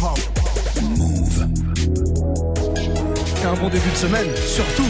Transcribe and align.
Move. 0.00 1.48
Un 3.44 3.54
bon 3.60 3.68
début 3.68 3.90
de 3.90 3.96
semaine, 3.96 4.28
surtout. 4.46 4.86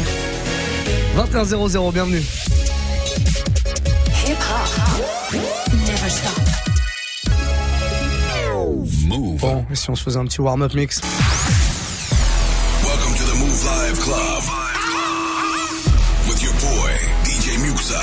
21-0-0, 1.16 1.92
bienvenue. 1.92 2.22
Never 5.86 6.10
stop. 6.10 6.42
Move. 9.06 9.40
Bon, 9.40 9.64
et 9.70 9.74
si 9.74 9.88
on 9.88 9.94
se 9.94 10.02
faisait 10.02 10.18
un 10.18 10.26
petit 10.26 10.42
warm-up 10.42 10.74
mix? 10.74 11.00
Welcome 12.84 13.14
to 13.14 13.24
the 13.24 13.34
Move 13.38 13.64
Live 13.64 13.98
Club. 14.00 14.42
With 16.28 16.42
your 16.42 16.52
boy, 16.52 16.90
DJ 17.24 17.56
Muxa. 17.60 17.98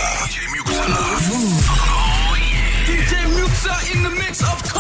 DJ 2.88 3.28
Muxa. 3.30 3.96
in 3.96 4.04
the 4.04 4.10
mix, 4.10 4.42
of 4.42 4.64
course. 4.64 4.75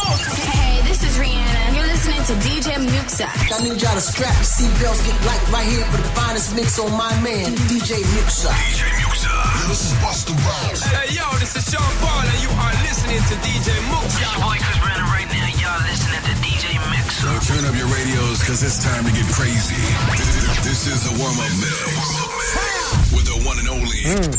To 2.25 2.33
DJ 2.41 2.73
Muxa. 2.89 3.29
I 3.53 3.61
need 3.61 3.77
y'all 3.77 3.93
to 3.93 4.01
strap 4.01 4.33
your 4.33 4.49
seatbelts, 4.49 4.97
get 5.05 5.13
light 5.29 5.45
right 5.53 5.67
here 5.69 5.85
for 5.93 6.01
the 6.01 6.09
finest 6.17 6.57
mix 6.57 6.81
on 6.81 6.89
my 6.97 7.13
man, 7.21 7.53
DJ 7.69 8.01
Muxa. 8.17 8.49
DJ 8.49 8.89
Muxa. 9.05 9.29
This 9.69 9.85
is 9.85 9.93
Busta 10.01 10.33
Rhymes. 10.33 10.81
Hey, 10.89 11.13
yo, 11.13 11.21
this 11.37 11.53
is 11.53 11.69
Sean 11.69 11.85
Paul, 12.01 12.25
and 12.25 12.39
you 12.41 12.49
are 12.49 12.73
listening 12.81 13.21
to 13.29 13.35
DJ 13.45 13.77
Mook. 13.93 14.09
Your 14.17 14.33
boy 14.41 14.57
Chris 14.57 14.79
Brandon 14.81 15.05
right 15.13 15.29
now. 15.29 15.53
Y'all 15.61 15.85
listening 15.85 16.23
to 16.25 16.33
DJ 16.41 16.65
Mix. 16.89 17.21
So 17.21 17.29
turn 17.45 17.61
up 17.69 17.77
your 17.77 17.89
radios 17.93 18.41
because 18.41 18.65
it's 18.65 18.81
time 18.81 19.05
to 19.05 19.13
get 19.13 19.29
crazy. 19.29 19.77
This 20.65 20.89
is 20.89 21.05
the 21.05 21.13
warm 21.21 21.37
up 21.37 21.53
mix 21.61 23.13
with 23.13 23.25
the 23.29 23.37
one 23.45 23.61
and 23.61 23.69
only 23.69 24.01
hmm. 24.01 24.33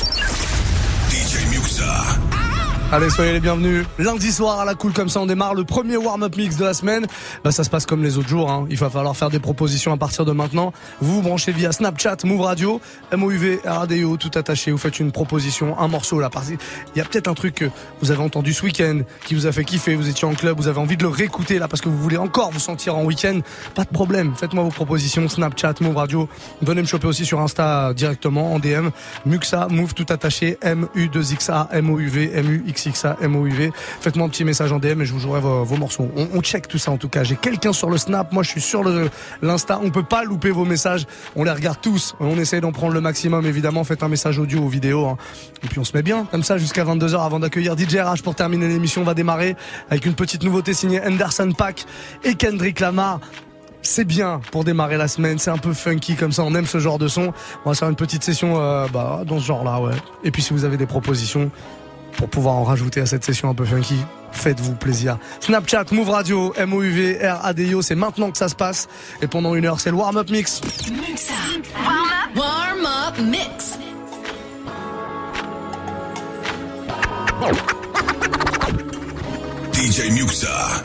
DJ 1.15 1.39
Muxa. 1.55 2.46
Allez, 2.93 3.11
soyez 3.11 3.33
les 3.33 3.41
bienvenus. 3.41 3.85
Lundi 3.99 4.31
soir 4.31 4.61
à 4.61 4.65
la 4.65 4.77
cool 4.77 4.93
comme 4.93 5.09
ça, 5.09 5.19
on 5.21 5.27
démarre 5.27 5.55
le 5.55 5.65
premier 5.65 5.97
warm-up 5.97 6.37
mix 6.37 6.57
de 6.57 6.65
la 6.65 6.73
semaine. 6.73 7.05
Bah, 7.43 7.51
ça 7.51 7.65
se 7.65 7.69
passe 7.69 7.85
comme 7.85 8.01
les 8.05 8.17
autres 8.17 8.29
jours. 8.29 8.49
Hein. 8.49 8.65
Il 8.71 8.77
va 8.77 8.89
falloir 8.89 9.17
faire 9.17 9.29
des 9.29 9.41
propositions 9.41 9.93
à 9.93 9.97
partir 9.97 10.25
de 10.25 10.31
maintenant. 10.31 10.73
Vous 11.01 11.21
branchez 11.21 11.51
via 11.51 11.73
Snapchat, 11.73 12.19
Move 12.23 12.43
Radio, 12.43 12.81
MOUV, 13.13 13.59
RADIO, 13.65 14.17
tout 14.19 14.31
attaché. 14.37 14.71
Vous 14.71 14.79
faites 14.79 15.01
une 15.01 15.11
proposition, 15.11 15.77
un 15.81 15.89
morceau 15.89 16.21
là. 16.21 16.31
Il 16.95 16.99
y 16.99 17.01
a 17.01 17.05
peut-être 17.05 17.27
un 17.27 17.35
truc 17.35 17.57
que 17.57 17.65
vous 18.01 18.13
avez 18.13 18.23
entendu 18.23 18.53
ce 18.53 18.63
week-end 18.63 19.01
qui 19.27 19.35
vous 19.35 19.49
a 19.49 19.53
fait 19.53 19.65
kiffer. 19.65 19.97
Vous 19.97 20.09
étiez 20.09 20.29
en 20.29 20.35
club, 20.35 20.57
vous 20.57 20.69
avez 20.69 20.79
envie 20.79 20.97
de 20.97 21.03
le 21.03 21.09
réécouter 21.09 21.59
là 21.59 21.67
parce 21.67 21.83
que 21.83 21.89
vous 21.89 21.99
voulez 21.99 22.19
encore 22.19 22.53
vous 22.53 22.61
sentir 22.61 22.97
en 22.97 23.03
week-end. 23.03 23.41
Pas 23.75 23.83
de 23.83 23.91
problème. 23.91 24.35
Faites-moi 24.37 24.63
vos 24.63 24.71
propositions, 24.71 25.29
Snapchat, 25.29 25.75
Move 25.81 25.97
Radio. 25.97 26.29
Venez 26.63 26.83
me 26.83 26.87
choper 26.87 27.09
aussi 27.09 27.27
sur 27.27 27.41
Insta 27.41 27.93
directement 27.95 28.55
en 28.55 28.61
DM. 28.61 28.91
Muxa, 29.25 29.67
Move 29.71 29.93
tout 29.93 30.07
attaché, 30.09 30.57
M-U-2-X-A, 30.63 31.71
M-O-U-V, 31.73 32.31
M-U-X-X-A, 32.33 32.76
M-O-U-V. 33.21 33.73
Faites-moi 34.01 34.27
un 34.27 34.29
petit 34.29 34.45
message 34.45 34.73
en 34.73 34.79
DM 34.79 35.03
et 35.03 35.05
je 35.05 35.13
vous 35.13 35.21
jouerai 35.21 35.41
vos, 35.41 35.77
morceaux. 35.77 36.09
On, 36.17 36.41
check 36.41 36.69
tout 36.69 36.79
ça 36.79 36.91
en 36.91 36.97
tout 36.97 37.09
cas. 37.09 37.25
J'ai 37.25 37.37
quelqu'un 37.37 37.73
sur 37.73 37.91
le 37.91 37.99
Snap, 37.99 38.33
moi 38.33 38.43
je 38.43 38.51
suis 38.51 38.61
sur 38.61 38.83
l'Insta. 39.43 39.81
On 39.83 39.91
peut 39.91 40.03
pas 40.03 40.25
louper 40.25 40.51
vos 40.51 40.65
messages. 40.65 41.07
On 41.35 41.45
les 41.45 41.51
regarde 41.51 41.79
tous. 41.81 42.15
On 42.21 42.39
essaye 42.39 42.61
d'en 42.61 42.73
prendre 42.73 42.93
le 42.93 43.01
maximum 43.01 43.47
évidemment. 43.47 43.85
Faites 43.85 44.03
un 44.03 44.09
message 44.09 44.39
audio 44.39 44.61
ou 44.61 44.69
vidéo. 44.69 45.07
hein. 45.07 45.17
Et 45.63 45.69
puis 45.69 45.79
on 45.79 45.85
se 45.85 45.97
met 45.97 46.03
bien 46.03 46.27
comme 46.31 46.43
ça 46.43 46.59
jusqu'à 46.59 46.85
22h 46.85 47.25
avant 47.25 47.41
d'accueillir 47.41 47.77
DJ 47.77 47.97
RH 47.97 48.23
pour 48.23 48.35
terminer 48.35 48.69
l'émission. 48.69 49.03
On 49.03 49.05
va 49.05 49.15
démarrer 49.15 49.57
avec 49.91 50.07
une 50.07 50.15
petite 50.15 50.43
nouveauté 50.43 50.75
signée 50.75 51.01
Anderson 51.05 51.53
Pack 51.57 51.85
et 52.25 52.35
Kendrick 52.35 52.81
Lamar 52.81 53.21
c'est 53.87 54.05
bien 54.05 54.41
pour 54.51 54.65
démarrer 54.65 54.97
la 54.97 55.09
semaine, 55.09 55.39
c'est 55.39 55.51
un 55.51 55.59
peu 55.59 55.73
funky 55.73 56.17
comme 56.17 56.33
ça, 56.33 56.43
on 56.43 56.55
aime 56.55 56.67
ce 56.67 56.79
genre 56.79 56.99
de 56.99 57.09
son. 57.09 57.33
On 57.65 57.71
va 57.71 57.75
faire 57.75 57.89
une 57.89 57.97
petite 57.97 58.23
session 58.23 58.61
euh, 58.61 58.87
bah, 58.93 59.23
dans 59.25 59.39
ce 59.39 59.47
genre-là, 59.47 59.81
ouais. 59.81 59.95
Et 60.25 60.31
puis 60.31 60.43
si 60.43 60.53
vous 60.53 60.65
avez 60.65 60.77
des 60.77 60.87
propositions 60.87 61.51
pour 62.17 62.29
pouvoir 62.29 62.55
en 62.57 62.65
rajouter 62.65 63.01
à 63.01 63.07
cette 63.07 63.25
session 63.25 63.49
un 63.49 63.55
peu 63.55 63.65
funky, 63.65 63.99
faites-vous 64.33 64.75
plaisir. 64.75 65.19
Snapchat, 65.41 65.85
Move 65.93 66.11
Radio, 66.11 66.53
M-O-U-V, 66.57 67.19
R-A-D-I-O, 67.23 67.83
c'est 67.83 67.95
maintenant 67.95 68.31
que 68.31 68.39
ça 68.39 68.49
se 68.49 68.55
passe. 68.55 68.89
Et 69.23 69.27
pendant 69.27 69.55
une 69.55 69.67
heure, 69.67 69.81
c'est 69.81 69.91
le 69.91 69.97
warm-up 69.97 70.31
mix. 70.31 70.61
Muxa. 70.91 71.35
Warm 71.75 72.07
up. 72.07 72.37
Warm 72.37 72.87
up 72.87 73.19
mix. 73.19 73.79
DJ 79.73 80.11
Muxa. 80.11 80.83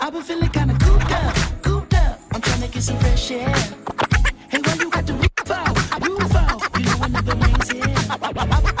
I've 0.00 0.12
been 0.12 0.22
feeling 0.22 0.50
kinda 0.50 0.74
cooped 0.78 1.12
up, 1.12 1.62
cooped 1.62 1.94
up. 1.94 2.18
I'm 2.34 2.40
trying 2.40 2.60
to 2.62 2.68
get 2.68 2.82
some 2.82 2.98
fresh 2.98 3.30
air. 3.30 3.54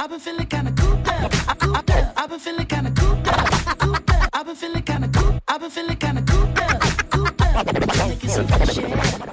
I've 0.06 0.10
been 0.10 0.20
feeling 0.20 0.46
kinda 0.46 0.70
cooped 0.70 1.08
up, 1.08 1.32
cooped 1.58 1.90
up. 1.90 2.12
I've 2.16 2.30
been 2.30 2.38
feeling 2.38 2.66
kinda 2.66 2.92
cooped 2.92 3.26
up, 3.26 3.78
cooped 3.80 4.10
up. 4.12 4.30
I've 4.32 4.46
been 4.46 4.54
feeling 4.54 4.82
kinda 4.84 5.08
cooped, 5.08 5.42
I've 5.48 5.60
been 5.60 5.70
feeling 5.70 5.96
kinda 5.96 6.22
cooped 6.22 6.60
up, 6.60 7.10
cooped 7.10 7.42
up. 7.42 8.20
Get 8.20 8.30
some 8.30 8.46
fresh 8.46 9.25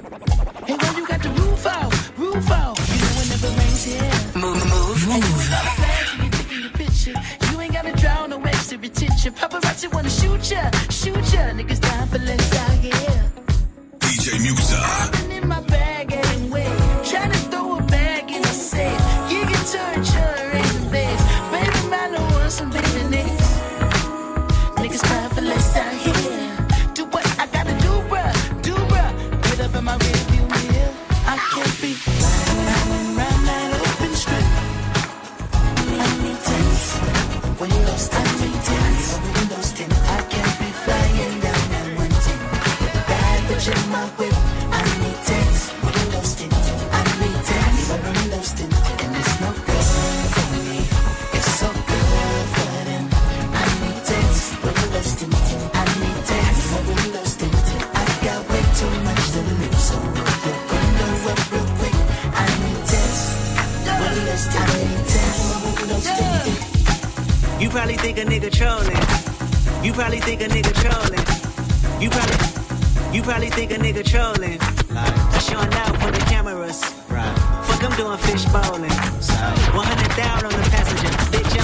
You 67.64 67.70
probably 67.70 67.96
think 67.96 68.18
a 68.18 68.24
nigga 68.26 68.52
trolling. 68.52 69.00
You 69.82 69.94
probably 69.94 70.20
think 70.20 70.42
a 70.42 70.48
nigga 70.48 70.74
trolling. 70.84 71.24
You 71.98 72.10
probably, 72.10 73.16
you 73.16 73.22
probably 73.22 73.48
think 73.48 73.70
a 73.72 73.76
nigga 73.76 74.04
trolling. 74.04 74.60
Like 74.92 75.40
showing 75.40 75.72
out 75.72 75.96
for 75.96 76.10
the 76.12 76.22
cameras. 76.28 76.84
Right. 77.08 77.24
Fuck, 77.64 77.82
I'm 77.84 77.96
doing 77.96 78.18
fish 78.18 78.44
bowling. 78.52 78.92
100 78.92 80.14
down 80.14 80.44
on 80.44 80.52
the 80.52 80.68
passenger. 80.68 81.08
Bitch, 81.32 81.63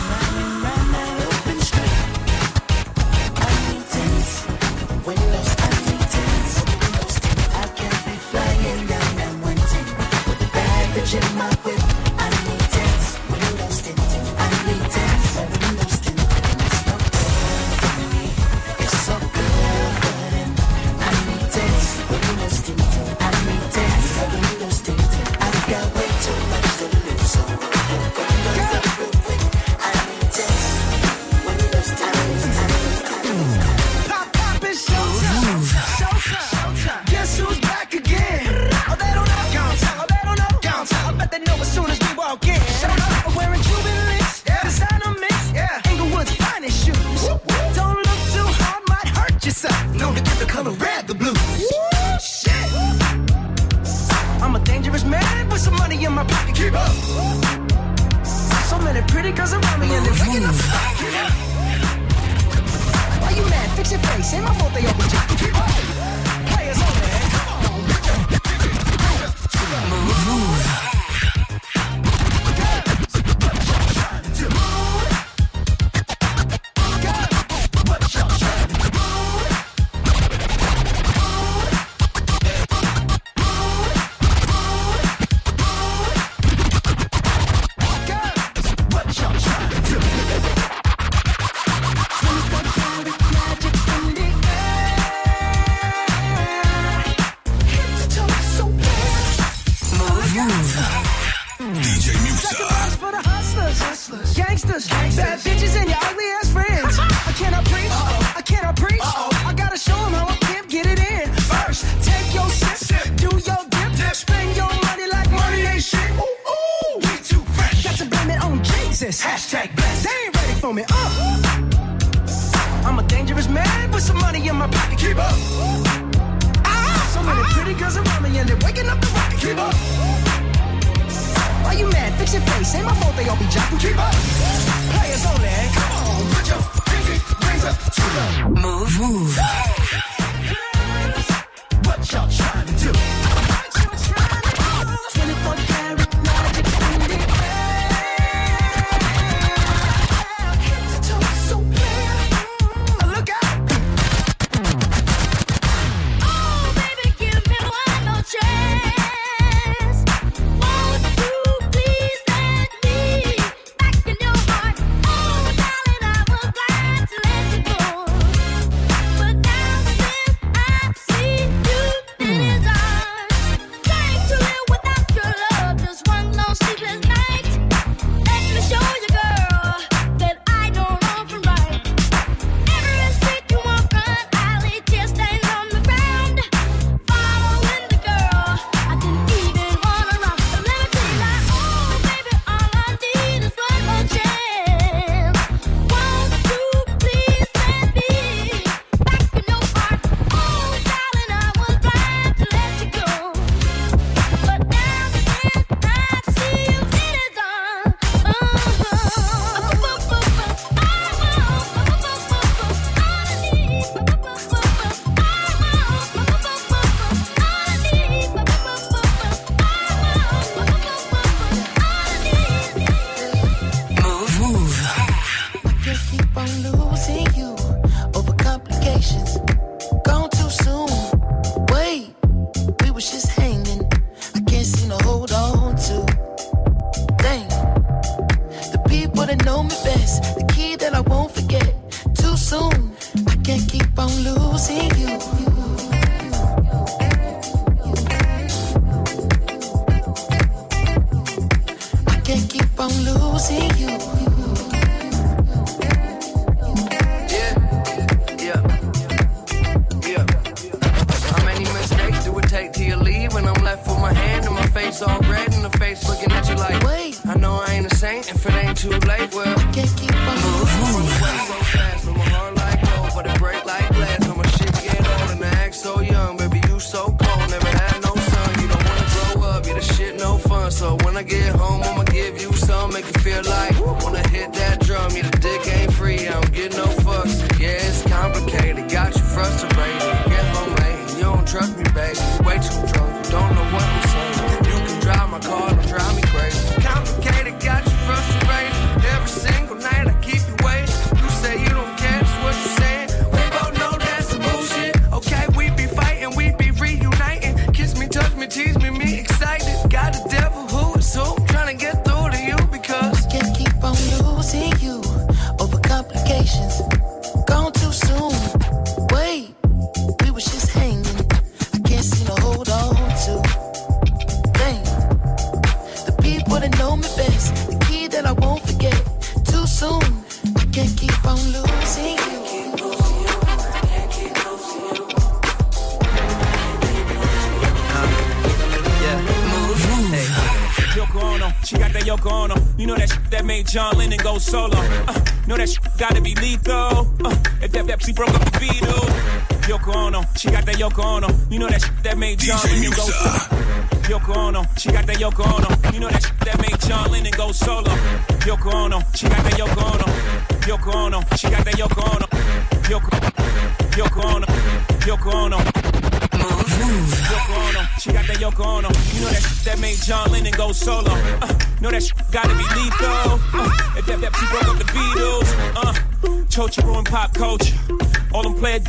In 11.13 11.37
my 11.37 11.49
whip. 11.63 11.80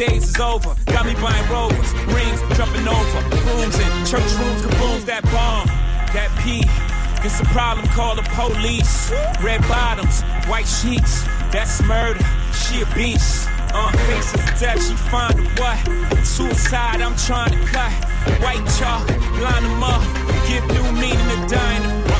days 0.06 0.28
is 0.28 0.40
over. 0.40 0.74
Got 0.86 1.06
me 1.06 1.14
buying 1.14 1.48
rovers, 1.50 1.92
rings, 2.10 2.40
jumping 2.56 2.86
over, 2.88 3.20
rooms 3.46 3.78
and 3.78 4.06
church 4.06 4.30
rooms, 4.40 4.62
kabooms, 4.62 5.04
that 5.06 5.22
bomb, 5.30 5.66
that 6.14 6.30
pee. 6.42 6.64
It's 7.24 7.40
a 7.40 7.44
problem, 7.54 7.86
call 7.88 8.16
the 8.16 8.26
police. 8.34 9.12
Red 9.42 9.60
bottoms, 9.68 10.22
white 10.50 10.66
sheets, 10.66 11.22
that's 11.52 11.82
murder, 11.82 12.24
she 12.52 12.82
a 12.82 12.86
beast. 12.94 13.48
Uh, 13.74 13.90
faces 14.06 14.60
death, 14.60 14.82
she 14.86 14.94
find 15.10 15.38
a 15.38 15.44
what? 15.60 15.78
Suicide, 16.26 17.00
I'm 17.00 17.16
trying 17.16 17.52
to 17.52 17.64
cut. 17.66 17.92
White 18.42 18.66
chalk, 18.78 19.08
line 19.40 19.62
them 19.62 19.82
up, 19.82 20.02
give 20.48 20.66
new 20.66 20.92
meaning 21.00 21.28
to 21.30 21.46
dying. 21.48 22.11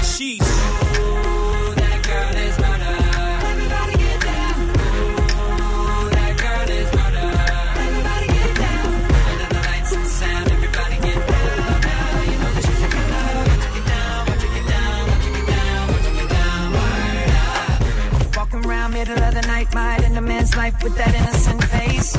life 20.57 20.83
with 20.83 20.97
that 20.97 21.15
innocent 21.15 21.63
face. 21.65 22.17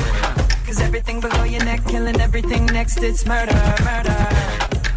Cause 0.66 0.80
everything 0.80 1.20
below 1.20 1.44
your 1.44 1.64
neck, 1.64 1.86
killing 1.88 2.20
everything 2.20 2.66
next, 2.68 3.02
it's 3.04 3.26
murder, 3.26 3.54
murder. 3.84 4.18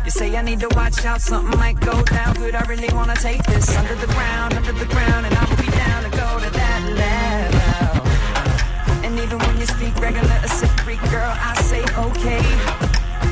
You 0.05 0.11
say 0.11 0.37
I 0.37 0.43
need 0.43 0.61
to 0.61 0.69
watch 0.75 1.05
out, 1.05 1.21
something 1.21 1.59
might 1.59 1.79
go 1.81 2.03
down. 2.03 2.35
Could 2.37 2.55
I 2.55 2.65
really 2.67 2.93
wanna 2.95 3.17
take 3.17 3.43
this 3.45 3.77
under 3.77 3.95
the 3.97 4.07
ground, 4.07 4.55
under 4.55 4.73
the 4.73 4.87
ground, 4.87 5.27
and 5.27 5.35
I 5.35 5.45
will 5.45 5.57
be 5.57 5.71
down 5.71 6.03
to 6.05 6.11
go 6.11 6.29
to 6.45 6.51
that 6.51 6.83
level. 7.03 8.03
And 9.05 9.19
even 9.19 9.39
when 9.39 9.57
you 9.59 9.67
speak 9.67 9.95
regular, 10.01 10.39
a 10.43 10.49
sick 10.49 10.71
freak 10.85 11.03
girl, 11.11 11.33
I 11.35 11.55
say 11.63 11.83
okay. 12.09 12.45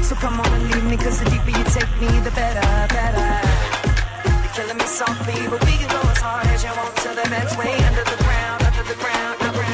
So 0.02 0.14
come 0.16 0.40
on 0.40 0.52
and 0.52 0.64
leave 0.70 0.84
me, 0.84 0.96
cause 0.96 1.18
the 1.20 1.30
deeper 1.30 1.50
you 1.56 1.64
take 1.64 1.92
me, 2.00 2.10
the 2.20 2.32
better, 2.32 2.66
better. 2.92 3.28
You're 4.42 4.52
killing 4.52 4.78
me 4.78 4.84
softly, 4.84 5.48
but 5.48 5.64
we 5.64 5.72
can 5.80 5.88
go 5.88 6.00
as 6.10 6.18
hard 6.18 6.46
as 6.48 6.62
you 6.62 6.72
want 6.76 6.96
to 6.96 7.08
the 7.14 7.26
next 7.30 7.56
way, 7.56 7.72
under 7.88 8.04
the 8.04 8.18
ground, 8.24 8.62
under 8.62 8.82
the 8.82 8.98
ground, 9.00 9.40
the 9.40 9.52
ground. 9.54 9.73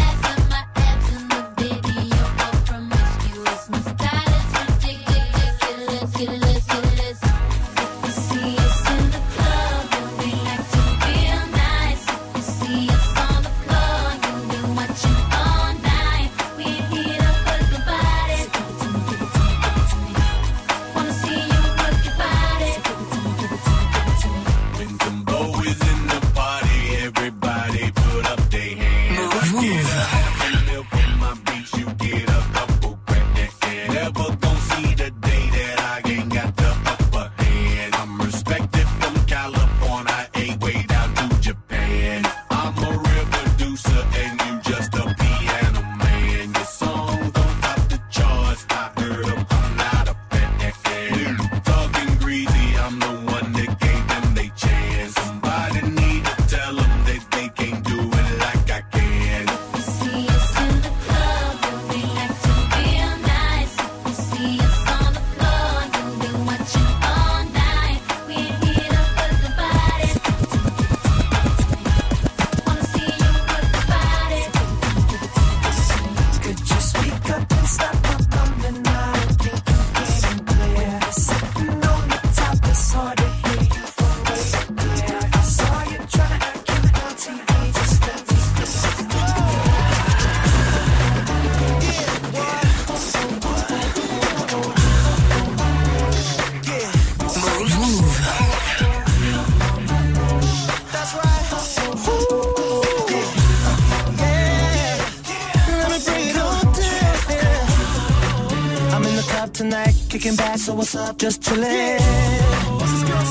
what's 110.81 110.95
up, 110.95 111.15
just 111.19 111.43
chillin'. 111.43 112.01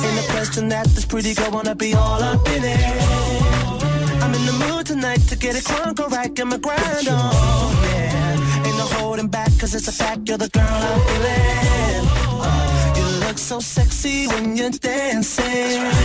Ain't 0.07 0.25
a 0.25 0.31
question 0.31 0.69
that 0.69 0.87
this 0.95 1.05
pretty 1.05 1.35
girl 1.35 1.51
wanna 1.51 1.75
be 1.75 1.93
all 1.95 2.23
up 2.23 2.49
in 2.49 2.63
it. 2.63 4.23
I'm 4.23 4.33
in 4.39 4.45
the 4.47 4.57
mood 4.63 4.87
tonight 4.87 5.23
to 5.31 5.37
get 5.37 5.57
it 5.57 5.65
crunk, 5.65 5.99
alright, 5.99 6.33
get 6.33 6.47
my 6.47 6.59
grind 6.59 7.09
on. 7.09 7.33
Yeah. 7.91 8.67
Ain't 8.67 8.79
no 8.79 8.87
holding 8.99 9.27
back, 9.27 9.51
cause 9.59 9.75
it's 9.75 9.89
a 9.89 9.93
fact, 9.93 10.29
you're 10.29 10.39
the 10.39 10.49
girl 10.49 10.81
I'm 10.91 11.01
feeling. 11.09 12.07
Uh, 12.47 12.95
you 12.99 13.27
look 13.27 13.39
so 13.39 13.59
sexy 13.59 14.29
when 14.29 14.57
you're 14.57 14.71
dancing 14.71 16.00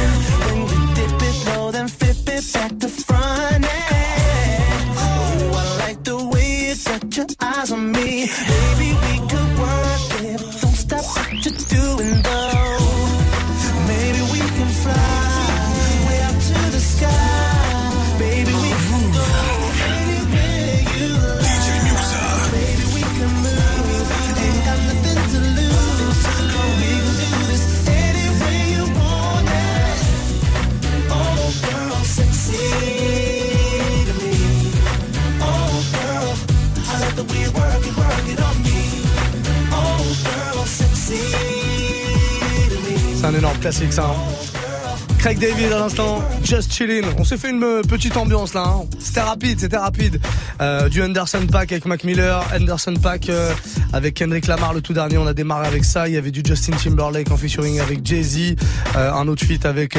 c'est 43.26 43.36
un 43.36 43.40
énorme 43.40 43.58
classique 43.58 43.92
ça. 43.92 44.06
Hein. 44.06 45.16
Craig 45.18 45.40
David 45.40 45.72
à 45.72 45.80
l'instant, 45.80 46.22
Just 46.44 46.72
Chillin'. 46.72 47.08
On 47.18 47.24
s'est 47.24 47.38
fait 47.38 47.50
une 47.50 47.64
euh, 47.64 47.82
petite 47.82 48.18
ambiance 48.18 48.54
là. 48.54 48.66
Hein. 48.68 48.86
C'était 49.00 49.22
rapide, 49.22 49.60
c'était 49.60 49.78
rapide. 49.78 50.20
Euh, 50.62 50.88
du 50.88 51.04
Anderson 51.04 51.46
Pack 51.52 51.74
avec 51.74 51.86
Mac 51.86 52.04
Miller, 52.06 52.46
Anderson 52.56 52.94
Pack 53.02 53.30
euh, 53.30 53.54
avec 53.92 54.14
Kendrick 54.14 54.48
Lamar 54.48 54.74
le 54.74 54.82
tout 54.82 54.94
dernier. 54.94 55.18
On 55.18 55.28
a 55.28 55.34
démarré 55.34 55.68
avec 55.68 55.84
ça. 55.84 56.08
Il 56.08 56.14
y 56.14 56.18
avait 56.18 56.32
du 56.32 56.42
Justin 56.46 56.78
Timberlake 56.78 57.30
en 57.30 57.38
featuring 57.38 57.80
avec 57.82 58.06
Jay 58.06 58.24
Z, 58.24 58.56
euh, 58.96 59.12
un 59.12 59.28
autre 59.28 59.44
feat 59.44 59.66
avec 59.66 59.98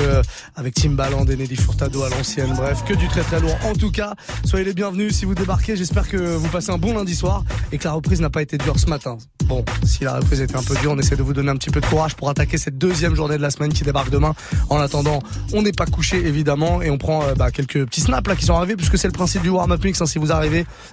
avec 0.55 0.75
Timbaland 0.75 1.27
et 1.27 1.37
Nelly 1.37 1.57
Furtado 1.57 2.03
à 2.03 2.09
l'ancienne. 2.09 2.55
Bref, 2.57 2.85
que 2.87 2.95
du 2.95 3.07
très 3.09 3.23
très 3.23 3.41
lourd. 3.41 3.57
En 3.65 3.75
tout 3.75 3.91
cas, 3.91 4.15
soyez 4.45 4.65
les 4.65 4.75
bienvenus 4.75 5.15
si 5.15 5.25
vous 5.25 5.35
débarquez. 5.35 5.77
J'espère 5.77 6.09
que 6.09 6.17
vous 6.17 6.49
passez 6.49 6.71
un 6.71 6.79
bon 6.79 6.95
lundi 6.95 7.15
soir 7.15 7.45
et 7.73 7.79
que 7.79 7.85
la 7.85 7.93
reprise 7.93 8.21
n'a 8.21 8.31
pas 8.31 8.43
été 8.43 8.57
dure 8.57 8.79
ce 8.79 8.87
matin. 8.87 9.19
Bon, 9.45 9.65
si 9.85 10.05
la 10.05 10.17
reprise 10.17 10.41
était 10.41 10.57
un 10.57 10.63
peu 10.63 10.75
dure, 10.77 10.93
on 10.93 10.99
essaie 10.99 11.17
de 11.17 11.23
vous 11.23 11.33
donner 11.33 11.51
un 11.51 11.57
petit 11.57 11.71
peu 11.71 11.81
de 11.81 11.87
courage 11.87 12.17
pour 12.17 12.29
attaquer 12.31 12.59
cette 12.59 12.79
deuxième 12.79 13.15
journée 13.15 13.37
de 13.37 13.43
la 13.43 13.51
semaine 13.51 13.73
qui 13.73 13.85
débarque 13.85 14.11
demain. 14.11 14.35
En 14.71 14.79
attendant, 14.79 15.21
on 15.53 15.63
n'est 15.63 15.73
pas 15.73 15.87
couché 15.87 16.17
évidemment 16.27 16.83
et 16.83 16.91
on 16.91 16.99
prend 16.99 17.23
bah, 17.37 17.51
quelques 17.51 17.85
petits 17.85 18.01
snaps 18.01 18.29
là 18.29 18.35
qui 18.35 18.45
sont 18.45 18.55
arrivés 18.55 18.75
puisque 18.75 18.99
c'est 18.99 19.07
le 19.07 19.13
principe 19.13 19.43
du 19.43 19.51
warm-up 19.51 19.85
mix. 19.85 20.01
hein. 20.01 20.07
si 20.07 20.19
vous 20.19 20.33
arrivez, 20.33 20.46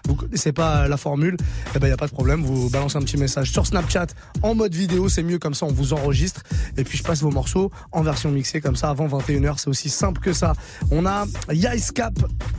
vous 0.08 0.16
connaissez 0.16 0.52
pas 0.52 0.88
la 0.88 0.98
formule, 0.98 1.38
eh 1.76 1.80
ben 1.80 1.88
y 1.88 1.92
a 1.92 1.98
pas 1.98 2.08
de 2.08 2.12
problème. 2.12 2.44
Vous 2.44 2.70
balancez 2.70 2.98
un 2.98 3.02
petit 3.02 3.18
message 3.18 3.52
sur 3.52 3.66
Snapchat 3.66 4.08
en 4.42 4.56
mode 4.56 4.74
vidéo, 4.74 5.10
c'est 5.10 5.24
mieux 5.24 5.40
comme 5.40 5.54
ça, 5.54 5.66
on 5.66 5.72
vous 5.72 5.94
enregistre 5.94 6.44
et 6.78 6.84
puis 6.84 6.98
je 6.98 7.04
passe 7.04 7.22
vos 7.22 7.32
morceaux 7.32 7.72
en 7.92 8.02
version 8.02 8.32
mixée 8.32 8.62
comme 8.62 8.76
ça 8.76 8.90
avant 8.90 9.08
21h. 9.08 9.56
C'est 9.58 9.70
aussi 9.70 9.90
simple 9.90 10.22
que 10.22 10.34
ça. 10.34 10.54
On 10.92 11.06
a 11.06 11.26
Yice 11.52 11.92
Cap 11.92 12.14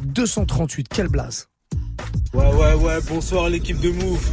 238. 0.05 0.89
Quelle 0.89 1.09
blase. 1.09 1.49
Ouais, 2.33 2.47
ouais, 2.47 2.75
ouais, 2.75 2.99
bonsoir 3.09 3.49
l'équipe 3.49 3.81
de 3.81 3.91
Move. 3.91 4.31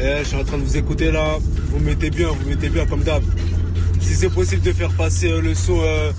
Eh, 0.00 0.20
je 0.20 0.28
suis 0.28 0.36
en 0.36 0.44
train 0.44 0.58
de 0.58 0.62
vous 0.62 0.76
écouter 0.76 1.10
là. 1.10 1.36
Vous 1.68 1.78
mettez 1.78 2.10
bien, 2.10 2.28
vous 2.28 2.48
mettez 2.48 2.68
bien 2.68 2.86
comme 2.86 3.02
d'hab. 3.02 3.22
Si 4.00 4.14
c'est 4.14 4.30
possible 4.30 4.62
de 4.62 4.72
faire 4.72 4.90
passer 4.92 5.30
euh, 5.30 5.40
le 5.40 5.54
son 5.54 5.78
euh, 5.82 6.10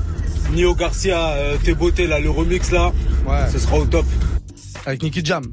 Nio 0.54 0.76
Garcia, 0.76 1.30
euh, 1.32 1.58
Tes 1.64 1.74
beautés 1.74 2.08
là, 2.08 2.20
le 2.20 2.30
remix 2.30 2.72
là, 2.72 2.94
ce 3.52 3.60
sera 3.60 3.78
au 3.80 3.86
top. 3.86 4.06
Avec 4.86 5.04
Nicky 5.04 5.24
Jam, 5.24 5.44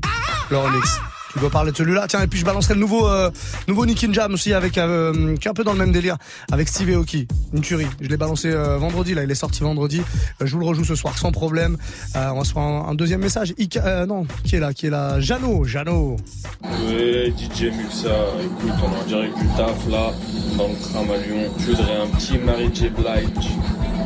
le 0.50 0.56
remix. 0.58 1.17
Tu 1.38 1.42
dois 1.42 1.50
parler 1.50 1.70
de 1.70 1.76
celui-là. 1.76 2.06
Tiens, 2.08 2.20
et 2.22 2.26
puis 2.26 2.40
je 2.40 2.44
balancerai 2.44 2.74
le 2.74 2.80
nouveau, 2.80 3.06
euh, 3.06 3.30
nouveau 3.68 3.86
Nicky 3.86 4.12
Jam 4.12 4.34
aussi 4.34 4.52
avec, 4.52 4.76
euh, 4.76 5.36
qui 5.36 5.46
est 5.46 5.50
un 5.50 5.54
peu 5.54 5.62
dans 5.62 5.72
le 5.72 5.78
même 5.78 5.92
délire, 5.92 6.16
avec 6.50 6.66
Steve 6.68 6.88
Aoki. 6.96 7.28
Une 7.54 7.60
tuerie. 7.60 7.86
Je 8.00 8.08
l'ai 8.08 8.16
balancé 8.16 8.50
euh, 8.50 8.76
vendredi, 8.76 9.14
là, 9.14 9.22
il 9.22 9.30
est 9.30 9.36
sorti 9.36 9.62
vendredi. 9.62 10.02
Euh, 10.42 10.46
je 10.46 10.52
vous 10.54 10.58
le 10.58 10.66
rejoue 10.66 10.84
ce 10.84 10.96
soir 10.96 11.16
sans 11.16 11.30
problème. 11.30 11.76
Euh, 12.16 12.30
on 12.34 12.38
va 12.38 12.44
se 12.44 12.52
faire 12.52 12.62
un, 12.62 12.88
un 12.88 12.94
deuxième 12.96 13.20
message. 13.20 13.54
Ika- 13.56 13.82
euh, 13.86 14.06
non, 14.06 14.26
qui 14.42 14.56
est 14.56 14.58
là, 14.60 14.72
qui 14.74 14.86
est 14.86 14.90
là? 14.90 15.20
Jeannot, 15.20 15.62
Jeannot. 15.64 16.16
Ouais, 16.64 17.32
DJ 17.38 17.66
Muxa, 17.72 18.08
écoute, 18.42 18.72
on 18.82 18.92
est 18.96 19.00
en 19.00 19.06
direct 19.06 19.38
du 19.38 19.46
taf 19.56 19.88
là, 19.88 20.10
dans 20.56 20.66
le 20.66 20.74
tram 20.90 21.08
à 21.08 21.16
Lyon. 21.24 21.52
Je 21.60 21.66
voudrais 21.66 22.00
un 22.02 22.06
petit 22.16 22.36
Mary 22.38 22.68
J. 22.74 22.88
Blige, 22.88 23.48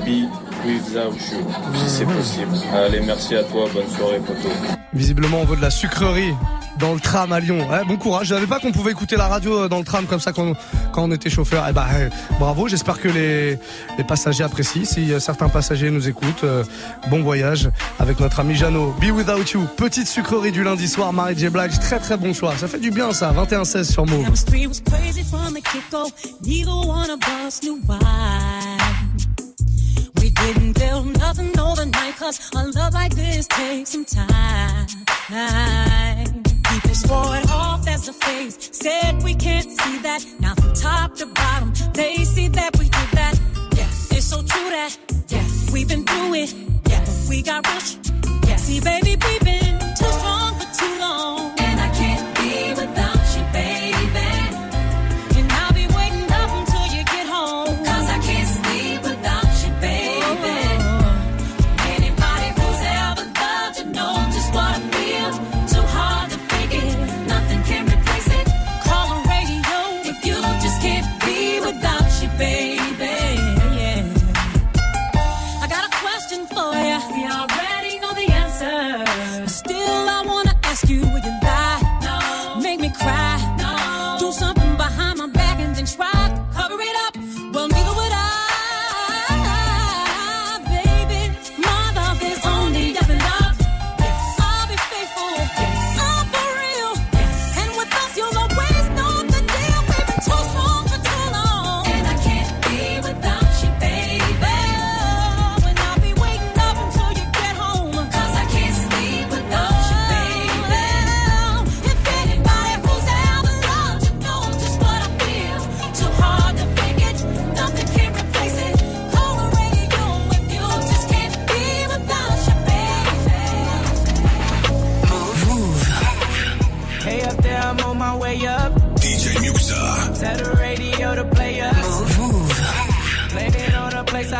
Be 0.05 0.29
Without 0.67 1.15
You, 1.15 1.47
si 1.77 1.89
c'est 1.89 2.05
possible. 2.05 2.53
Allez, 2.75 3.01
merci 3.01 3.35
à 3.37 3.43
toi, 3.45 3.65
bonne 3.73 3.89
soirée, 3.97 4.19
poteau. 4.19 4.51
Visiblement, 4.93 5.39
on 5.41 5.45
veut 5.45 5.57
de 5.57 5.63
la 5.63 5.71
sucrerie 5.71 6.35
dans 6.79 6.93
le 6.95 7.01
tram 7.01 7.22
à 7.31 7.41
Lyon. 7.41 7.69
Bon 7.87 7.97
courage. 7.97 8.29
Je 8.29 8.35
savais 8.35 8.47
pas 8.47 8.59
qu'on 8.59 8.73
pouvait 8.73 8.91
écouter 8.91 9.17
la 9.17 9.29
radio 9.29 9.61
euh, 9.65 9.69
dans 9.69 9.79
le 9.79 9.85
tram 9.85 10.07
comme 10.07 10.21
ça 10.21 10.33
quand, 10.33 10.55
quand 10.93 11.05
on 11.05 11.11
était 11.13 11.31
chauffeur. 11.31 11.65
Eh 11.69 11.73
ben, 11.73 11.85
euh, 11.95 12.09
bravo. 12.41 12.69
J'espère 12.69 12.99
que 13.01 13.09
les, 13.09 13.59
les 13.99 14.05
passagers 14.05 14.43
apprécient. 14.43 14.85
Si 14.85 15.13
euh, 15.13 15.21
certains 15.21 15.49
passagers 15.49 15.91
nous 15.91 16.09
écoutent, 16.09 16.45
bon 17.11 17.23
voyage 17.23 17.71
avec 18.01 18.19
notre 18.19 18.41
ami 18.41 18.55
Jeannot. 18.55 18.95
Be 19.01 19.11
Without 19.11 19.45
You. 19.53 19.67
Petite 19.77 20.09
sucrerie 20.09 20.53
du 20.53 20.65
lundi 20.65 20.89
soir. 20.89 21.13
Marie 21.13 21.37
J. 21.39 21.49
Blige. 21.49 21.79
Très 21.79 21.99
très 21.99 22.17
bon 22.17 22.33
choix. 22.33 22.57
Ça 22.57 22.67
fait 22.67 22.81
du 22.81 22.91
bien 22.91 23.13
ça. 23.13 23.33
21-16 23.33 23.85
sur 23.85 24.07
Move. 24.07 24.27
Didn't 30.43 30.73
build. 30.73 31.13
People 36.83 36.97
swore 36.97 37.37
it 37.37 37.51
off 37.51 37.87
as 37.87 38.09
a 38.09 38.13
phase, 38.13 38.57
said 38.73 39.23
we 39.23 39.35
can't 39.35 39.71
see 39.71 39.99
that. 39.99 40.25
Now 40.41 40.55
from 40.55 40.73
top 40.75 41.15
to 41.17 41.27
bottom, 41.27 41.73
they 41.95 42.17
see 42.25 42.49
that 42.49 42.77
we 42.79 42.87
did 42.87 43.11
that. 43.13 43.39
Yeah, 43.77 43.87
it's 44.17 44.27
so 44.27 44.39
true 44.43 44.71
that, 44.71 44.97
yeah, 45.29 45.47
we've 45.73 45.89
been 45.89 46.05
through 46.05 46.35
it. 46.35 46.55
But 46.85 47.09
we 47.29 47.43
got 47.43 47.67
rich. 47.73 47.97
Yeah, 48.49 48.57
see, 48.57 48.81
baby, 48.81 49.17
we've 49.25 49.45
been 49.45 49.62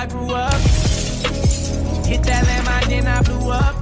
I 0.03 0.07
grew 0.07 0.35
up. 0.35 0.53
Hit 2.05 2.25
that 2.25 2.45
landmine, 2.45 2.89
then 2.89 3.07
I 3.07 3.23
blew 3.23 3.51
up. 3.53 3.77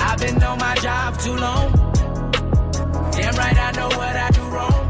I've 0.00 0.18
been 0.18 0.42
on 0.42 0.58
my 0.58 0.74
job 0.74 1.18
too 1.20 1.36
long. 1.36 1.70
Damn 3.12 3.36
right, 3.36 3.56
I 3.56 3.70
know 3.76 3.86
what 3.86 4.16
I 4.16 4.28
do 4.30 4.42
wrong. 4.42 4.82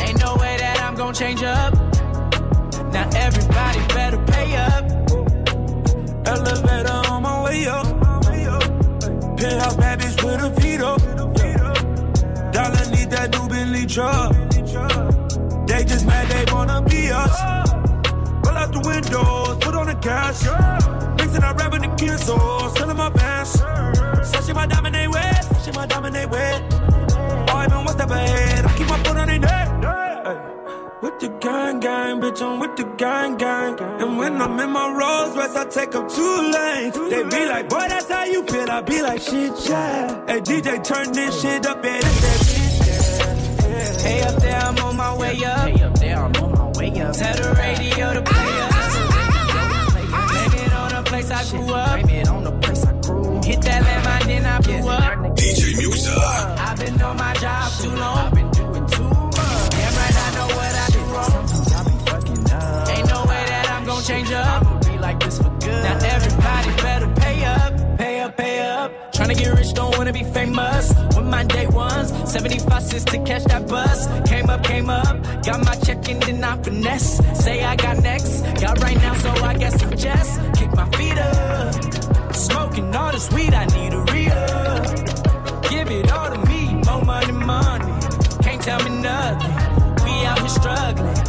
Ain't 0.00 0.20
no 0.20 0.36
way 0.36 0.56
that 0.58 0.82
I'm 0.82 0.94
gonna 0.94 1.14
change 1.14 1.42
up. 1.42 1.72
Now 2.92 3.08
everybody 3.14 3.78
better 3.94 4.22
pay 4.26 4.54
up. 4.56 4.84
Elevator 6.26 7.00
on 7.10 7.22
my 7.22 7.44
way 7.44 7.66
up. 7.68 7.86
Penthouse 9.38 9.76
bad 9.76 9.98
bitch 9.98 10.22
with 10.22 10.44
a 10.44 10.50
Vito. 10.60 10.98
Dollar 12.52 12.90
need 12.90 13.10
that 13.12 13.30
new 13.32 13.48
Bentley 13.48 13.86
truck. 13.86 14.36
They 15.66 15.84
just 15.84 16.04
mad 16.04 16.28
they 16.28 16.52
wanna 16.52 16.82
be 16.82 17.10
us. 17.10 17.81
The 18.72 18.80
windows, 18.80 19.58
put 19.60 19.74
on 19.74 19.86
the 19.86 19.94
gas. 19.94 20.46
Mixing 21.18 21.44
up 21.44 21.58
rapping 21.58 21.82
the 21.82 21.94
kids, 21.96 22.24
so 22.24 22.36
selling 22.76 22.96
my 22.96 23.10
pants. 23.10 23.56
Sashi 24.32 24.54
my 24.54 24.66
diamond 24.66 24.94
they 24.94 25.08
wet, 25.08 25.44
sashi 25.44 25.74
my 25.74 26.10
they 26.10 26.26
wet. 26.26 26.62
Oh, 27.50 27.56
I 27.56 27.66
been 27.66 27.84
one 27.84 27.94
step 27.94 28.10
ahead, 28.10 28.64
I 28.64 28.76
keep 28.76 28.88
my 28.88 28.98
foot 29.04 29.16
on 29.16 29.26
their 29.26 29.38
neck. 29.38 29.68
With 31.02 31.18
the 31.18 31.28
gang 31.40 31.80
gang, 31.80 32.20
bitch, 32.20 32.40
I'm 32.40 32.60
with 32.60 32.76
the 32.76 32.84
gang 32.96 33.36
gang. 33.36 33.78
And 33.80 34.16
when 34.16 34.40
I'm 34.40 34.58
in 34.58 34.70
my 34.70 34.88
Rolls 34.88 35.36
Royce, 35.36 35.56
I 35.56 35.64
take 35.66 35.94
up 35.94 36.08
two 36.08 36.50
lanes. 36.54 36.94
They 37.10 37.24
be 37.24 37.44
like, 37.46 37.68
boy, 37.68 37.86
that's 37.88 38.08
how 38.08 38.24
you 38.24 38.46
feel. 38.46 38.70
I 38.70 38.80
be 38.80 39.02
like, 39.02 39.20
shit, 39.20 39.52
yeah. 39.68 40.24
Hey, 40.26 40.40
DJ, 40.40 40.82
turn 40.82 41.12
this 41.12 41.42
shit 41.42 41.66
up, 41.66 41.84
yeah, 41.84 42.00
this 42.00 42.20
that 42.22 42.46
shit. 42.46 42.62
Hey 44.02 44.20
up 44.22 44.36
there, 44.40 44.60
I'm 44.60 44.78
on 44.78 44.96
my 44.96 45.16
way 45.16 45.44
up. 45.44 45.68
Hey 45.68 45.82
up 45.82 45.94
there, 45.98 46.18
I'm 46.18 46.36
on 46.36 46.52
my 46.52 46.78
way 46.78 47.00
up. 47.00 47.14
Tell 47.14 47.34
the 47.36 47.54
radio 47.58 48.14
to 48.14 48.22
play 48.22 48.41
I 51.42 51.50
grew 51.50 51.74
up. 51.74 52.00
Blame 52.00 52.20
it 52.20 52.28
on 52.28 52.44
the 52.44 52.52
place 52.52 52.84
I 52.84 52.92
grew. 53.00 53.40
Hit 53.42 53.62
that 53.62 53.82
then 54.26 54.46
I 54.46 54.60
blew 54.60 54.88
up. 54.88 55.36
DJ 55.36 55.74
Muxa. 55.74 56.58
I've 56.58 56.78
been 56.78 57.02
on 57.02 57.16
my 57.16 57.34
job 57.34 57.72
too 57.80 57.90
long. 57.90 58.18
I've 58.18 58.34
been 58.34 58.50
doing 58.50 58.86
too 58.86 59.02
much. 59.02 59.70
Damn 59.70 59.94
right, 59.98 60.16
I 60.16 60.34
know 60.36 60.46
what 60.56 60.74
I 60.82 60.86
do 60.92 61.00
wrong. 61.12 61.30
Sometimes 61.30 61.72
I 61.72 61.84
be 61.84 61.96
fucking 62.06 62.52
up. 62.52 62.88
Ain't 62.90 63.08
no 63.08 63.20
way 63.24 63.44
that 63.48 63.70
I'm 63.70 63.84
gonna 63.84 64.02
change 64.04 64.30
up. 64.32 64.71
Wanna 70.02 70.12
be 70.12 70.24
famous 70.24 70.88
with 71.14 71.26
my 71.26 71.44
day 71.44 71.66
ones. 71.68 72.10
75 72.30 72.82
cents 72.82 73.04
to 73.04 73.18
catch 73.22 73.44
that 73.44 73.68
bus. 73.68 74.08
Came 74.28 74.50
up, 74.50 74.64
came 74.64 74.90
up. 74.90 75.22
Got 75.44 75.64
my 75.64 75.76
check 75.76 76.08
in 76.08 76.16
and 76.16 76.22
then 76.22 76.44
I 76.44 76.56
finesse. 76.60 77.20
Say 77.44 77.62
I 77.62 77.76
got 77.76 78.02
next. 78.02 78.42
Got 78.60 78.82
right 78.82 78.96
now, 78.96 79.14
so 79.14 79.30
I 79.30 79.54
guess 79.54 79.80
I 79.82 79.90
just 79.94 80.40
kick 80.58 80.74
my 80.74 80.88
feet 80.96 81.18
up. 81.18 82.34
Smoking 82.34 82.94
all 82.96 83.12
this 83.12 83.30
weed, 83.32 83.54
I 83.54 83.64
need 83.66 83.92
a 83.94 84.00
re-up. 84.12 85.70
Give 85.70 85.88
it 85.90 86.10
all 86.10 86.30
to 86.34 86.38
me, 86.50 86.74
more 86.86 87.04
money, 87.04 87.32
money. 87.32 87.92
Can't 88.42 88.60
tell 88.60 88.82
me 88.82 88.90
nothing. 89.02 90.04
We 90.04 90.12
out 90.26 90.38
here 90.40 90.48
struggling. 90.48 91.21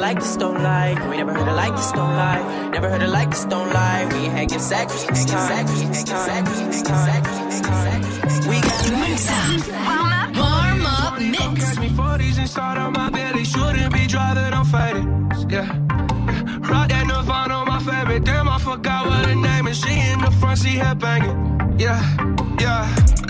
Like 0.00 0.18
this, 0.18 0.36
don't 0.36 0.62
lie. 0.62 0.94
We 1.08 1.16
never 1.18 1.32
heard 1.32 1.48
it 1.48 1.52
like 1.52 1.76
this, 1.76 1.92
don't 1.92 2.16
lie. 2.16 2.70
Never 2.70 2.88
heard 2.88 3.02
it 3.02 3.08
like 3.08 3.30
this, 3.30 3.44
don't 3.44 3.72
lie. 3.72 4.06
We 4.12 4.18
ain't 4.24 4.32
had 4.32 4.48
give 4.48 4.60
sacrifice 4.60 5.06
this 5.06 5.24
time. 5.26 5.66
We 5.66 5.80
ain't 5.80 5.94
had 5.94 6.06
give 6.06 6.84
sacrifice. 6.84 7.70
We 8.48 8.60
got 8.60 8.80
Warm 9.84 10.12
up, 10.20 10.36
warm 10.36 10.86
up 10.86 11.20
mix. 11.20 11.74
Catch 11.74 11.78
me 11.80 11.88
40s 11.90 12.38
inside 12.38 12.78
of 12.78 12.92
my 12.92 13.10
belly. 13.10 13.44
Shouldn't 13.44 13.92
be 13.92 14.06
driving, 14.06 14.52
I'm 14.54 14.64
fighting. 14.64 15.30
Yeah. 15.48 15.68
Rock 16.70 16.88
that 16.88 17.06
Nirvana, 17.06 17.64
my 17.66 17.78
favorite. 17.80 18.24
Damn, 18.24 18.48
I 18.48 18.58
forgot 18.58 19.06
what 19.06 19.26
her 19.26 19.34
name 19.34 19.66
is. 19.66 19.78
She 19.80 19.92
in 19.92 20.20
the 20.20 20.30
front 20.30 20.58
seat, 20.58 20.78
head 20.78 20.98
banging. 20.98 21.78
Yeah, 21.78 22.00
yeah. 22.58 22.88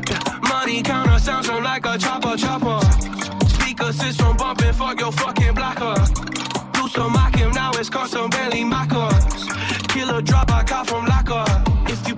yeah. 0.08 0.38
Money 0.48 0.82
counter 0.82 1.18
sounds 1.18 1.46
so 1.46 1.58
like 1.58 1.84
a 1.84 1.98
chopper, 1.98 2.36
chopper. 2.36 2.80
Speaker 3.48 3.92
system 3.92 4.36
bumping, 4.36 4.72
fuck 4.72 5.00
your 5.00 5.12
fucking 5.12 5.54
blocker. 5.54 6.39
Some 7.00 7.12
mock 7.12 7.34
him, 7.34 7.50
now 7.52 7.70
it's 7.76 7.88
custom 7.88 8.28
Bentley 8.28 8.62
Mockers. 8.62 9.48
Killer 9.88 10.20
drop, 10.20 10.50
I 10.50 10.62
caught 10.62 10.86
from 10.86 11.06
locker. 11.06 11.46
If 11.90 12.06
you 12.06 12.14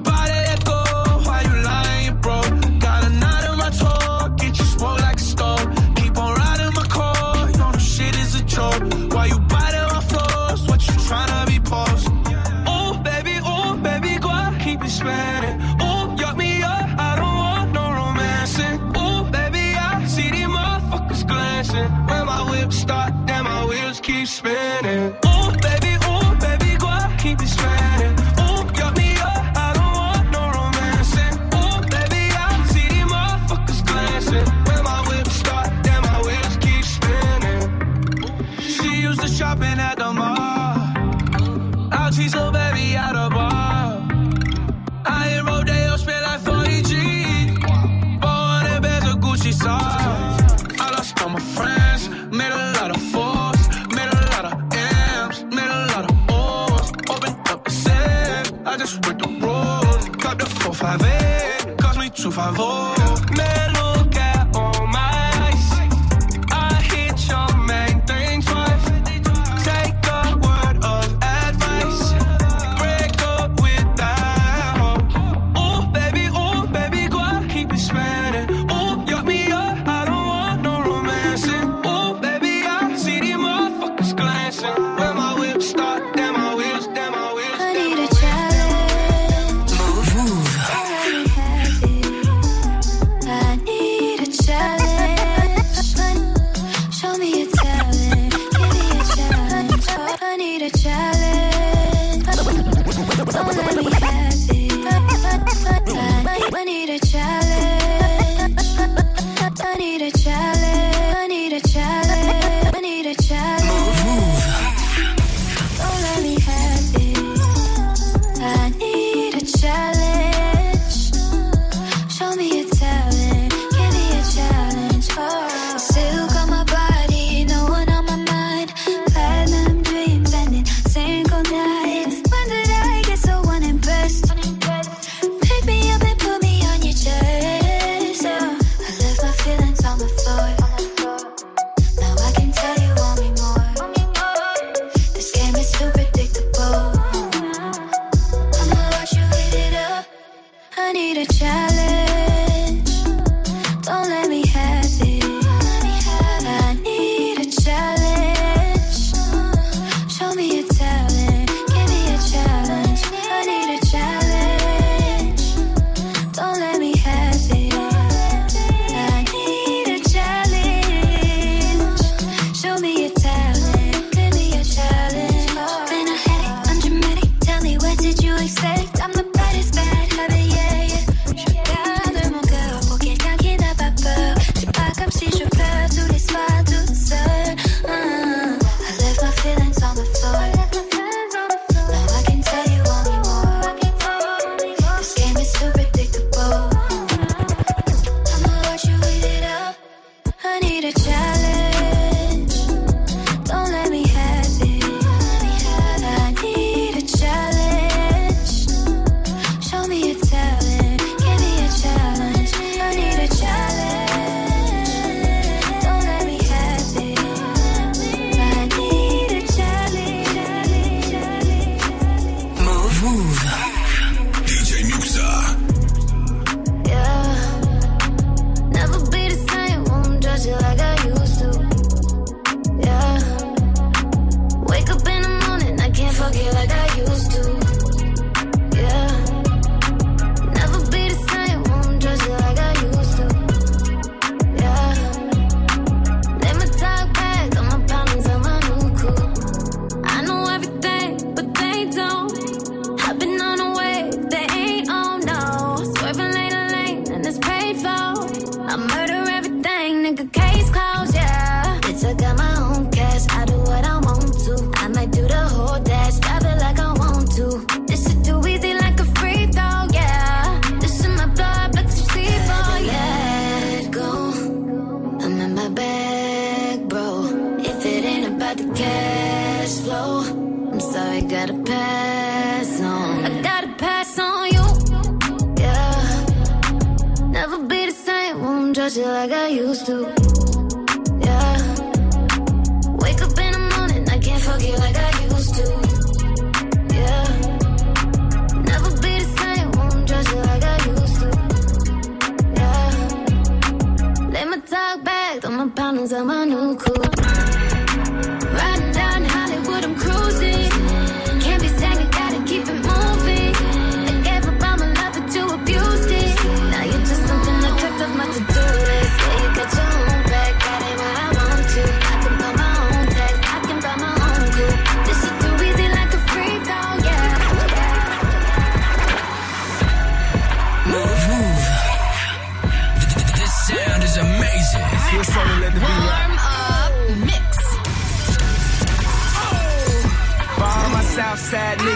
i'm 306.10 306.30
a 306.30 306.44
new 306.44 306.74
cool. 306.74 307.11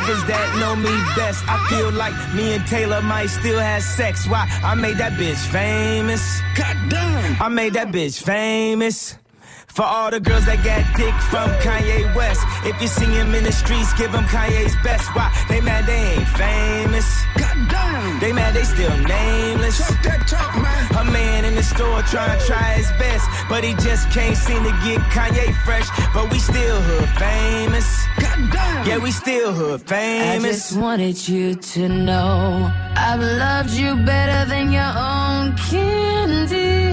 Niggas 0.07 0.27
that 0.29 0.59
know 0.61 0.77
me 0.77 0.95
best, 1.19 1.43
I 1.49 1.59
feel 1.67 1.91
like 1.91 2.15
me 2.33 2.55
and 2.55 2.65
Taylor 2.65 3.03
might 3.03 3.27
still 3.27 3.59
have 3.59 3.83
sex. 3.83 4.29
Why? 4.29 4.47
I 4.63 4.77
made 4.77 4.99
that 4.99 5.19
bitch 5.19 5.43
famous. 5.51 6.23
God 6.55 6.77
damn. 6.89 7.43
I 7.43 7.49
made 7.49 7.75
that 7.75 7.89
bitch 7.89 8.23
famous. 8.23 9.19
For 9.67 9.83
all 9.83 10.13
the 10.13 10.21
girls 10.21 10.47
that 10.47 10.63
got 10.65 10.87
dick 10.97 11.13
from 11.29 11.51
Kanye 11.59 12.15
West. 12.15 12.41
If 12.65 12.81
you 12.81 12.87
see 12.87 13.05
him 13.05 13.35
in 13.35 13.43
the 13.43 13.51
streets, 13.51 13.93
give 13.99 14.15
him 14.15 14.25
Kanye's 14.25 14.77
best. 14.85 15.13
Why? 15.15 15.29
They 15.49 15.61
mad 15.61 15.87
they 15.87 16.17
ain't 16.17 16.29
famous. 16.39 17.07
God 17.37 17.46
damn. 17.69 18.21
They 18.21 18.33
mad 18.33 18.55
they 18.55 18.65
still 18.65 18.97
nameless. 18.97 19.79
Talk 19.79 20.03
that 20.03 20.27
talk, 20.29 20.55
man. 20.63 20.83
A 21.01 21.05
man 21.11 21.45
in 21.45 21.55
the 21.55 21.63
store 21.63 22.03
trying 22.03 22.39
to 22.39 22.47
try 22.47 22.73
his 22.81 22.91
best. 22.93 23.29
But 23.49 23.65
he 23.65 23.75
just 23.75 24.11
can't 24.11 24.37
seem 24.37 24.63
to 24.63 24.75
get 24.85 25.01
Kanye 25.15 25.55
fresh. 25.65 25.89
But 26.15 26.31
we 26.31 26.39
still 26.39 26.81
hood 26.81 27.09
famous. 27.19 27.89
God 28.21 28.39
damn. 28.53 28.87
Yeah, 28.87 28.99
we 28.99 29.11
still 29.11 29.53
hood 29.53 29.83
famous. 29.83 30.45
I 30.45 30.49
just 30.49 30.77
wanted 30.77 31.29
you 31.29 31.55
to 31.55 31.89
know 31.89 32.71
I've 32.97 33.21
loved 33.21 33.71
you 33.71 33.97
better 34.05 34.49
than 34.49 34.73
your 34.73 34.93
own 34.97 35.57
candy 35.57 36.87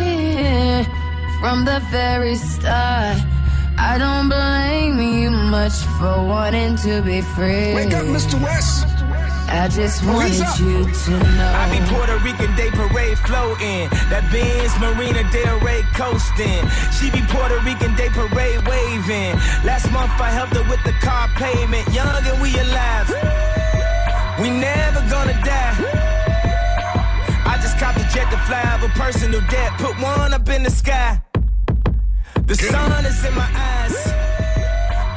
from 1.39 1.65
the 1.65 1.79
very 1.91 2.35
start. 2.35 3.17
I 3.77 3.97
don't 3.97 4.29
blame 4.29 5.01
you 5.01 5.31
much 5.31 5.73
for 5.97 6.23
wanting 6.25 6.75
to 6.77 7.01
be 7.01 7.21
free. 7.21 7.73
Wake 7.73 7.93
up, 7.93 8.05
Mr. 8.05 8.41
West. 8.41 8.92
I 9.53 9.67
just 9.67 10.03
wanted 10.03 10.33
you 10.57 10.81
to 10.81 11.11
know. 11.37 11.53
I 11.53 11.69
be 11.69 11.77
Puerto 11.85 12.17
Rican 12.25 12.55
Day 12.55 12.71
Parade 12.73 13.19
floating. 13.19 13.85
That 14.09 14.25
Benz 14.33 14.73
Marina 14.81 15.21
Del 15.29 15.59
Rey 15.61 15.85
coasting. 15.93 16.65
She 16.89 17.13
be 17.13 17.21
Puerto 17.29 17.61
Rican 17.61 17.93
Day 17.93 18.09
Parade 18.09 18.65
waving. 18.65 19.37
Last 19.61 19.93
month 19.93 20.09
I 20.17 20.33
helped 20.33 20.57
her 20.57 20.65
with 20.65 20.81
the 20.81 20.97
car 21.05 21.29
payment. 21.37 21.85
Young 21.93 22.09
and 22.09 22.41
we 22.41 22.49
alive. 22.57 23.07
We 24.41 24.49
never 24.49 25.05
gonna 25.05 25.37
die. 25.45 25.77
I 27.45 27.53
just 27.61 27.77
copped 27.77 28.01
a 28.01 28.07
jet 28.09 28.33
to 28.33 28.37
fly 28.49 28.65
over 28.73 28.89
personal 28.97 29.41
debt. 29.53 29.77
Put 29.77 29.93
one 30.01 30.33
up 30.33 30.49
in 30.49 30.63
the 30.63 30.71
sky. 30.71 31.21
The 32.49 32.55
sun 32.55 33.05
is 33.05 33.23
in 33.23 33.35
my 33.35 33.47
eyes. 33.53 33.95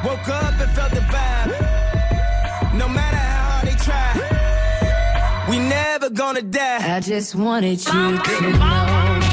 Woke 0.05 0.29
up 0.29 0.61
and 0.61 0.71
felt 0.77 0.93
the 0.93 1.01
vibe. 1.09 1.46
I 6.97 6.99
just 6.99 7.35
wanted 7.35 7.85
you 7.85 8.17
to 8.17 8.57
know. 8.57 9.26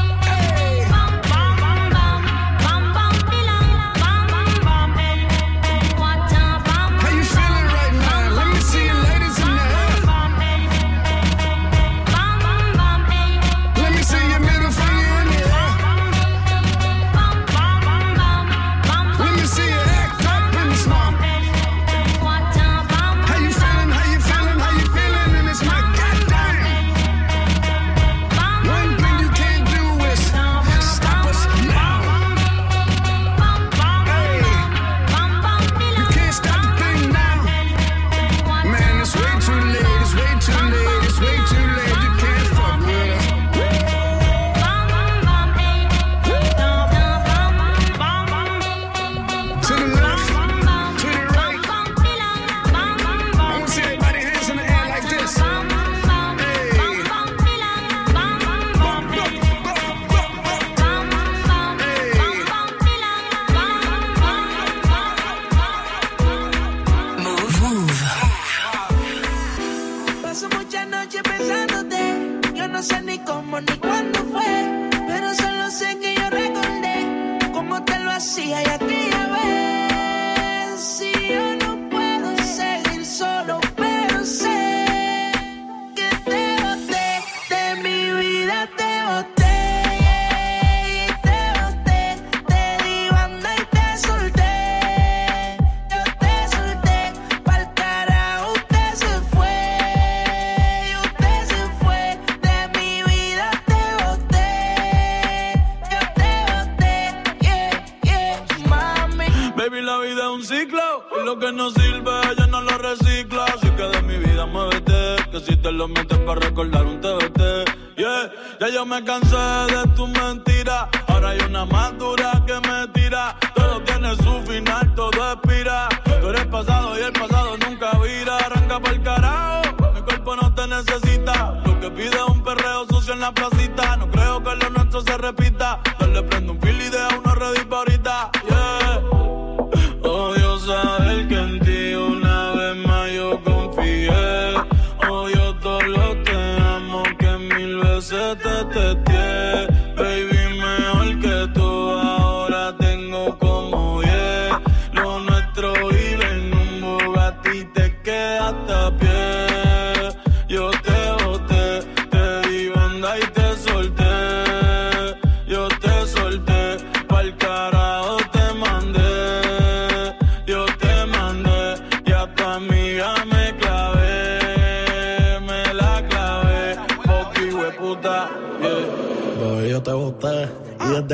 Y 110.56 111.24
lo 111.24 111.36
que 111.36 111.50
no 111.50 111.68
sirve, 111.70 112.12
ella 112.30 112.46
no 112.46 112.60
lo 112.60 112.78
recicla. 112.78 113.44
Así 113.44 113.68
que 113.70 113.82
de 113.82 114.02
mi 114.02 114.16
vida 114.18 114.46
muévete. 114.46 115.16
Que 115.32 115.40
si 115.40 115.56
te 115.56 115.72
lo 115.72 115.88
metes 115.88 116.16
para 116.18 116.40
recordar 116.40 116.86
un 116.86 117.00
TBT. 117.00 117.96
Yeah, 117.96 118.32
ya 118.60 118.68
yo 118.68 118.86
me 118.86 119.02
cansé 119.02 119.36
de 119.36 119.84
tu 119.96 120.06
mentira. 120.06 120.88
Ahora 121.08 121.30
hay 121.30 121.40
una 121.40 121.64
más 121.64 121.98
dura 121.98 122.40
que 122.46 122.54
me 122.68 122.86
tira. 122.92 123.36
Todo 123.56 123.80
tiene 123.82 124.14
su 124.14 124.42
final, 124.46 124.94
todo 124.94 125.32
expira. 125.32 125.88
Tú 126.20 126.28
eres 126.28 126.46
pasado 126.46 127.00
y 127.00 127.02
el 127.02 127.12
pasado 127.12 127.56
nunca 127.58 127.90
vira. 127.98 128.36
Arranca 128.36 128.78
para 128.78 128.94
el 128.94 129.02
carajo. 129.02 129.92
Mi 129.92 130.02
cuerpo 130.02 130.36
no 130.36 130.54
te 130.54 130.68
necesita. 130.68 131.60
Lo 131.66 131.80
que 131.80 131.90
pide 131.90 132.16
es 132.16 132.28
un 132.28 132.44
perreo, 132.44 132.82
su 132.82 132.88
conoció 132.90 133.14
en 133.14 133.20
la 133.20 133.32
placita. 133.32 133.96
No 133.96 134.08
creo 134.08 134.42
que 134.42 134.54
lo 134.54 134.70
nuestro 134.70 135.00
se 135.00 135.18
repita. 135.18 135.80
Yo 135.98 136.06
le 136.06 136.22
prendo 136.22 136.52
un 136.52 136.60
fil 136.60 136.80
y 136.80 136.90
deja 136.90 137.08
uno 137.18 137.23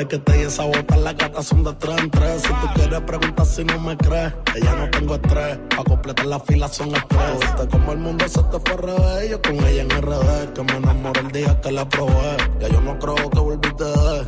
desde 0.01 0.07
que 0.07 0.17
te 0.19 0.37
di 0.37 0.43
esa 0.43 0.63
bota, 0.65 0.97
las 0.97 1.15
gatas 1.15 1.45
son 1.45 1.63
de 1.63 1.73
tres 1.73 1.97
en 1.99 2.11
tres. 2.11 2.41
Si 2.41 2.47
tú 2.47 2.67
quieres 2.75 3.01
preguntar 3.01 3.45
si 3.45 3.63
no 3.63 3.79
me 3.79 3.97
crees, 3.97 4.33
que 4.53 4.61
ya 4.61 4.75
no 4.75 4.89
tengo 4.89 5.15
estrés. 5.15 5.59
Pa' 5.75 5.83
completar 5.83 6.25
la 6.25 6.39
fila 6.39 6.67
son 6.67 6.95
estrés. 6.95 7.39
Viste 7.39 7.67
como 7.69 7.91
el 7.91 7.97
mundo 7.99 8.27
se 8.27 8.43
te 8.43 8.59
fue 8.59 8.71
al 8.71 8.77
revés. 8.77 9.29
Yo 9.29 9.41
con 9.41 9.55
ella 9.55 9.81
en 9.81 9.89
RD, 9.89 10.53
que 10.53 10.63
me 10.63 10.77
enamoré 10.77 11.21
el 11.21 11.31
día 11.31 11.61
que 11.61 11.71
la 11.71 11.87
probé. 11.87 12.37
Ya 12.59 12.67
yo 12.69 12.81
no 12.81 12.97
creo 12.99 13.29
que 13.29 13.39
volviste 13.39 13.83
de. 13.83 14.25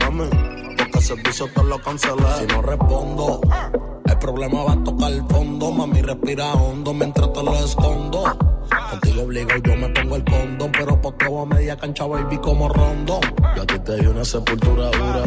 Mami, 0.00 0.28
porque 0.76 0.98
el 0.98 1.04
servicio 1.04 1.48
te 1.54 1.64
lo 1.64 1.78
cancelé. 1.78 2.24
Si 2.38 2.46
no 2.46 2.62
respondo, 2.62 3.40
problema 4.24 4.64
va 4.64 4.72
a 4.72 4.84
tocar 4.84 5.12
el 5.12 5.22
fondo. 5.28 5.70
Mami, 5.70 6.00
respira 6.00 6.54
hondo 6.54 6.94
mientras 6.94 7.30
te 7.34 7.42
lo 7.42 7.54
escondo. 7.56 8.24
Contigo 8.90 9.22
obligo 9.22 9.50
yo 9.62 9.76
me 9.76 9.88
pongo 9.90 10.16
el 10.16 10.24
condón, 10.24 10.72
pero 10.72 10.98
por 10.98 11.12
todo 11.18 11.42
a 11.42 11.46
media 11.46 11.76
cancha, 11.76 12.06
baby, 12.06 12.38
como 12.38 12.70
rondo. 12.70 13.20
Yo 13.54 13.62
a 13.62 13.66
ti 13.66 13.78
te 13.80 13.96
di 13.96 14.06
una 14.06 14.24
sepultura 14.24 14.86
dura. 14.86 15.24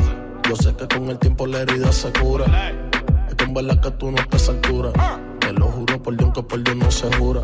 Yo 0.49 0.55
sé 0.55 0.75
que 0.75 0.88
con 0.88 1.10
el 1.10 1.19
tiempo 1.19 1.45
la 1.45 1.60
herida 1.60 1.91
se 1.91 2.12
cura. 2.13 2.45
Es 3.27 3.36
que 3.36 3.43
en 3.43 3.53
verdad 3.53 3.79
que 3.81 3.91
tú 3.91 4.10
no 4.12 4.17
estás 4.17 4.49
altura. 4.49 4.91
Te 5.39 5.53
lo 5.53 5.67
juro 5.67 6.01
por 6.01 6.17
Dios 6.17 6.31
que 6.33 6.41
por 6.41 6.63
Dios 6.63 6.75
no 6.75 6.89
se 6.89 7.15
jura. 7.17 7.41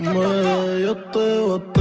Me, 0.00 0.80
yo. 0.80 0.96
Te 1.12 1.79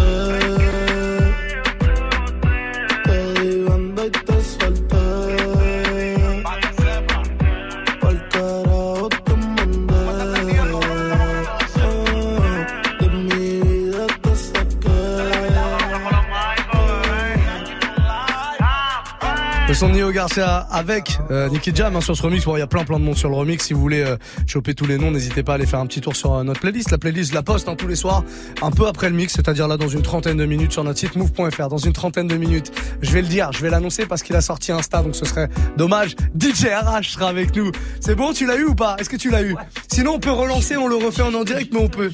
son 19.80 19.88
Neo 19.88 20.12
Garcia 20.12 20.68
avec 20.72 21.18
euh, 21.32 21.48
Nicky 21.48 21.72
Jam 21.74 21.96
hein, 21.96 22.02
sur 22.02 22.14
ce 22.14 22.22
remix. 22.22 22.44
Bon, 22.44 22.58
il 22.58 22.60
y 22.60 22.62
a 22.62 22.68
plein 22.68 22.84
plein 22.84 23.00
de 23.00 23.06
monde 23.06 23.16
sur 23.16 23.30
le 23.30 23.36
remix. 23.36 23.66
Si 23.66 23.72
vous 23.74 23.80
voulez 23.80 24.02
euh, 24.02 24.18
choper 24.46 24.74
tous 24.74 24.86
les 24.86 24.98
noms, 24.98 25.10
n'hésitez 25.10 25.42
pas 25.42 25.54
à 25.54 25.56
aller 25.56 25.66
faire 25.66 25.80
un 25.80 25.86
petit 25.86 26.02
tour 26.02 26.18
sur 26.18 26.34
euh, 26.34 26.44
notre 26.44 26.60
playlist. 26.60 26.92
La 26.92 26.98
playlist, 26.98 27.30
je 27.30 27.36
la 27.36 27.44
poste 27.44 27.70
hein, 27.70 27.76
tous 27.78 27.88
les 27.88 27.96
soirs, 27.96 28.26
un 28.62 28.72
peu 28.72 28.88
après 28.88 29.10
le 29.10 29.16
mix, 29.16 29.32
c'est-à-dire 29.32 29.70
là 29.70 29.78
dans 29.78 29.88
une 29.88 30.02
trentaine 30.02 30.36
de 30.36 30.46
minutes 30.46 30.74
sur 30.74 30.84
notre 30.84 31.00
site 31.00 31.16
move.fr. 31.16 31.70
Dans 31.70 31.78
une 31.78 31.94
trentaine 31.94 32.28
de 32.28 32.36
minutes, 32.36 32.74
je 33.02 33.10
vais 33.12 33.22
le 33.22 33.30
dire, 33.30 33.54
je 33.54 33.62
vais 33.62 33.70
l'annoncer 33.70 34.06
parce 34.06 34.22
qu'il 34.22 34.36
a 34.36 34.42
sorti 34.42 34.74
Insta, 34.74 35.02
donc 35.02 35.16
ce 35.16 35.24
serait 35.24 35.48
dommage. 35.78 36.18
DJ 36.38 36.66
RH 36.66 37.14
sera 37.14 37.30
avec 37.30 37.56
nous. 37.56 37.72
C'est 38.02 38.16
bon, 38.16 38.34
tu 38.34 38.46
l'as 38.46 38.58
eu 38.58 38.66
ou 38.66 38.76
pas? 38.76 38.98
Est-ce 39.00 39.10
que 39.10 39.16
tu 39.16 39.30
l'as 39.30 39.44
eu? 39.44 39.56
Sinon, 39.88 40.16
on 40.16 40.20
peut 40.20 40.30
relancer, 40.30 40.76
on 40.76 40.90
le 40.90 40.98
refait 40.98 41.22
en 41.22 41.34
en 41.34 41.46
direct, 41.46 41.72
mais 41.72 41.80
on 41.80 41.88
peut. 41.88 42.12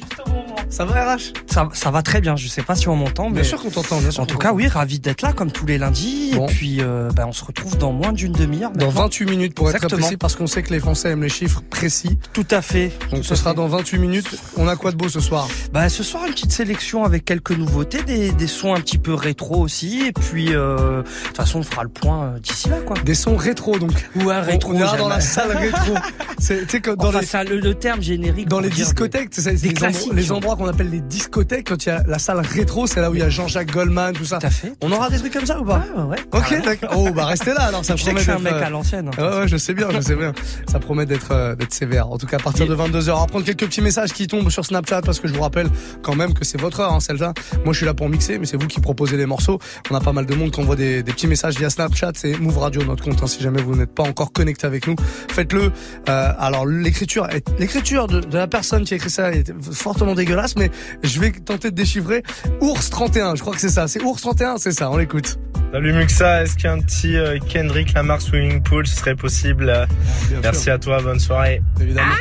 Ça 0.69 0.83
va 0.85 1.15
RH 1.15 1.33
ça, 1.55 1.69
ça 1.71 1.89
va 1.89 2.01
très 2.01 2.19
bien, 2.19 2.35
je 2.35 2.49
sais 2.49 2.63
pas 2.63 2.75
si 2.75 2.89
on 2.89 2.97
m'entend, 2.97 3.29
mais. 3.29 3.35
Bien 3.35 3.43
sûr 3.43 3.61
qu'on 3.61 3.69
t'entend, 3.69 4.01
bien 4.01 4.11
sûr 4.11 4.21
En 4.21 4.25
tout 4.25 4.37
cas, 4.37 4.51
oui, 4.51 4.67
ravi 4.67 4.99
d'être 4.99 5.21
là 5.21 5.31
comme 5.31 5.51
tous 5.51 5.65
les 5.65 5.77
lundis. 5.77 6.31
Bon. 6.35 6.47
Et 6.47 6.51
puis, 6.51 6.77
euh, 6.81 7.09
bah, 7.15 7.23
on 7.27 7.31
se 7.31 7.45
retrouve 7.45 7.77
dans 7.77 7.93
moins 7.93 8.11
d'une 8.11 8.33
demi-heure. 8.33 8.71
Dans 8.71 8.87
maintenant. 8.87 9.03
28 9.03 9.25
minutes 9.29 9.53
pour 9.53 9.69
être 9.69 9.87
précis, 9.87 10.17
parce 10.17 10.35
qu'on 10.35 10.47
sait 10.47 10.63
que 10.63 10.73
les 10.73 10.81
Français 10.81 11.11
aiment 11.11 11.23
les 11.23 11.29
chiffres 11.29 11.61
précis. 11.69 12.17
Tout 12.33 12.47
à 12.51 12.61
fait. 12.61 12.91
Donc 13.11 13.23
ce 13.23 13.35
sera 13.35 13.53
dans 13.53 13.67
28 13.67 13.99
minutes. 13.99 14.35
On 14.57 14.67
a 14.67 14.75
quoi 14.75 14.91
de 14.91 14.97
beau 14.97 15.07
ce 15.07 15.21
soir? 15.21 15.47
Bah, 15.71 15.87
ce 15.87 16.03
soir, 16.03 16.25
une 16.25 16.33
petite 16.33 16.51
sélection 16.51 17.05
avec 17.05 17.23
quelques 17.23 17.51
nouveautés, 17.51 18.03
des, 18.03 18.33
des 18.33 18.47
sons 18.47 18.73
un 18.75 18.81
petit 18.81 18.97
peu 18.97 19.13
rétro 19.13 19.61
aussi. 19.61 20.01
Et 20.07 20.11
puis, 20.11 20.53
euh, 20.53 21.03
de 21.03 21.07
toute 21.27 21.37
façon, 21.37 21.59
on 21.59 21.63
fera 21.63 21.83
le 21.83 21.89
point 21.89 22.23
euh, 22.23 22.39
d'ici 22.39 22.67
là, 22.67 22.79
quoi. 22.85 22.97
Des 23.05 23.15
sons 23.15 23.37
rétro, 23.37 23.79
donc. 23.79 23.93
Ou 24.17 24.29
un 24.29 24.41
rétro. 24.41 24.73
On 24.73 24.79
j'aime. 24.85 24.97
dans 24.97 25.07
la 25.07 25.21
salle 25.21 25.55
rétro. 25.55 25.93
C'est, 26.37 26.85
dans 26.85 27.07
Enfin, 27.07 27.21
les, 27.21 27.25
ça, 27.25 27.43
le, 27.45 27.59
le 27.61 27.75
terme 27.75 28.01
générique. 28.01 28.49
dans 28.49 28.59
les 28.59 28.69
discothèques, 28.69 29.29
c'est 29.31 29.53
les, 29.53 29.69
endroits, 29.83 30.13
les 30.13 30.21
genre. 30.21 30.39
Endroits 30.55 30.67
qu'on 30.71 30.73
appelle 30.73 30.89
les 30.89 31.01
discothèques, 31.01 31.67
quand 31.67 31.85
il 31.85 31.89
y 31.89 31.91
a 31.91 32.03
la 32.07 32.19
salle 32.19 32.39
rétro, 32.39 32.87
c'est 32.87 33.01
là 33.01 33.09
où 33.11 33.13
il 33.15 33.19
y 33.19 33.23
a 33.23 33.29
Jean-Jacques 33.29 33.71
Goldman, 33.71 34.13
tout 34.13 34.25
ça. 34.25 34.39
Tout 34.39 34.47
à 34.47 34.49
fait. 34.49 34.73
On 34.81 34.91
aura 34.91 35.09
des 35.09 35.17
trucs 35.19 35.33
comme 35.33 35.45
ça 35.45 35.59
ou 35.59 35.65
pas? 35.65 35.83
Ouais, 35.95 36.03
ouais. 36.03 36.17
Ok, 36.31 36.63
d'accord. 36.63 36.89
Oh, 36.97 37.09
bah 37.13 37.25
restez 37.25 37.53
là 37.53 37.61
alors, 37.63 37.83
ça 37.83 37.95
Je 37.97 38.03
sais 38.03 38.13
que 38.13 38.15
promet 38.15 38.19
je 38.19 38.23
suis 38.23 38.31
un 38.31 38.39
mec 38.39 38.53
euh, 38.53 38.65
à 38.65 38.69
l'ancienne. 38.69 39.09
hein. 39.17 39.21
Ouais, 39.31 39.37
ouais, 39.41 39.47
je 39.47 39.57
sais 39.57 39.73
bien, 39.73 39.87
je 39.91 40.01
sais 40.01 40.15
bien. 40.15 40.33
Ça 40.67 40.79
promet 40.79 41.05
d'être 41.05 41.31
euh, 41.31 41.55
d'être 41.55 41.73
sévère. 41.73 42.09
En 42.09 42.17
tout 42.17 42.27
cas, 42.27 42.37
à 42.37 42.39
partir 42.39 42.67
de 42.67 42.75
22h, 42.75 43.11
on 43.11 43.19
va 43.19 43.25
prendre 43.27 43.45
quelques 43.45 43.65
petits 43.65 43.81
messages 43.81 44.13
qui 44.13 44.27
tombent 44.27 44.49
sur 44.49 44.65
Snapchat 44.65 45.01
parce 45.01 45.19
que 45.19 45.27
je 45.27 45.33
vous 45.33 45.41
rappelle 45.41 45.67
quand 46.01 46.15
même 46.15 46.33
que 46.33 46.45
c'est 46.45 46.59
votre 46.59 46.79
heure, 46.79 46.93
hein, 46.93 46.99
celle-là. 46.99 47.33
Moi, 47.63 47.73
je 47.73 47.77
suis 47.77 47.85
là 47.85 47.93
pour 47.93 48.09
mixer, 48.09 48.37
mais 48.39 48.45
c'est 48.45 48.57
vous 48.57 48.67
qui 48.67 48.79
proposez 48.79 49.17
les 49.17 49.25
morceaux. 49.25 49.59
On 49.91 49.95
a 49.95 49.99
pas 49.99 50.13
mal 50.13 50.25
de 50.25 50.35
monde 50.35 50.51
qui 50.51 50.59
envoie 50.61 50.75
des, 50.75 51.03
des 51.03 51.11
petits 51.11 51.27
messages 51.27 51.55
via 51.57 51.69
Snapchat. 51.69 52.11
C'est 52.15 52.37
Move 52.39 52.57
Radio, 52.57 52.83
notre 52.83 53.03
compte. 53.03 53.21
hein, 53.21 53.27
si 53.27 53.41
jamais 53.41 53.61
vous 53.61 53.75
n'êtes 53.75 53.93
pas 53.93 54.03
encore 54.03 54.31
connecté 54.31 54.65
avec 54.67 54.87
nous, 54.87 54.95
faites-le. 55.29 55.71
Euh, 56.09 56.31
alors, 56.39 56.65
l'écriture, 56.65 57.27
l'écriture 57.59 58.07
de, 58.07 58.19
de 58.21 58.37
la 58.37 58.47
personne 58.47 58.83
qui 58.85 58.93
a 58.93 58.97
écrit 58.97 59.09
ça 59.09 59.31
est 59.31 59.51
fortement 59.73 60.13
dégueulasse, 60.15 60.44
mais 60.55 60.69
je 61.03 61.19
vais 61.19 61.31
tenter 61.31 61.71
de 61.71 61.75
déchiffrer. 61.75 62.23
Ours 62.61 62.89
31, 62.89 63.35
je 63.35 63.41
crois 63.41 63.53
que 63.53 63.59
c'est 63.61 63.69
ça. 63.69 63.87
C'est 63.87 64.01
Ours 64.03 64.21
31, 64.21 64.57
c'est 64.57 64.71
ça. 64.71 64.91
On 64.91 64.97
l'écoute. 64.97 65.37
Salut 65.71 65.93
Muxa, 65.93 66.43
est-ce 66.43 66.55
qu'un 66.55 66.79
petit 66.79 67.17
euh, 67.17 67.37
Kendrick 67.49 67.93
Lamar 67.93 68.21
Swimming 68.21 68.61
Pool 68.61 68.85
ce 68.87 68.95
serait 68.95 69.15
possible 69.15 69.69
euh, 69.69 69.85
Bien 70.29 70.39
Merci 70.43 70.63
sûr. 70.63 70.73
à 70.73 70.77
toi, 70.77 71.01
bonne 71.01 71.19
soirée. 71.19 71.61
évidemment. 71.81 72.11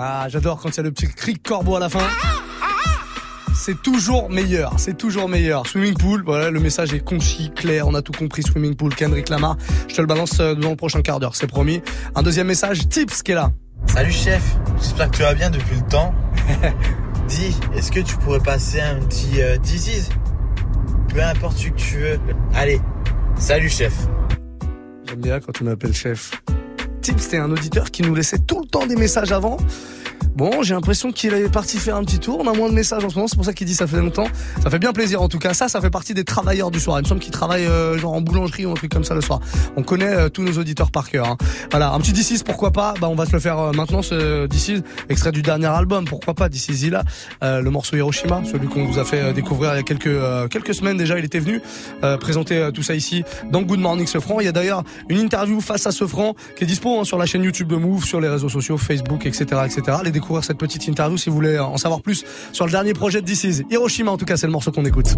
Ah, 0.00 0.26
j'adore 0.28 0.60
quand 0.60 0.70
il 0.70 0.76
y 0.76 0.80
a 0.80 0.82
le 0.84 0.92
petit 0.92 1.08
cri 1.08 1.34
corbeau 1.38 1.76
à 1.76 1.80
la 1.80 1.88
fin. 1.88 2.06
C'est 3.54 3.82
toujours 3.82 4.30
meilleur, 4.30 4.74
c'est 4.78 4.96
toujours 4.96 5.28
meilleur. 5.28 5.66
Swimming 5.66 5.94
pool, 5.94 6.22
voilà, 6.24 6.50
le 6.50 6.60
message 6.60 6.94
est 6.94 7.00
concis, 7.04 7.50
clair, 7.54 7.88
on 7.88 7.94
a 7.94 8.02
tout 8.02 8.12
compris. 8.12 8.42
Swimming 8.42 8.76
pool, 8.76 8.94
Kendrick 8.94 9.28
Lamar. 9.28 9.56
Je 9.88 9.94
te 9.96 10.00
le 10.00 10.06
balance 10.06 10.38
euh, 10.40 10.54
dans 10.54 10.70
le 10.70 10.76
prochain 10.76 11.02
quart 11.02 11.18
d'heure, 11.18 11.34
c'est 11.34 11.48
promis. 11.48 11.82
Un 12.14 12.22
deuxième 12.22 12.46
message, 12.46 12.88
Tips 12.88 13.22
qui 13.22 13.32
est 13.32 13.34
là. 13.34 13.50
Salut 13.86 14.12
chef, 14.12 14.42
j'espère 14.80 15.10
que 15.10 15.16
tu 15.16 15.22
vas 15.22 15.34
bien 15.34 15.50
depuis 15.50 15.74
le 15.76 15.86
temps. 15.88 16.14
Dis, 17.28 17.54
est-ce 17.76 17.92
que 17.92 18.00
tu 18.00 18.16
pourrais 18.16 18.40
passer 18.40 18.80
un 18.80 19.00
petit 19.00 19.42
euh, 19.42 19.58
is 19.62 20.08
Peu 21.12 21.22
importe 21.22 21.58
ce 21.58 21.68
que 21.68 21.74
tu 21.74 21.98
veux. 21.98 22.18
Allez, 22.54 22.80
salut 23.38 23.68
chef. 23.68 23.92
J'aime 25.06 25.20
bien 25.20 25.38
quand 25.38 25.52
tu 25.52 25.64
m'appelles 25.64 25.92
chef. 25.92 26.30
Tips, 27.02 27.22
c'était 27.22 27.36
un 27.36 27.50
auditeur 27.50 27.90
qui 27.90 28.02
nous 28.02 28.14
laissait 28.14 28.38
tout 28.38 28.60
le 28.60 28.66
temps 28.66 28.86
des 28.86 28.96
messages 28.96 29.30
avant. 29.30 29.58
Bon, 30.38 30.62
j'ai 30.62 30.72
l'impression 30.74 31.10
qu'il 31.10 31.34
est 31.34 31.52
parti 31.52 31.78
faire 31.78 31.96
un 31.96 32.04
petit 32.04 32.20
tour. 32.20 32.38
On 32.40 32.46
a 32.46 32.52
moins 32.52 32.68
de 32.68 32.74
messages 32.74 33.04
en 33.04 33.10
ce 33.10 33.16
moment, 33.16 33.26
c'est 33.26 33.34
pour 33.34 33.44
ça 33.44 33.52
qu'il 33.52 33.66
dit 33.66 33.74
ça 33.74 33.88
fait 33.88 33.96
longtemps. 33.96 34.28
Ça 34.62 34.70
fait 34.70 34.78
bien 34.78 34.92
plaisir 34.92 35.20
en 35.20 35.28
tout 35.28 35.40
cas. 35.40 35.52
Ça, 35.52 35.66
ça 35.66 35.80
fait 35.80 35.90
partie 35.90 36.14
des 36.14 36.22
travailleurs 36.22 36.70
du 36.70 36.78
soir. 36.78 37.00
Il 37.00 37.02
me 37.02 37.08
semble 37.08 37.20
qu'ils 37.20 37.32
travaillent 37.32 37.66
euh, 37.66 37.98
genre 37.98 38.12
en 38.12 38.20
boulangerie 38.20 38.64
ou 38.64 38.70
un 38.70 38.74
truc 38.74 38.92
comme 38.92 39.02
ça 39.02 39.16
le 39.16 39.20
soir. 39.20 39.40
On 39.76 39.82
connaît 39.82 40.06
euh, 40.14 40.28
tous 40.28 40.44
nos 40.44 40.52
auditeurs 40.52 40.92
par 40.92 41.10
cœur. 41.10 41.26
hein. 41.26 41.36
Voilà, 41.72 41.90
un 41.90 41.98
petit 41.98 42.12
D6, 42.12 42.44
pourquoi 42.44 42.70
pas? 42.70 42.94
Bah, 43.00 43.08
on 43.08 43.16
va 43.16 43.26
se 43.26 43.32
le 43.32 43.40
faire 43.40 43.58
euh, 43.58 43.72
maintenant, 43.72 44.00
ce 44.00 44.46
D6, 44.46 44.84
extrait 45.08 45.32
du 45.32 45.42
dernier 45.42 45.66
album. 45.66 46.04
Pourquoi 46.04 46.34
pas 46.34 46.48
D6 46.48 46.72
Zilla, 46.72 47.02
le 47.42 47.68
morceau 47.70 47.96
Hiroshima, 47.96 48.42
celui 48.44 48.68
qu'on 48.68 48.84
vous 48.84 49.00
a 49.00 49.04
fait 49.04 49.32
découvrir 49.32 49.72
il 49.72 49.78
y 49.78 49.80
a 49.80 49.82
quelques 49.82 50.50
quelques 50.50 50.74
semaines 50.74 50.98
déjà. 50.98 51.18
Il 51.18 51.24
était 51.24 51.40
venu 51.40 51.60
présenter 52.20 52.70
tout 52.72 52.84
ça 52.84 52.94
ici 52.94 53.24
dans 53.50 53.62
Good 53.62 53.80
Morning 53.80 54.06
Sofran. 54.06 54.38
Il 54.38 54.44
y 54.44 54.48
a 54.48 54.52
d'ailleurs 54.52 54.84
une 55.08 55.18
interview 55.18 55.60
face 55.60 55.84
à 55.88 55.90
Sofran 55.90 56.36
qui 56.56 56.62
est 56.62 56.66
dispo 56.68 57.00
hein, 57.00 57.04
sur 57.04 57.18
la 57.18 57.26
chaîne 57.26 57.42
YouTube 57.42 57.66
de 57.66 57.76
Move, 57.76 58.04
sur 58.04 58.20
les 58.20 58.28
réseaux 58.28 58.48
sociaux, 58.48 58.78
Facebook, 58.78 59.26
etc., 59.26 59.62
etc. 59.64 59.98
cette 60.42 60.58
petite 60.58 60.86
interview 60.86 61.16
si 61.16 61.30
vous 61.30 61.36
voulez 61.36 61.58
en 61.58 61.76
savoir 61.76 62.00
plus 62.00 62.24
sur 62.52 62.66
le 62.66 62.70
dernier 62.70 62.94
projet 62.94 63.20
de 63.20 63.26
This 63.26 63.44
Is. 63.44 63.62
Hiroshima, 63.70 64.10
en 64.10 64.16
tout 64.16 64.24
cas, 64.24 64.36
c'est 64.36 64.46
le 64.46 64.52
morceau 64.52 64.72
qu'on 64.72 64.84
écoute. 64.84 65.16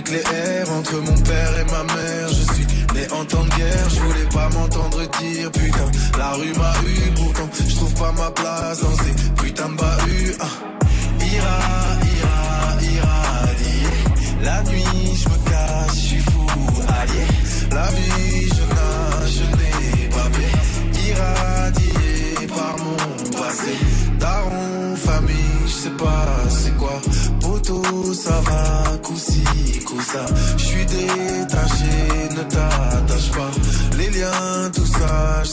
Nucléaire 0.00 0.70
entre 0.72 0.96
mon 0.96 1.18
père 1.22 1.58
et 1.60 1.70
ma 1.70 1.84
mère. 1.94 2.28
Je 2.28 2.52
suis 2.54 2.66
né 2.94 3.06
en 3.12 3.24
clair, 3.24 3.90
je 3.90 4.00
voulais 4.00 4.28
pas 4.32 4.48
m'entendre 4.50 5.00
dire 5.20 5.50
putain. 5.52 5.90
La 6.18 6.30
rue 6.32 6.54
m'a 6.54 6.74
eu, 6.88 7.10
pourtant 7.14 7.48
je 7.68 7.74
trouve 7.76 7.94
pas 7.94 8.12
ma 8.12 8.30
place 8.30 8.80
dans 8.80 8.96
ces 8.96 9.14
putains 9.36 9.68
de 9.68 9.76
bahuts. 9.76 10.36
Ah. 10.40 10.46
Ira, 11.32 11.58
ira, 12.16 12.38
irradier. 12.94 14.42
La 14.42 14.62
nuit, 14.62 15.16
je 15.20 15.28
me 15.28 15.50
cache, 15.50 15.94
je 15.94 16.06
suis 16.08 16.18
fou, 16.18 16.39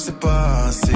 se 0.08 0.14
passe 0.14 0.87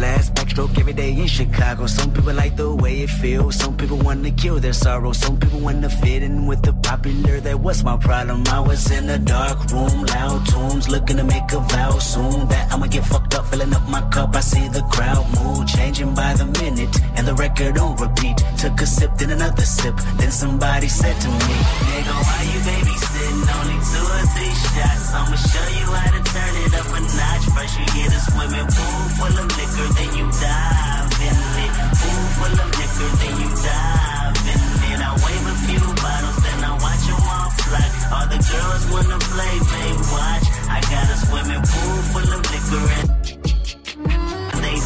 flask. 0.00 0.32
Backstroke 0.32 0.78
every 0.80 0.94
day 0.94 1.12
in 1.12 1.26
Chicago. 1.26 1.86
Some 1.86 2.10
people 2.12 2.32
like 2.32 2.56
the 2.56 2.74
way 2.74 3.02
it 3.02 3.10
feels. 3.10 3.56
Some 3.56 3.76
people 3.76 3.98
want 3.98 4.24
to 4.24 4.30
kill 4.30 4.58
their 4.58 4.72
sorrow. 4.72 5.12
Some 5.12 5.38
people 5.38 5.60
want 5.60 5.82
to 5.82 5.90
fit 5.90 6.22
in 6.22 6.46
with 6.46 6.62
the 6.62 6.72
popular. 6.72 7.40
That 7.40 7.60
was 7.60 7.84
my 7.84 7.96
problem. 7.98 8.44
I 8.48 8.60
was 8.60 8.90
in 8.90 9.08
a 9.10 9.18
dark 9.18 9.58
room, 9.72 9.96
loud 10.14 10.40
tunes, 10.46 10.88
looking 10.88 11.18
to 11.18 11.24
make 11.24 11.52
a 11.52 11.60
vow 11.72 11.98
soon 11.98 12.48
that 12.48 12.72
I'ma 12.72 12.86
get 12.86 13.04
fucked 13.04 13.19
filling 13.50 13.74
up 13.74 13.86
my 13.88 14.02
cup. 14.10 14.34
I 14.34 14.40
see 14.40 14.68
the 14.68 14.82
crowd 14.94 15.26
mood 15.36 15.66
changing 15.66 16.14
by 16.14 16.34
the 16.34 16.46
minute, 16.62 16.94
and 17.16 17.26
the 17.26 17.34
record 17.34 17.78
on 17.78 17.96
repeat. 17.96 18.38
Took 18.58 18.80
a 18.80 18.86
sip, 18.86 19.10
then 19.18 19.30
another 19.30 19.66
sip. 19.66 19.96
Then 20.18 20.30
somebody 20.30 20.88
said 20.88 21.16
to 21.20 21.28
me, 21.28 21.54
Nigga, 21.90 22.14
why 22.26 22.40
you 22.52 22.60
babysitting? 22.66 23.38
Only 23.58 23.78
two 23.90 24.06
or 24.16 24.24
three 24.34 24.54
shots. 24.54 25.12
I'ma 25.12 25.36
show 25.36 25.66
you 25.78 25.86
how 25.90 26.10
to 26.14 26.20
turn 26.22 26.54
it 26.62 26.72
up 26.78 26.88
a 26.94 27.00
notch. 27.00 27.44
First 27.54 27.74
you 27.78 27.86
get 27.98 28.14
a 28.14 28.20
swimming 28.30 28.68
pool 28.70 29.02
full 29.18 29.36
of 29.42 29.48
liquor, 29.58 29.88
then 29.98 30.10
you 30.14 30.26
dive 30.30 31.10
in 31.26 31.38
it. 31.64 31.72
Pool 31.98 32.24
full 32.38 32.54
of 32.54 32.70
liquor, 32.78 33.10
then 33.20 33.34
you 33.42 33.50
dive 33.50 34.38
in 34.54 34.62
it. 34.94 34.98
I 35.02 35.10
wave 35.24 35.46
a 35.50 35.54
few 35.66 35.84
bottles, 35.98 36.38
then 36.44 36.60
I 36.62 36.72
watch 36.78 37.04
them 37.08 37.22
all 37.34 37.50
fly. 37.66 37.86
All 38.14 38.26
the 38.30 38.38
girls 38.38 38.84
wanna 38.94 39.18
play, 39.18 39.54
they 39.58 39.90
watch. 40.14 40.46
I 40.70 40.78
got 40.86 41.06
a 41.10 41.16
swimming 41.26 41.64
pool 41.66 41.98
full 42.14 42.28
of 42.30 42.42
liquor 42.46 42.86
and 43.00 43.19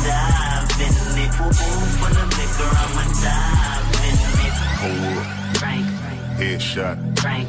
dive 0.07 0.71
in 0.85 0.93
it. 1.23 1.31
Pool 1.37 1.53
pool 1.59 1.85
full 1.99 2.17
of 2.23 2.29
liquor, 2.39 2.71
I'ma 2.83 3.05
dive 3.25 3.89
in 4.09 4.17
it. 4.47 4.57
Hold 4.83 5.05
up. 5.19 5.57
Frank, 5.57 5.87
Headshot. 6.39 6.97
Frank, 7.21 7.49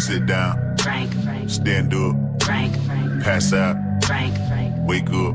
Sit 0.00 0.26
down. 0.26 0.76
Frank, 0.78 1.10
Stand 1.48 1.94
up. 1.94 2.16
Frank, 2.42 2.74
Pass 3.22 3.52
out. 3.52 3.76
Frank, 4.04 4.34
Wake 4.88 5.08
up. 5.10 5.34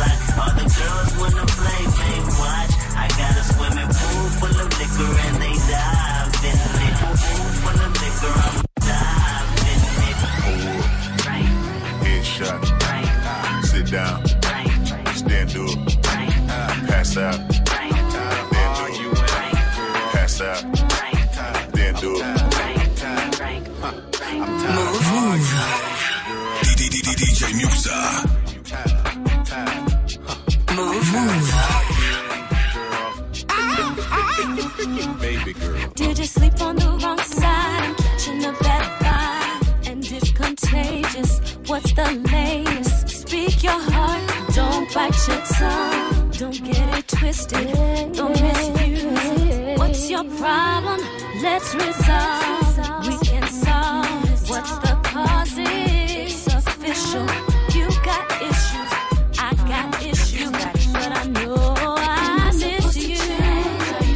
all. 0.00 0.18
All 0.40 0.52
the 0.54 0.66
girls 0.66 1.10
wanna 1.20 1.46
play, 1.46 1.82
they 1.98 2.18
watch. 2.38 2.72
I 2.96 3.06
got 3.18 3.32
a 3.38 3.44
swimming 3.52 3.90
pool 3.98 4.26
full 4.38 4.56
of 4.62 4.68
liquor 4.78 5.10
and 5.26 5.36
they 5.42 5.54
dive 5.70 6.34
in 6.50 6.58
it. 6.86 6.94
Pool 7.00 7.48
full 7.62 7.80
of 7.86 7.92
liquor, 8.02 8.34
I'm 8.40 8.73
get 47.34 47.60
it 47.60 47.66
twisted, 47.66 48.12
don't 48.12 48.30
misuse 48.30 49.02
it. 49.42 49.78
What's 49.78 50.10
your 50.10 50.24
problem? 50.24 51.00
Let's 51.42 51.74
resolve. 51.74 53.06
We 53.06 53.16
can 53.26 53.46
solve. 53.48 54.48
What's 54.48 54.78
the 54.78 54.98
cause? 55.02 55.54
It's 55.56 56.46
official. 56.46 57.26
You 57.74 57.88
got 58.04 58.30
issues, 58.42 58.92
I 59.38 59.54
got 59.68 60.02
issues, 60.02 60.50
but 60.50 61.12
I 61.12 61.24
know 61.26 61.74
I 61.98 62.52
miss 62.52 62.96
you. 62.96 63.16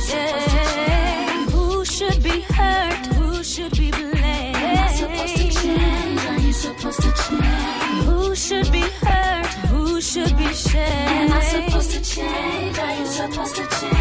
Yeah. 0.09 1.45
Who 1.51 1.85
should 1.85 2.23
be 2.23 2.41
hurt? 2.41 3.07
Who 3.17 3.43
should 3.43 3.73
be 3.77 3.91
blamed? 3.91 4.57
Am 4.57 4.79
I 4.79 4.93
supposed 4.93 5.37
to 5.37 5.51
change? 5.51 6.21
Are 6.27 6.39
you 6.39 6.53
supposed 6.53 7.03
to 7.03 7.13
change? 7.13 8.05
Who 8.05 8.35
should 8.35 8.73
be 8.73 8.85
hurt? 9.03 9.47
Who 9.71 10.01
should 10.01 10.37
be 10.37 10.49
shamed? 10.53 11.31
Am 11.31 11.33
I 11.33 11.41
supposed 11.43 11.91
to 11.93 12.01
change? 12.01 12.48
I 13.21 13.27
must 13.27 13.57
have 13.57 13.81
changed. 13.81 13.98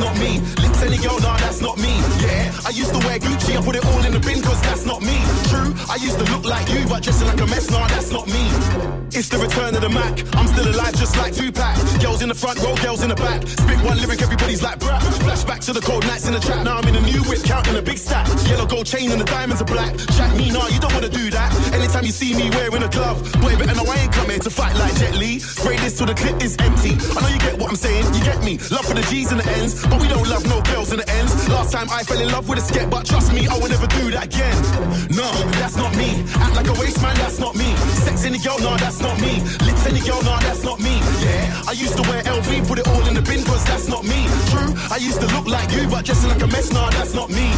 Not 0.00 0.18
me. 0.18 0.40
Lips 0.62 0.82
any 0.82 0.96
girl, 0.96 1.18
nah, 1.20 1.36
that's 1.36 1.60
not 1.60 1.76
me. 1.76 1.92
Yeah, 2.24 2.52
I 2.66 2.70
used 2.70 2.92
to 2.92 2.98
wear 3.06 3.18
Gucci, 3.18 3.56
I 3.56 3.62
put 3.62 3.76
it 3.76 3.84
all 3.84 4.02
in 4.04 4.12
the 4.12 4.20
bin, 4.20 4.40
cause 4.42 4.60
that's 4.62 4.84
not 4.84 5.02
me. 5.02 5.18
True, 5.50 5.74
I 5.90 5.96
used 5.98 6.18
to 6.18 6.24
look 6.30 6.44
like 6.44 6.68
you, 6.70 6.86
but 6.86 7.02
dressing 7.02 7.26
like 7.26 7.40
a 7.40 7.46
mess, 7.46 7.70
nah, 7.70 7.86
that's 7.88 8.10
not 8.12 8.26
me. 8.26 8.44
It's 9.10 9.28
the 9.28 9.38
return 9.38 9.74
of 9.74 9.82
the 9.82 9.88
Mac. 9.88 10.22
I'm 10.36 10.46
still 10.46 10.70
alive, 10.70 10.94
just 10.94 11.16
like 11.16 11.34
Tupac. 11.34 11.74
Girls 12.00 12.22
in 12.22 12.28
the 12.28 12.38
front 12.38 12.62
row, 12.62 12.76
girls 12.76 13.02
in 13.02 13.08
the 13.08 13.16
back. 13.16 13.42
Spit 13.42 13.82
one 13.82 13.98
lyric, 13.98 14.22
everybody's 14.22 14.62
like, 14.62 14.78
bruh. 14.78 15.00
Flashback 15.26 15.58
to 15.66 15.72
the 15.72 15.80
cold 15.80 16.06
nights 16.06 16.28
in 16.28 16.34
the 16.34 16.40
trap. 16.40 16.64
Now 16.64 16.78
I'm 16.78 16.86
in 16.86 16.94
a 16.94 17.00
new 17.00 17.22
whip, 17.24 17.42
counting 17.42 17.76
a 17.76 17.82
big 17.82 17.98
stack. 17.98 18.28
Yellow 18.46 18.66
gold 18.66 18.86
chain 18.86 19.10
and 19.10 19.20
the 19.20 19.24
diamonds 19.24 19.60
are 19.60 19.66
black. 19.66 19.96
Jack 20.14 20.36
me, 20.36 20.50
nah, 20.50 20.68
you 20.68 20.78
don't 20.78 20.94
wanna 20.94 21.08
do 21.08 21.28
that. 21.30 21.50
Anytime 21.74 22.04
you 22.04 22.12
see 22.12 22.34
me 22.34 22.48
wearing 22.50 22.82
a 22.84 22.88
glove, 22.88 23.18
boy, 23.40 23.56
better 23.56 23.74
know 23.74 23.90
I 23.90 23.96
ain't 23.98 24.10
here 24.40 24.50
to 24.50 24.50
fight 24.50 24.74
like 24.76 24.94
Jet 24.96 25.14
Li. 25.16 25.38
Spray 25.38 25.76
this 25.78 25.96
till 25.98 26.06
the 26.06 26.14
clip 26.14 26.42
is 26.42 26.56
empty. 26.60 26.94
I 27.16 27.20
know 27.20 27.28
you 27.28 27.38
get 27.38 27.58
what 27.58 27.68
I'm 27.68 27.76
saying, 27.76 28.06
you 28.14 28.22
get 28.24 28.42
me. 28.42 28.58
Love 28.70 28.86
for 28.86 28.94
the 28.94 29.02
G's 29.10 29.30
and 29.32 29.40
the 29.40 29.48
N's, 29.58 29.84
but 29.86 30.00
we 30.00 30.08
don't 30.08 30.26
love 30.28 30.46
no 30.46 30.62
girls 30.62 30.92
in 30.92 30.98
the 30.98 31.08
ends. 31.10 31.48
Last 31.48 31.72
time 31.72 31.88
I 31.90 32.02
fell 32.04 32.20
in 32.20 32.30
love 32.30 32.48
with 32.48 32.58
a 32.58 32.62
sket, 32.62 32.90
but 32.90 33.04
trust 33.04 33.32
me, 33.32 33.46
I 33.48 33.54
will 33.58 33.68
never 33.68 33.86
do 33.86 34.10
that 34.12 34.26
again. 34.26 34.56
No, 35.10 35.28
that's 35.60 35.76
not 35.76 35.96
me. 35.96 36.24
Act 36.34 36.56
like 36.56 36.68
a 36.68 36.72
waste 36.80 37.00
man, 37.02 37.14
that's 37.16 37.38
not 37.38 37.54
me. 37.54 37.74
Sex 38.04 38.24
any 38.24 38.38
girl, 38.38 38.58
nah, 38.58 38.76
that's 38.76 39.00
not 39.00 39.20
me. 39.20 39.40
Lips 39.64 39.86
any 39.86 40.00
girl, 40.00 40.22
nah, 40.22 40.38
that's 40.40 40.62
not 40.62 40.80
me. 40.80 40.98
Yeah, 41.22 41.62
I 41.68 41.72
used 41.72 41.96
to 41.96 42.02
wear 42.08 42.22
LV, 42.22 42.66
put 42.68 42.78
it 42.78 42.88
all 42.88 43.06
in 43.06 43.14
the 43.14 43.22
bin, 43.22 43.44
cause 43.44 43.64
that's 43.64 43.88
not 43.88 44.04
me. 44.04 44.26
True, 44.50 44.74
I 44.90 44.96
used 44.96 45.20
to 45.20 45.26
look 45.34 45.46
like 45.46 45.70
you, 45.72 45.88
but 45.88 46.04
dressing 46.04 46.30
like 46.30 46.42
a 46.42 46.46
mess, 46.46 46.72
nah, 46.72 46.90
that's 46.90 47.14
not 47.14 47.30
me. 47.30 47.52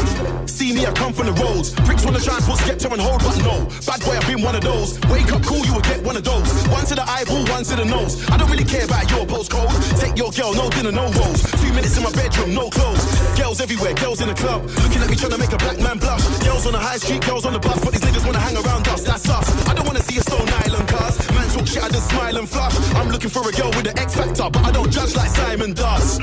See 0.47 0.73
me, 0.73 0.87
I 0.87 0.93
come 0.93 1.13
from 1.13 1.27
the 1.27 1.37
roads. 1.43 1.73
Bricks 1.87 2.05
wanna 2.05 2.21
try 2.21 2.37
and 2.37 2.45
put 2.45 2.59
Skepta 2.61 2.91
on 2.93 2.99
hold, 2.99 3.23
but 3.23 3.39
no. 3.43 3.67
Bad 3.87 4.01
boy, 4.05 4.17
I've 4.19 4.27
been 4.27 4.43
one 4.43 4.55
of 4.55 4.63
those. 4.63 5.01
Wake 5.09 5.33
up 5.33 5.43
cool, 5.43 5.65
you 5.65 5.75
will 5.75 5.87
get 5.87 6.03
one 6.03 6.17
of 6.17 6.25
those. 6.25 6.49
One 6.69 6.85
to 6.87 6.95
the 6.95 7.07
eyeball, 7.09 7.45
one 7.47 7.65
to 7.65 7.77
the 7.77 7.85
nose. 7.85 8.21
I 8.29 8.37
don't 8.37 8.51
really 8.51 8.65
care 8.65 8.85
about 8.85 9.11
your 9.11 9.25
postcode. 9.27 9.73
Take 9.99 10.17
your 10.19 10.31
girl, 10.33 10.53
no 10.55 10.69
dinner, 10.71 10.93
no 10.93 11.09
rolls. 11.19 11.41
Two 11.63 11.73
minutes 11.73 11.97
in 11.97 12.05
my 12.05 12.13
bedroom, 12.13 12.55
no 12.55 12.69
clothes. 12.69 13.05
Girls 13.39 13.61
everywhere, 13.61 13.95
girls 13.95 14.21
in 14.21 14.29
the 14.29 14.35
club. 14.35 14.69
Looking 14.83 15.01
at 15.03 15.09
me 15.09 15.17
trying 15.17 15.33
to 15.33 15.39
make 15.39 15.53
a 15.53 15.59
black 15.59 15.79
man 15.81 15.99
blush. 15.99 16.23
Girls 16.45 16.67
on 16.67 16.73
the 16.73 16.79
high 16.79 16.99
street, 16.99 17.25
girls 17.25 17.45
on 17.47 17.53
the 17.55 17.59
bus, 17.61 17.72
but 17.81 17.93
these 17.93 18.03
niggas 18.03 18.25
wanna 18.27 18.41
hang 18.41 18.57
around 18.57 18.87
us. 18.89 19.03
That's 19.03 19.29
us. 19.29 19.69
I 19.69 19.75
don't 19.75 19.87
wanna 19.87 20.03
see 20.03 20.19
a 20.19 20.23
Stone 20.23 20.49
Island 20.49 20.89
cars. 20.89 21.17
Man 21.31 21.49
talk 21.49 21.67
shit, 21.67 21.83
I 21.83 21.89
just 21.89 22.09
smile 22.11 22.37
and 22.37 22.49
flush. 22.49 22.77
I'm 22.95 23.09
looking 23.09 23.31
for 23.31 23.49
a 23.49 23.53
girl 23.53 23.71
with 23.71 23.87
an 23.87 23.99
X 23.99 24.15
factor, 24.15 24.49
but 24.51 24.65
I 24.65 24.71
don't 24.71 24.91
judge 24.91 25.15
like 25.17 25.31
Simon 25.31 25.73
does. 25.73 26.19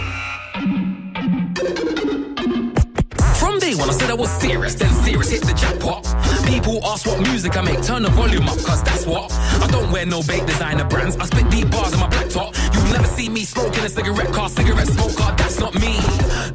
From 3.40 3.60
day 3.60 3.74
one, 3.76 3.90
I 3.90 3.94
said 3.94 4.10
I 4.10 4.14
was 4.14 4.30
serious, 4.42 4.76
then 4.76 4.94
serious 5.04 5.30
hit 5.32 5.42
the 5.44 5.54
jackpot. 5.54 6.06
People 6.50 6.84
ask 6.84 7.06
what 7.06 7.22
music 7.22 7.56
I 7.56 7.62
make, 7.62 7.82
turn 7.84 8.02
the 8.02 8.10
volume 8.10 8.50
up, 8.50 8.58
cause 8.64 8.82
that's 8.82 9.06
what. 9.06 9.32
I 9.32 9.68
don't 9.68 9.92
wear 9.92 10.06
no 10.06 10.24
bait 10.24 10.46
designer 10.48 10.84
brands, 10.84 11.16
I 11.18 11.26
spit 11.26 11.48
deep 11.52 11.70
bars 11.70 11.94
in 11.94 12.00
my 12.00 12.08
black 12.08 12.28
top. 12.28 12.56
You'll 12.74 12.92
never 12.92 13.06
see 13.06 13.30
me 13.30 13.46
smoking 13.46 13.84
a 13.84 13.90
cigarette 13.90 14.34
car, 14.34 14.50
cigarette 14.50 14.88
smoker, 14.88 15.32
that's 15.38 15.60
not 15.60 15.76
me. 15.76 16.00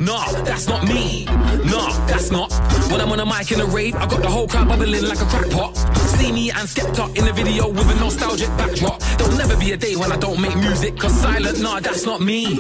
Nah, 0.01 0.27
that's 0.43 0.67
not 0.67 0.85
me. 0.89 1.27
Nah, 1.27 1.93
that's 2.07 2.33
not. 2.33 2.53
When 2.91 3.01
I'm 3.01 3.13
on 3.13 3.21
a 3.21 3.27
mic 3.27 3.53
in 3.53 3.61
a 3.61 3.67
rave, 3.67 3.95
I 3.95 4.07
got 4.07 4.21
the 4.21 4.29
whole 4.29 4.49
crowd 4.49 4.67
bubbling 4.67 5.07
like 5.07 5.21
a 5.21 5.27
crack 5.27 5.49
pot. 5.51 5.77
See 6.19 6.33
me 6.33 6.51
and 6.51 6.69
Skepta 6.69 7.17
in 7.17 7.25
the 7.25 7.33
video 7.33 7.69
with 7.69 7.89
a 7.89 7.95
nostalgic 8.01 8.49
backdrop. 8.59 9.01
There'll 9.17 9.37
never 9.37 9.57
be 9.57 9.73
a 9.73 9.77
day 9.77 9.95
when 9.95 10.11
I 10.11 10.17
don't 10.17 10.41
make 10.41 10.57
music, 10.57 10.99
cause 10.99 11.15
silent, 11.15 11.61
nah, 11.61 11.79
that's 11.79 12.05
not 12.05 12.21
me. 12.21 12.57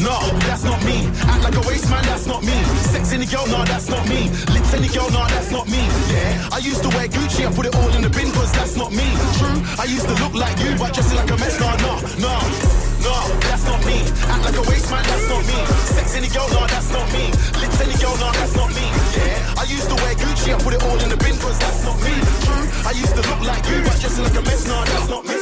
No, 0.00 0.16
that's 0.48 0.64
not 0.64 0.82
me. 0.84 1.06
Act 1.28 1.44
like 1.44 1.56
a 1.56 1.68
waste 1.68 1.90
man, 1.90 2.02
that's 2.04 2.26
not 2.26 2.42
me. 2.42 2.56
Sex 2.92 3.12
any 3.12 3.26
girl, 3.26 3.46
nah, 3.46 3.64
that's 3.64 3.88
not 3.90 4.08
me. 4.08 4.30
Lips 4.54 4.72
any 4.72 4.88
girl, 4.88 5.10
nah, 5.10 5.28
that's 5.28 5.50
not 5.50 5.68
me. 5.68 5.82
Yeah, 6.12 6.48
I 6.52 6.58
used 6.78 6.90
to 6.90 6.96
wear 6.96 7.08
Gucci, 7.08 7.46
I 7.46 7.52
put 7.52 7.66
it 7.66 7.74
all 7.74 7.94
in 7.94 8.02
the 8.02 8.10
bin, 8.10 8.30
cause 8.30 8.52
that's 8.52 8.76
not 8.76 8.92
me. 8.92 9.02
True, 9.38 9.62
I 9.78 9.84
used 9.84 10.06
to 10.06 10.14
look 10.22 10.34
like 10.34 10.58
you, 10.60 10.76
but 10.78 10.94
dressing 10.94 11.16
like 11.16 11.30
a 11.30 11.36
mess, 11.36 11.58
nah, 11.58 11.74
nah, 11.76 12.00
nah. 12.18 12.77
No, 13.02 13.14
that's 13.46 13.64
not 13.64 13.80
me. 13.86 13.98
Act 14.28 14.42
like 14.44 14.56
a 14.56 14.64
waste 14.68 14.90
man, 14.90 15.02
that's 15.04 15.28
not 15.28 15.42
me. 15.46 15.58
Sex 15.94 16.16
any 16.16 16.28
girl, 16.28 16.48
nah, 16.50 16.66
that's 16.66 16.90
not 16.92 17.06
me. 17.12 17.24
Lips 17.60 17.80
any 17.80 17.96
girl, 17.98 18.16
nah, 18.18 18.32
that's 18.32 18.54
not 18.56 18.68
me. 18.74 18.86
Yeah, 19.16 19.60
I 19.60 19.64
used 19.64 19.88
to 19.88 19.96
wear 19.96 20.14
Gucci, 20.14 20.54
I 20.54 20.58
put 20.62 20.74
it 20.74 20.82
all 20.82 20.98
in 20.98 21.08
the 21.08 21.16
bin, 21.16 21.36
cause 21.38 21.58
that's 21.58 21.80
not 21.84 21.96
me. 22.02 22.14
True, 22.44 22.66
I 22.88 22.92
used 22.92 23.14
to 23.14 23.22
look 23.22 23.42
like 23.46 23.64
you, 23.70 23.78
but 23.82 23.96
dressing 24.00 24.24
like 24.24 24.38
a 24.38 24.42
mess, 24.42 24.66
nah, 24.66 24.84
that's 24.84 25.08
not 25.08 25.24
me. 25.24 25.38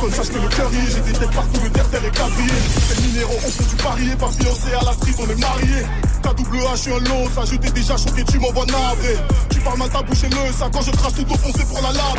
Quand 0.00 0.08
je 0.08 0.14
sache 0.14 0.28
que 0.28 0.38
le 0.38 0.46
est, 0.46 0.90
j'ai 0.94 1.00
des 1.00 1.18
têtes 1.18 1.30
partout, 1.32 1.60
le 1.62 1.70
terre-terre 1.70 2.04
est 2.04 2.16
quadrillé. 2.16 2.52
C'est 2.88 3.00
minéraux, 3.02 3.40
on 3.44 3.50
fait 3.50 3.68
du 3.68 3.76
parier, 3.76 4.16
pas 4.16 4.30
fiancé 4.30 4.72
à 4.72 4.84
la 4.84 4.92
street, 4.92 5.14
on 5.18 5.28
est 5.28 5.40
mariés. 5.40 5.84
KWH, 6.22 6.70
je 6.72 6.80
suis 6.80 6.92
un 6.92 7.00
lot, 7.00 7.28
ça 7.34 7.42
je 7.44 7.56
t'ai 7.56 7.70
déjà 7.70 7.96
choqué, 7.96 8.24
tu 8.24 8.38
m'envoies 8.38 8.66
navré. 8.66 9.16
Tu 9.50 9.60
parles 9.60 9.78
mal 9.78 9.90
ta 9.90 10.02
bouche 10.02 10.22
le 10.22 10.52
ça 10.52 10.70
quand 10.72 10.82
je 10.82 10.90
trace 10.92 11.14
tout 11.14 11.26
au 11.28 11.36
fond, 11.36 11.50
c'est 11.54 11.68
pour 11.68 11.80
la 11.82 11.92
lave. 11.92 12.16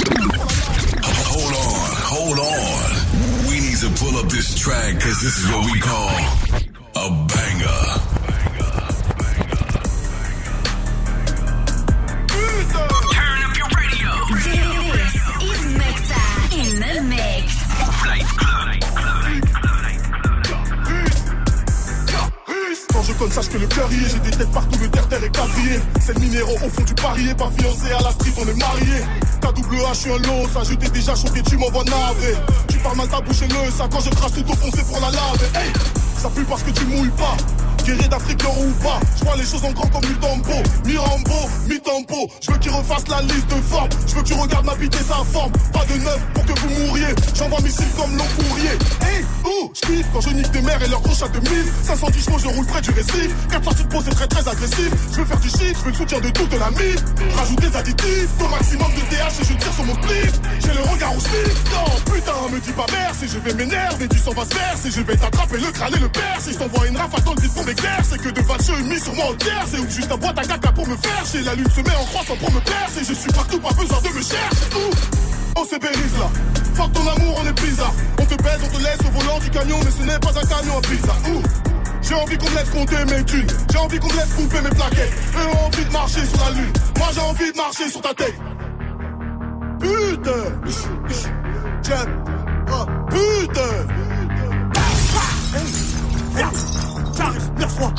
Hold 1.32 1.56
on, 1.56 2.16
hold 2.16 2.40
on. 2.40 3.21
To 3.82 3.90
pull 3.96 4.16
up 4.18 4.30
this 4.30 4.60
track 4.60 4.94
because 4.94 5.24
this 5.24 5.40
is 5.40 5.50
what 5.50 5.66
we 5.66 5.80
call 5.80 6.08
a 6.96 7.10
banger. 7.26 8.21
Je 23.12 23.18
conne, 23.18 23.32
sache 23.32 23.50
que 23.50 23.58
le 23.58 23.68
cœur 23.68 23.92
y 23.92 23.96
est, 23.96 24.10
j'ai 24.10 24.20
des 24.20 24.32
têtes 24.32 24.52
partout, 24.52 24.80
le 24.80 24.90
terre-terre 24.90 25.24
est 25.24 25.36
quadrillé. 25.36 25.80
C'est 26.00 26.14
le 26.14 26.22
minéraux 26.22 26.56
au 26.66 26.70
fond 26.70 26.84
du 26.84 26.94
parier, 26.94 27.34
pas 27.36 27.52
fiancé 27.58 27.92
à 27.92 28.02
la 28.02 28.12
street, 28.12 28.32
on 28.38 28.48
est 28.48 28.54
mariés. 28.54 29.04
KWH, 29.42 29.94
je 29.94 30.00
suis 30.00 30.12
un 30.12 30.18
lot, 30.20 30.48
ça 30.54 30.62
je 30.64 30.76
t'ai 30.76 30.90
déjà 30.90 31.14
choqué, 31.14 31.42
tu 31.44 31.58
m'envoies 31.58 31.84
navré. 31.84 32.36
Tu 32.70 32.78
parles 32.78 32.96
mal 32.96 33.10
ta 33.10 33.20
bouche 33.20 33.42
et 33.42 33.48
le 33.48 33.70
ça 33.70 33.90
quand 33.92 34.00
je 34.00 34.10
trace 34.12 34.32
tout 34.32 34.44
c'est 34.74 34.88
pour 34.88 35.00
la 35.02 35.12
lave. 35.12 35.44
Hey, 35.56 35.74
ça 36.18 36.30
pue 36.30 36.46
parce 36.46 36.64
que 36.64 36.72
tu 36.72 36.86
mouilles 36.86 37.10
pas. 37.10 37.36
Guerrier 37.84 38.08
d'Afrique, 38.08 38.44
nord 38.44 38.60
ou 38.60 38.72
pas. 38.84 39.00
Je 39.18 39.24
vois 39.24 39.36
les 39.36 39.44
choses 39.44 39.64
en 39.66 39.72
grand 39.72 39.88
comme 39.88 40.06
Mutombo, 40.08 40.54
mi-rambo, 40.86 41.50
mi-tempo. 41.68 42.30
Je 42.42 42.52
veux 42.52 42.58
qu'il 42.60 42.72
refasse 42.72 43.08
la 43.08 43.22
liste 43.22 43.48
de 43.48 43.62
formes. 43.62 43.90
Je 44.08 44.16
veux 44.16 44.22
que 44.22 44.28
tu 44.28 44.34
regardes 44.34 44.66
ma 44.66 44.76
bite 44.76 44.96
et 44.96 45.04
sa 45.04 45.24
forme. 45.32 45.52
Pas 45.74 45.86
de 45.86 46.00
neuf 46.00 46.20
pour 46.34 46.46
que 46.46 46.60
vous 46.60 46.70
mouriez. 46.86 47.14
J'envoie 47.34 47.62
missile 47.62 47.90
comme 47.98 48.16
long 48.18 48.26
courrier. 48.38 48.76
Hey, 49.02 49.26
ouh, 49.46 49.72
je 49.74 49.92
quand 50.14 50.22
je 50.22 50.30
nique 50.30 50.52
des 50.52 50.62
mères 50.62 50.82
et 50.82 50.88
leurs 50.88 51.02
gros 51.02 51.24
à 51.24 51.28
2000. 51.28 51.52
510 51.84 52.26
chevaux, 52.26 52.40
je 52.40 52.48
roule 52.48 52.66
près 52.66 52.82
du 52.82 52.92
récif. 52.92 53.30
4 53.52 53.64
sorties 53.64 53.84
de 53.84 53.90
c'est 54.04 54.16
très 54.16 54.28
très 54.28 54.48
agressif. 54.48 54.92
Je 55.12 55.18
veux 55.18 55.26
faire 55.26 55.40
du 55.40 55.50
shit, 55.50 55.76
je 55.78 55.84
veux 55.84 55.92
le 55.92 55.98
soutien 55.98 56.20
de 56.20 56.30
toute 56.30 56.54
la 56.54 56.70
mif. 56.72 57.04
Rajoute 57.36 57.62
des 57.62 57.76
additifs, 57.76 58.30
au 58.40 58.48
maximum 58.48 58.92
de 58.94 59.02
TH 59.10 59.42
et 59.42 59.46
je 59.46 59.54
tire 59.54 59.74
sur 59.74 59.86
mon 59.86 59.94
slip. 59.94 60.34
J'ai 60.60 60.74
le 60.74 60.82
regard 60.82 61.16
au 61.16 61.20
slip. 61.20 61.54
Non, 61.72 62.14
putain, 62.14 62.34
me 62.52 62.60
dis 62.60 62.72
pas 62.72 62.86
merci, 62.92 63.28
je 63.28 63.40
vais 63.40 63.54
m'énerver. 63.54 64.08
Du 64.08 64.18
sang 64.18 64.32
va 64.32 64.46
se 64.46 64.56
verser, 64.56 64.92
je 64.92 65.02
vais 65.02 65.18
t'attraper 65.18 65.58
le 65.58 65.72
crâne 65.72 65.94
et 65.96 66.00
le 66.00 66.10
père. 66.10 66.38
Si 66.40 66.54
je 66.54 66.58
t'envoie 66.58 66.88
une 66.88 66.98
rafale 66.98 67.24
dans 67.24 67.34
le 67.34 67.42
vide 67.42 67.52
c'est 68.04 68.22
que 68.22 68.30
de 68.30 68.42
valcheux 68.42 68.82
mis 68.84 69.00
sur 69.00 69.14
moi 69.14 69.26
en 69.32 69.34
terre. 69.36 69.66
C'est 69.68 69.90
juste 69.90 70.12
un 70.12 70.18
boîte 70.18 70.38
à 70.38 70.44
caca 70.44 70.72
pour 70.72 70.88
me 70.88 70.96
faire 70.98 71.26
chier. 71.26 71.42
La 71.42 71.56
lune 71.56 71.70
se 71.70 71.82
met 71.82 71.96
en 71.96 72.06
croissant 72.06 72.36
pour 72.36 72.52
me 72.52 72.60
percer. 72.60 73.04
Je 73.08 73.14
suis 73.14 73.32
partout, 73.32 73.60
pas 73.60 73.74
besoin 73.74 74.02
de 74.02 74.08
me 74.10 74.22
chercher. 74.22 74.66
Ouh. 74.76 74.94
On 75.56 75.66
se 75.66 75.78
bérise 75.78 76.18
là? 76.18 76.30
Fuck 76.76 76.94
ton 76.94 77.02
amour, 77.02 77.42
on 77.42 77.48
est 77.48 77.62
bizarre. 77.62 77.94
On 78.20 78.26
te 78.26 78.36
baise, 78.42 78.60
on 78.64 78.78
te 78.78 78.84
laisse 78.84 79.00
au 79.06 79.20
volant 79.20 79.40
du 79.40 79.50
camion, 79.50 79.78
mais 79.84 79.92
ce 79.92 80.04
n'est 80.04 80.20
pas 80.20 80.30
un 80.30 80.46
camion 80.46 80.78
à 80.78 80.82
pizza. 80.82 81.14
Ouh. 81.30 81.44
J'ai 82.02 82.16
envie 82.16 82.38
qu'on 82.38 82.50
me 82.50 82.56
laisse 82.56 82.70
compter 82.70 83.06
mes 83.06 83.24
thunes. 83.26 83.48
J'ai 83.72 83.78
envie 83.78 84.00
qu'on 84.00 84.08
me 84.08 84.18
laisse 84.18 84.34
couper 84.34 84.62
mes 84.62 84.70
plaquettes. 84.70 85.14
Eux 85.36 85.66
envie 85.66 85.86
de 85.86 85.92
marcher 85.92 86.26
sur 86.26 86.40
la 86.46 86.52
lune. 86.52 86.74
Moi 86.98 87.08
j'ai 87.14 87.22
envie 87.22 87.52
de 87.52 87.58
marcher 87.58 87.90
sur 87.90 88.02
ta 88.02 88.14
tête. 88.14 88.36
Putain. 89.80 90.32
Oh, 92.74 92.86
putain. 93.10 93.62
J'arrive 96.36 96.81
fois. 97.72 97.94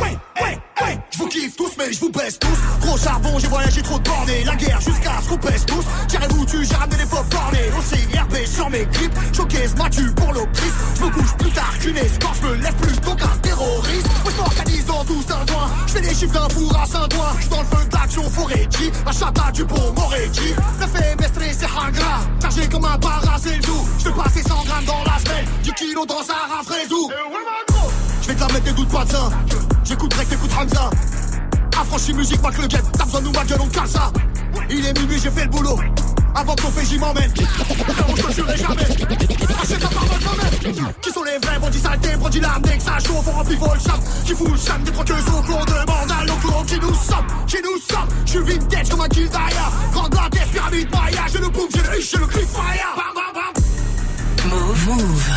Ouais, 0.00 0.18
ouais, 0.40 0.58
ouais. 0.82 0.98
Je 1.10 1.18
vous 1.18 1.26
kiffe 1.26 1.56
tous, 1.56 1.72
mais 1.78 1.92
je 1.92 2.00
vous 2.00 2.10
baisse 2.10 2.38
tous. 2.38 2.58
Gros 2.80 2.96
charbon, 2.96 3.38
j'ai 3.38 3.48
voyagé 3.48 3.82
trop 3.82 3.98
de 3.98 4.04
bornées. 4.04 4.44
La 4.44 4.54
guerre 4.54 4.80
jusqu'à 4.80 5.20
ce 5.22 5.28
qu'on 5.28 5.38
pèse 5.38 5.64
tous. 5.66 5.84
Tirez-vous 6.08 6.44
tu 6.46 6.64
j'ai 6.64 6.74
ramené 6.74 6.98
les 6.98 7.06
faux 7.06 7.24
bornés. 7.30 7.70
Aussi 7.78 7.96
RB 8.16 8.46
sur 8.46 8.70
mes 8.70 8.86
clips. 8.86 9.14
Showcase 9.34 9.74
m'as-tu 9.76 10.12
pour 10.12 10.32
l'optrice. 10.32 10.72
Je 10.96 11.04
me 11.04 11.10
couche 11.10 11.34
plus 11.38 11.50
tard 11.50 11.74
qu'une 11.80 11.96
escorte. 11.96 12.38
Je 12.42 12.46
me 12.46 12.54
lève 12.54 12.74
plus 12.74 12.96
tôt 12.98 13.14
qu'un 13.14 13.36
terroriste. 13.42 14.08
Moi, 14.22 14.32
je 14.32 14.36
m'organise 14.36 14.86
dans 14.86 15.04
12 15.04 15.26
d'un 15.26 15.46
coin. 15.52 15.68
Je 15.86 15.92
fais 15.92 16.00
des 16.00 16.14
chiffres 16.14 16.34
d'un 16.34 16.48
four 16.48 16.76
à 16.76 16.86
Saint-Ouen. 16.86 17.36
Je 17.40 17.48
dans 17.48 17.60
le 17.60 17.66
feu 17.66 17.84
d'action 17.90 18.30
Foretti. 18.30 18.92
À 19.06 19.12
Chata 19.12 19.50
du 19.52 19.64
pont 19.64 19.92
Moretti. 19.96 20.54
Le 20.80 20.86
fait 20.86 21.16
m'estrer, 21.20 21.52
c'est 21.52 21.66
gras. 21.66 22.20
Chargé 22.40 22.68
comme 22.68 22.84
un 22.84 22.98
para, 22.98 23.36
c'est 23.38 23.56
le. 23.56 23.62
Je 23.98 24.04
vais 24.04 24.12
passer 24.12 24.42
100 24.42 24.64
grammes 24.64 24.84
dans 24.84 25.04
la 25.04 25.18
semaine. 25.18 25.46
10 25.64 25.72
kilos 25.72 26.06
dans 26.06 26.20
un 26.20 26.56
rafraisou. 26.56 27.10
Je 27.10 27.97
vais 28.28 28.34
te 28.34 28.40
la 28.40 28.46
mettre 28.48 28.64
des 28.64 28.72
doutes 28.72 28.88
pas. 28.88 29.04
J'écoute 29.84 30.10
Drake, 30.10 30.28
t'écoutes 30.28 30.50
Hamza. 30.58 30.90
Affranchi 31.80 32.12
musique, 32.12 32.42
pas 32.42 32.50
que 32.50 32.62
le 32.62 32.68
guet. 32.68 32.82
T'as 32.96 33.04
besoin 33.04 33.20
de 33.20 33.26
nous, 33.26 33.32
ma 33.32 33.44
gueule, 33.44 33.60
on 33.60 33.68
cale 33.68 33.88
ça. 33.88 34.12
Il 34.68 34.84
est 34.84 34.98
minuit, 34.98 35.18
j'ai 35.22 35.30
fait 35.30 35.44
le 35.44 35.50
boulot. 35.50 35.78
Avant 36.34 36.54
que 36.54 36.62
ton 36.62 36.68
j'y 36.84 36.98
m'emmène. 36.98 37.32
Frérot, 37.34 38.16
je 38.16 38.22
te 38.22 38.32
jurerai 38.32 38.56
jamais. 38.56 38.82
Achète 39.62 39.80
ta 39.80 39.88
parole 39.88 40.08
quand 40.22 40.72
même. 40.72 40.92
Qui 41.00 41.10
sont 41.10 41.22
les 41.24 41.38
vrais 41.38 41.58
bandits 41.58 41.78
saletés, 41.78 42.16
bandits 42.16 42.40
larmes, 42.40 42.62
dès 42.62 42.76
que 42.76 42.82
ça 42.82 42.98
chauffe, 42.98 43.26
on 43.26 43.30
remplit 43.30 43.56
vol 43.56 43.78
cham. 43.80 44.00
Qui 44.24 44.34
fout 44.34 44.50
le 44.50 44.56
cham, 44.58 44.82
des 44.82 44.92
troqueuses 44.92 45.28
au 45.28 45.42
qu'on 45.42 45.64
demande 45.64 46.10
à 46.10 46.24
l'enclos. 46.26 46.64
Qui 46.66 46.78
nous 46.80 46.94
sommes, 46.94 47.26
qui 47.46 47.56
nous 47.62 47.78
sommes. 47.78 48.08
Je 48.26 48.30
suis 48.30 48.40
vintage 48.40 48.88
comme 48.90 49.00
un 49.00 49.08
kill 49.08 49.28
d'Aya. 49.28 49.70
Grande 49.92 50.14
la 50.14 50.28
pyramide 50.28 50.90
Maya. 50.90 51.24
J'ai 51.32 51.38
le 51.38 51.48
boom, 51.48 51.68
j'ai 51.74 51.82
le 51.82 51.98
huche, 51.98 52.10
j'ai 52.10 52.18
le 52.18 52.26
clip 52.26 52.48
fire. 52.48 52.94
Bam, 52.96 53.14
bam, 53.14 53.32
bam. 53.34 54.50
Move. 54.50 54.86
Move. 54.86 55.28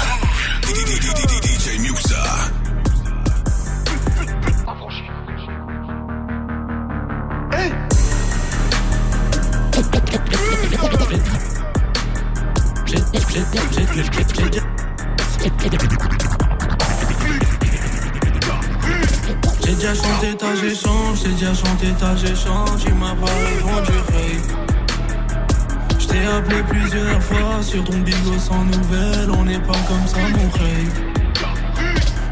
Déjà 21.52 21.66
chanté 21.66 21.88
ta 22.00 22.16
j'échange, 22.16 22.86
tu 22.86 22.94
m'as 22.94 23.16
pas 23.16 23.26
répondu. 23.26 23.94
Je 26.00 26.08
t'ai 26.08 26.26
appelé 26.26 26.64
plusieurs 26.70 27.22
fois 27.24 27.62
sur 27.62 27.84
ton 27.84 27.98
bigo 28.00 28.38
sans 28.40 28.64
nouvelles, 28.64 29.32
on 29.38 29.44
n'est 29.44 29.60
pas 29.60 29.80
comme 29.88 30.08
ça 30.08 30.18
mon 30.20 30.50
rey. 30.50 30.86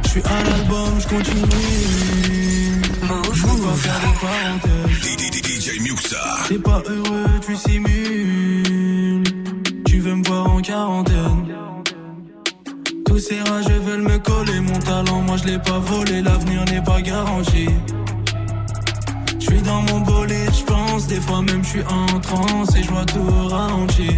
Je 0.03 0.09
suis 0.09 0.22
à 0.24 0.43
l'album, 0.43 0.99
je 0.99 1.07
continue. 1.07 1.41
Je 3.32 3.45
veux 3.45 3.76
faire 3.76 3.99
des 3.99 4.15
parenthèses. 4.22 4.99
T'es 6.47 6.57
pas 6.57 6.82
heureux, 6.88 7.39
tu 7.45 7.55
simules. 7.55 9.24
Tu 9.86 9.99
veux 9.99 10.15
me 10.15 10.28
voir 10.28 10.49
en 10.51 10.61
quarantaine. 10.61 11.55
Tous 13.05 13.20
ces 13.20 13.39
rageux 13.41 13.80
veulent 13.86 14.01
me 14.01 14.17
coller. 14.17 14.59
Mon 14.61 14.80
talent, 14.80 15.22
moi 15.22 15.38
je 15.38 15.45
l'ai 15.45 15.59
pas 15.59 15.80
volé. 15.80 16.22
L'avenir 16.22 16.65
n'est 16.65 16.84
pas 16.84 17.01
garanti. 17.01 17.67
Je 19.50 19.56
suis 19.56 19.64
dans 19.64 19.82
mon 19.82 20.02
bolide, 20.02 20.52
je 20.54 20.64
pense. 20.64 21.08
Des 21.08 21.20
fois 21.20 21.41
même 21.41 21.64
je 21.64 21.70
suis 21.70 21.84
en 21.84 22.20
transe 22.20 22.76
et 22.76 22.84
je 22.84 22.89
vois 22.89 23.06
tout 23.06 23.26
ralenti. 23.47 24.10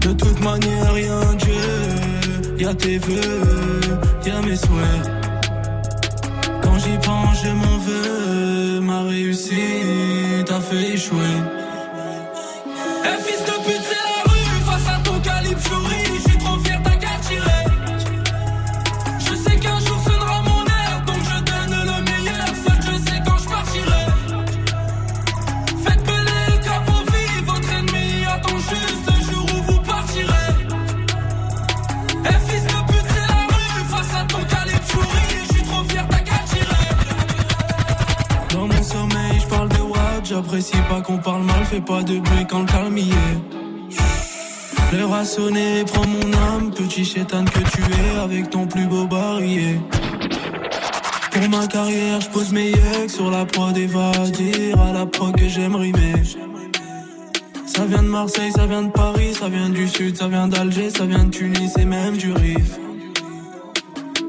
De 0.00 0.12
toute 0.12 0.40
manière, 0.40 0.98
y'a 0.98 1.16
un 1.16 1.34
Dieu. 1.34 2.58
Y'a 2.58 2.74
tes 2.74 2.98
vœux, 2.98 3.80
y'a 4.24 4.40
mes 4.42 4.56
souhaits. 4.56 5.10
Quand 6.62 6.78
j'y 6.78 6.96
pense, 6.98 7.42
je 7.44 7.50
m'en 7.50 7.78
veux. 7.78 8.80
Ma 8.80 9.02
réussite 9.02 10.50
a 10.50 10.60
fait 10.60 10.94
échouer. 10.94 11.61
J'apprécie 40.62 40.88
pas 40.88 41.00
qu'on 41.00 41.18
parle 41.18 41.42
mal, 41.42 41.64
fais 41.64 41.80
pas 41.80 42.04
de 42.04 42.20
bruit 42.20 42.46
quand 42.48 42.60
le 42.60 42.66
calme 42.66 42.96
y 42.96 43.10
est. 43.10 44.96
L'heure 44.96 45.12
a 45.12 45.24
sonné, 45.24 45.82
prends 45.92 46.06
mon 46.06 46.32
âme, 46.32 46.70
petit 46.70 47.04
chétan 47.04 47.44
que 47.44 47.58
tu 47.58 47.82
es 47.82 48.18
avec 48.22 48.50
ton 48.50 48.66
plus 48.66 48.86
beau 48.86 49.06
barillet. 49.06 49.80
Pour 51.32 51.48
ma 51.48 51.66
carrière, 51.66 52.20
je 52.20 52.28
pose 52.28 52.52
mes 52.52 52.70
yeux 52.70 53.08
sur 53.08 53.30
la 53.30 53.44
prod 53.44 53.76
et 53.76 53.86
va 53.86 54.12
dire 54.30 54.80
à 54.80 54.92
la 54.92 55.04
prod 55.04 55.34
que 55.34 55.48
j'aime 55.48 55.74
rimer. 55.74 56.22
Ça 57.66 57.84
vient 57.84 58.02
de 58.02 58.08
Marseille, 58.08 58.52
ça 58.52 58.66
vient 58.66 58.82
de 58.82 58.92
Paris, 58.92 59.34
ça 59.34 59.48
vient 59.48 59.70
du 59.70 59.88
sud, 59.88 60.16
ça 60.16 60.28
vient 60.28 60.46
d'Alger, 60.46 60.90
ça 60.90 61.06
vient 61.06 61.24
de 61.24 61.30
Tunis 61.30 61.76
et 61.76 61.84
même 61.84 62.16
du 62.16 62.32
Rif. 62.32 62.78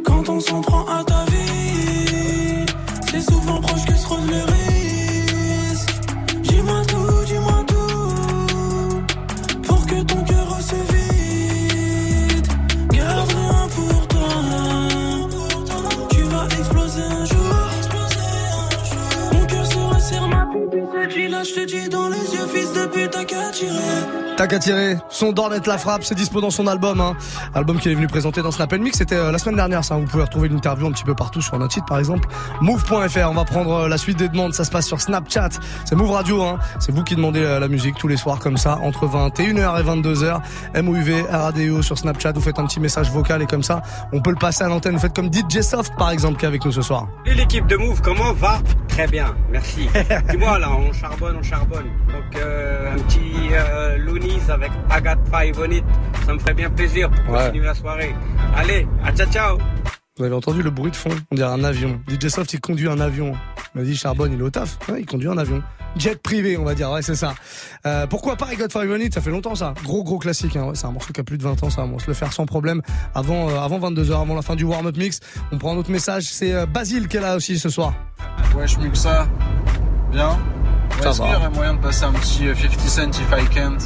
Quand 0.04 0.28
on 0.30 0.40
s'en 0.40 0.62
prend 0.62 0.86
à 0.88 1.04
ta 1.04 1.26
vie, 1.26 2.66
c'est 3.12 3.22
souvent 3.22 3.62
proche 3.62 3.86
que 3.86 3.94
se 3.94 4.08
relève 4.08 4.83
je 21.44 21.54
te 21.54 21.66
dis 21.66 21.90
dans 21.90 22.08
les 22.08 22.34
yeux, 22.34 22.48
fils 22.48 22.72
de 22.74 22.86
pute, 22.86 23.12
t'as 23.12 23.26
qu'à 23.26 23.50
tirer. 23.52 24.33
T'as 24.44 24.48
qu'à 24.48 24.60
tirer. 24.60 24.98
Son 25.08 25.32
Dornet 25.32 25.62
la 25.66 25.78
frappe, 25.78 26.04
c'est 26.04 26.16
dispo 26.16 26.42
dans 26.42 26.50
son 26.50 26.68
album. 26.68 27.00
Hein. 27.00 27.16
Album 27.54 27.80
qu'il 27.80 27.94
est 27.94 27.96
venu 27.96 28.08
présenter 28.08 28.42
dans 28.42 28.52
Snap 28.52 28.74
Mix. 28.74 28.98
C'était 28.98 29.16
euh, 29.16 29.32
la 29.32 29.38
semaine 29.38 29.56
dernière, 29.56 29.86
ça. 29.86 29.96
Vous 29.96 30.04
pouvez 30.04 30.24
retrouver 30.24 30.50
l'interview 30.50 30.86
un 30.86 30.92
petit 30.92 31.06
peu 31.06 31.16
partout 31.16 31.42
sur 31.42 31.58
notre 31.58 31.74
site, 31.74 31.86
par 31.88 31.98
exemple. 31.98 32.28
Move.fr. 32.60 33.30
On 33.30 33.36
va 33.36 33.46
prendre 33.46 33.72
euh, 33.72 33.88
la 33.88 33.98
suite 33.98 34.18
des 34.18 34.28
demandes. 34.28 34.54
Ça 34.54 34.66
se 34.66 34.70
passe 34.70 34.86
sur 34.86 35.00
Snapchat. 35.00 35.48
C'est 35.86 35.96
Move 35.96 36.12
Radio. 36.12 36.44
Hein. 36.44 36.60
C'est 36.80 36.94
vous 36.94 37.06
qui 37.06 37.16
demandez 37.16 37.40
euh, 37.42 37.58
la 37.58 37.70
musique 37.70 37.96
tous 37.98 38.10
les 38.10 38.18
soirs 38.18 38.40
comme 38.40 38.58
ça, 38.58 38.80
entre 38.84 39.08
21h 39.08 39.80
et 39.80 40.02
22h. 40.02 40.42
MOUV, 40.84 41.26
RADIO 41.32 41.82
sur 41.82 41.98
Snapchat. 41.98 42.34
Vous 42.34 42.42
faites 42.42 42.60
un 42.60 42.66
petit 42.66 42.82
message 42.82 43.10
vocal 43.12 43.42
et 43.44 43.46
comme 43.46 43.64
ça, 43.64 43.82
on 44.12 44.20
peut 44.20 44.32
le 44.32 44.36
passer 44.36 44.66
à 44.66 44.68
l'antenne. 44.68 44.96
Vous 44.96 45.00
faites 45.00 45.16
comme 45.16 45.32
DJ 45.32 45.62
Soft, 45.62 45.94
par 45.98 46.10
exemple, 46.10 46.38
qui 46.38 46.44
est 46.44 46.50
avec 46.50 46.66
nous 46.66 46.74
ce 46.74 46.82
soir. 46.82 47.08
Et 47.26 47.34
l'équipe 47.34 47.66
de 47.68 47.78
Move, 47.78 48.02
comment 48.02 48.34
va? 48.34 48.60
Très 48.90 49.08
bien, 49.08 49.34
merci. 49.50 49.88
Dis-moi 50.30 50.60
là, 50.60 50.70
on 50.70 50.92
charbonne, 50.92 51.38
on 51.40 51.44
charbonne. 51.44 51.88
Donc 52.10 52.36
un 52.36 52.98
petit 53.04 53.54
euh, 53.54 53.98
Avec 54.50 54.72
Agathe 54.90 55.20
Five 55.32 55.58
on 55.60 55.72
it, 55.72 55.84
ça 56.26 56.34
me 56.34 56.40
ferait 56.40 56.54
bien 56.54 56.70
plaisir 56.70 57.10
pour 57.10 57.36
Ouais. 57.36 57.46
continuer 57.46 57.66
la 57.66 57.74
soirée. 57.74 58.14
Allez, 58.56 58.88
à 59.06 59.12
ciao 59.14 59.28
ciao 59.32 59.58
Vous 60.18 60.26
avez 60.26 60.34
entendu 60.36 60.62
le 60.62 60.70
bruit 60.70 60.92
de 60.92 60.96
fond? 60.96 61.10
On 61.32 61.36
dirait 61.36 61.50
un 61.52 61.64
avion. 61.64 62.00
DJ 62.10 62.28
Soft, 62.28 62.54
il 62.54 62.60
conduit 62.60 62.88
un 62.90 63.00
avion. 63.00 63.34
Il 63.74 63.80
m'a 63.82 63.86
dit 63.86 63.96
Charbonne, 63.96 64.34
il 64.34 64.40
est 64.40 64.44
au 64.44 64.50
taf. 64.50 64.78
Ouais, 64.90 65.00
il 65.02 65.06
conduit 65.06 65.28
un 65.30 65.38
avion. 65.38 65.62
Jet 65.96 66.22
privé, 66.22 66.58
on 66.58 66.64
va 66.64 66.74
dire. 66.76 66.92
Ouais, 66.92 67.02
c'est 67.02 67.16
ça. 67.16 67.34
Euh, 67.86 68.06
pourquoi 68.08 68.36
pas 68.36 68.52
I 68.52 68.58
Got 68.58 68.70
Five 68.70 68.92
on 68.92 68.96
It 69.00 69.14
Ça 69.14 69.22
fait 69.22 69.30
longtemps, 69.30 69.56
ça. 69.56 69.74
Gros, 69.84 70.04
gros 70.04 70.18
classique. 70.20 70.56
Hein. 70.56 70.66
Ouais, 70.66 70.76
c'est 70.76 70.88
un 70.88 70.92
morceau 70.92 71.14
qui 71.14 71.22
a 71.22 71.24
plus 71.24 71.38
de 71.38 71.44
20 71.44 71.64
ans, 71.64 71.70
ça. 71.70 71.84
On 71.84 71.94
va 71.94 72.00
se 72.00 72.08
le 72.08 72.14
faire 72.14 72.34
sans 72.34 72.46
problème 72.46 72.82
avant, 73.16 73.50
euh, 73.50 73.60
avant 73.60 73.80
22h, 73.80 74.20
avant 74.22 74.36
la 74.36 74.42
fin 74.42 74.56
du 74.56 74.64
warm-up 74.66 74.98
mix. 74.98 75.20
On 75.52 75.58
prend 75.58 75.74
un 75.74 75.78
autre 75.78 75.92
message. 75.92 76.24
C'est 76.26 76.54
euh, 76.54 76.66
Basile 76.66 77.08
qui 77.08 77.18
est 77.18 77.22
là 77.22 77.36
aussi 77.36 77.58
ce 77.58 77.70
soir. 77.70 77.94
Ouais, 78.56 78.68
je 78.68 78.76
ça. 78.94 79.28
Bien? 80.12 80.38
Ouais, 80.98 81.04
Ça 81.04 81.10
Est-ce 81.10 81.20
va. 81.20 81.26
qu'il 81.26 81.34
y 81.34 81.38
aurait 81.38 81.50
moyen 81.50 81.74
de 81.76 81.80
passer 81.80 82.04
un 82.06 82.12
petit 82.14 82.48
euh, 82.48 82.56
50 82.56 82.80
Cent 82.88 83.10
if 83.20 83.28
I 83.32 83.46
can't 83.54 83.80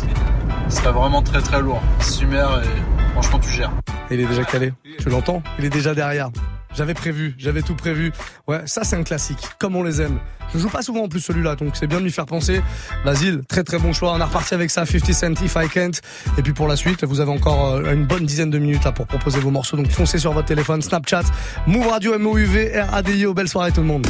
Ce 0.69 0.77
serait 0.77 0.91
vraiment 0.91 1.21
très 1.21 1.41
très 1.41 1.61
lourd. 1.61 1.81
Sumer 2.01 2.45
et 2.63 3.11
franchement 3.13 3.39
tu 3.39 3.49
gères. 3.51 3.71
Il 4.11 4.19
est 4.19 4.25
déjà 4.25 4.43
calé. 4.43 4.73
Tu 4.99 5.09
l'entends? 5.09 5.41
Il 5.59 5.65
est 5.65 5.69
déjà 5.69 5.93
derrière. 5.93 6.29
J'avais 6.75 6.93
prévu, 6.93 7.33
j'avais 7.39 7.63
tout 7.63 7.73
prévu. 7.75 8.11
Ouais, 8.47 8.61
ça 8.65 8.83
c'est 8.83 8.95
un 8.95 9.03
classique, 9.03 9.39
comme 9.57 9.75
on 9.75 9.81
les 9.83 9.99
aime. 10.01 10.19
Je 10.53 10.59
joue 10.59 10.69
pas 10.69 10.81
souvent 10.83 11.03
en 11.03 11.07
plus 11.09 11.19
celui-là, 11.21 11.55
donc 11.55 11.75
c'est 11.75 11.87
bien 11.87 11.97
de 11.97 12.03
lui 12.03 12.11
faire 12.11 12.27
penser. 12.27 12.61
Basile, 13.03 13.41
très 13.49 13.63
très 13.63 13.79
bon 13.79 13.93
choix. 13.93 14.13
On 14.13 14.21
a 14.21 14.25
reparti 14.25 14.53
avec 14.53 14.69
ça, 14.69 14.85
50 14.85 15.11
Cent, 15.11 15.43
If 15.43 15.55
I 15.55 15.67
Can't. 15.69 15.91
Et 16.37 16.41
puis 16.43 16.53
pour 16.53 16.67
la 16.67 16.75
suite, 16.75 17.03
vous 17.03 17.19
avez 17.19 17.31
encore 17.31 17.73
euh, 17.75 17.93
une 17.93 18.05
bonne 18.05 18.25
dizaine 18.25 18.51
de 18.51 18.59
minutes 18.59 18.83
là 18.85 18.91
pour 18.91 19.07
proposer 19.07 19.39
vos 19.39 19.49
morceaux. 19.49 19.75
Donc 19.75 19.89
foncez 19.89 20.19
sur 20.19 20.33
votre 20.33 20.47
téléphone, 20.47 20.81
Snapchat, 20.83 21.23
Move 21.65 21.87
Radio, 21.87 22.17
MOUV, 22.19 22.79
RADIO. 22.91 23.33
Belle 23.33 23.49
soirée 23.49 23.71
tout 23.71 23.81
le 23.81 23.87
monde. 23.87 24.05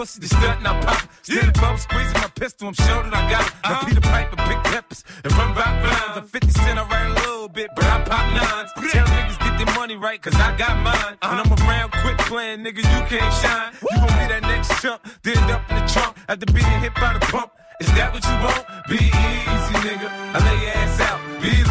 Pressure 0.00 0.20
to 0.20 0.26
pussy, 0.26 0.36
stunt 0.36 0.58
and 0.58 0.68
I 0.68 0.80
pop. 0.84 1.08
Still 1.22 1.44
yeah. 1.44 1.60
bump, 1.60 1.78
squeezing 1.78 2.20
my 2.20 2.28
pistol. 2.34 2.68
I'm 2.68 2.74
sure 2.74 3.02
that 3.02 3.14
I 3.14 3.30
got 3.30 3.46
it. 3.46 3.52
Now 3.64 3.84
Peter 3.84 4.00
Piper, 4.00 4.36
big 4.48 4.62
peppers, 4.64 5.04
and 5.24 5.32
run 5.32 5.54
rock 5.54 5.74
vines. 5.82 6.16
I'm 6.16 6.26
50 6.26 6.50
cent, 6.50 6.78
I 6.78 6.84
write 6.88 7.10
a 7.10 7.14
little 7.28 7.48
bit, 7.48 7.70
but 7.76 7.84
I 7.84 8.02
pop 8.04 8.24
nines. 8.34 8.70
Tell 8.92 9.06
niggas 9.06 9.38
get 9.38 9.54
their 9.58 9.74
money 9.74 9.96
right, 9.96 10.20
cause 10.20 10.34
I 10.34 10.56
got 10.56 10.76
mine. 10.82 11.16
When 11.22 11.38
I'm 11.40 11.52
around, 11.52 11.92
quit 11.92 12.18
playing, 12.18 12.60
nigga, 12.60 12.78
you 12.78 13.00
can't 13.12 13.34
shine. 13.42 13.72
You 13.90 13.96
gon' 13.98 14.14
be 14.18 14.26
that 14.32 14.42
next 14.42 14.80
chump, 14.80 15.00
then 15.22 15.38
up 15.50 15.68
in 15.70 15.76
the 15.76 15.86
trunk 15.92 16.16
after 16.28 16.46
being 16.46 16.80
hit 16.80 16.94
by 16.94 17.12
the 17.14 17.20
pump. 17.20 17.52
Is 17.80 17.88
that 17.94 18.12
what 18.12 18.24
you 18.24 18.36
want? 18.44 18.64
Be 18.88 19.00
easy, 19.00 19.74
nigga. 19.84 20.08
I 20.34 20.38
lay 20.46 20.58
your 20.64 20.74
ass 20.76 21.00
out. 21.00 21.20
Believe 21.40 21.68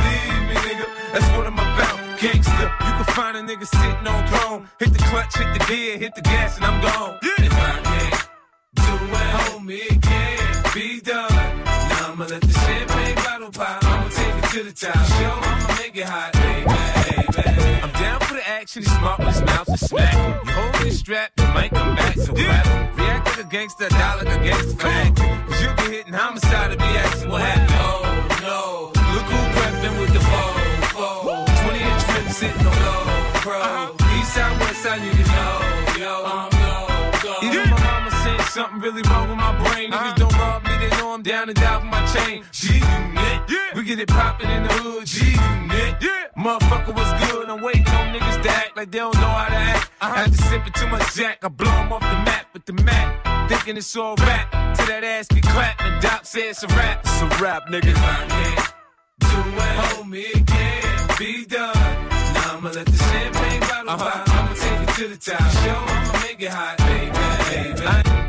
me, 0.50 0.56
nigga. 0.66 0.86
That's 1.14 1.30
what 1.38 1.46
I'm 1.46 1.54
about. 1.54 1.98
Gangsta. 2.18 2.66
You 2.86 2.94
can 2.98 3.08
find 3.14 3.38
a 3.38 3.42
nigga 3.42 3.66
sitting 3.66 4.08
on 4.08 4.28
throne. 4.28 4.70
Hit 4.80 4.92
the 4.92 5.00
clutch, 5.10 5.38
hit 5.38 5.54
the 5.54 5.66
gear, 5.66 5.98
hit 5.98 6.16
the 6.16 6.22
gas, 6.22 6.58
and 6.58 6.66
I'm 6.66 6.82
gone. 6.82 7.20
I 7.22 7.36
do 7.38 7.49
it 9.72 10.02
can't 10.02 10.74
be 10.74 11.00
done. 11.02 11.30
Now 11.64 12.12
I'ma 12.12 12.26
let 12.26 12.42
the 12.42 12.54
champagne 12.54 13.16
bottle 13.16 13.52
pop. 13.52 13.84
I'ma 13.84 14.10
take 14.10 14.36
it 14.36 14.50
to 14.52 14.64
the 14.64 14.72
top. 14.72 14.96
Show, 14.96 15.36
I'ma 15.42 15.76
make 15.78 15.96
it 15.96 16.06
hot, 16.06 16.34
baby, 16.34 16.66
baby. 17.36 17.82
I'm 17.84 17.92
down 17.92 18.20
for 18.22 18.34
the 18.34 18.48
action. 18.48 18.82
With 18.82 18.90
his 18.90 19.02
mouth 19.02 19.70
and 19.70 19.80
smack. 19.80 20.14
You 20.46 20.52
hold 20.52 20.84
me 20.84 20.92
strapped, 20.92 21.40
it 21.40 21.54
might 21.54 21.72
come 21.72 21.96
back. 21.96 22.16
So 22.16 22.34
clap. 22.34 22.98
React 22.98 23.26
like 23.28 23.46
a 23.46 23.50
gangster, 23.50 23.90
die 23.90 24.16
like 24.16 24.28
a 24.28 24.44
gangster 24.44 24.76
for. 24.78 24.88
Cause 25.48 25.62
you 25.62 25.68
get 25.78 25.92
hit 25.92 26.08
in 26.08 26.14
homicide 26.14 26.72
to 26.72 26.78
be 26.78 26.84
asking 26.84 27.30
what 27.30 27.42
happened. 27.42 27.79
Something 38.80 38.96
really 38.96 39.10
wrong 39.10 39.30
with 39.30 39.38
my 39.38 39.58
brain. 39.64 39.92
Niggas 39.92 40.16
don't 40.16 40.34
rob 40.38 40.64
me, 40.64 40.78
they 40.78 40.90
know 40.98 41.14
I'm 41.14 41.22
down 41.22 41.50
and 41.50 41.60
down 41.60 41.82
for 41.82 41.88
my 41.88 42.06
chain. 42.08 42.44
G-Unit, 42.52 43.50
yeah. 43.50 43.76
we 43.76 43.84
get 43.84 44.00
it 44.00 44.08
poppin' 44.08 44.50
in 44.50 44.64
the 44.64 44.74
hood. 44.74 45.06
G-Unit, 45.06 45.96
yeah. 46.02 46.26
motherfucker 46.38 46.96
was 46.96 47.32
good. 47.32 47.50
I'm 47.50 47.62
waiting 47.62 47.88
on 47.88 48.14
niggas 48.14 48.44
to 48.44 48.50
act 48.50 48.78
like 48.78 48.92
they 48.92 49.00
don't 49.00 49.16
know 49.16 49.28
how 49.28 49.48
to 49.48 49.56
act. 49.56 49.92
I 50.02 50.18
had 50.18 50.32
to 50.32 50.38
sip 50.38 50.68
it 50.68 50.74
too 50.74 50.88
much 50.88 51.16
Jack, 51.16 51.40
I 51.44 51.48
blow 51.50 51.72
'em 51.72 51.92
off 51.92 52.02
the 52.02 52.20
map 52.30 52.48
with 52.54 52.66
the 52.66 52.74
Mac. 52.74 53.50
Thinking 53.50 53.78
it's 53.78 53.96
all 53.96 54.16
rap, 54.18 54.52
till 54.76 54.86
that 54.88 55.04
ass 55.04 55.28
get 55.28 55.44
clapped 55.44 55.82
and 55.82 56.02
Doc 56.02 56.26
says 56.26 56.64
it's 56.64 56.64
a 56.64 56.68
rap. 56.68 57.02
It's 57.04 57.22
a 57.22 57.28
rap, 57.44 57.64
nigga. 57.70 57.88
If 57.88 57.98
I 57.98 58.26
can't 58.28 58.74
do 59.20 59.28
it, 59.28 59.76
hold 59.80 60.08
me 60.08 60.26
again, 60.34 61.08
be 61.18 61.46
done. 61.46 61.74
Now 62.34 62.58
I'ma 62.58 62.70
let 62.70 62.86
the 62.86 62.98
champagne 62.98 63.62
bottle 63.62 63.90
uh-huh. 63.90 64.24
pop. 64.24 64.30
I'ma 64.36 64.54
take 64.54 64.82
it 64.88 64.96
to 64.96 65.08
the 65.08 65.18
top. 65.18 65.52
Show 65.64 65.76
I'ma 65.76 66.20
make 66.22 66.42
it 66.42 66.52
hot, 66.52 66.78
baby, 66.78 67.74
baby. 67.74 67.88
I- 67.88 68.29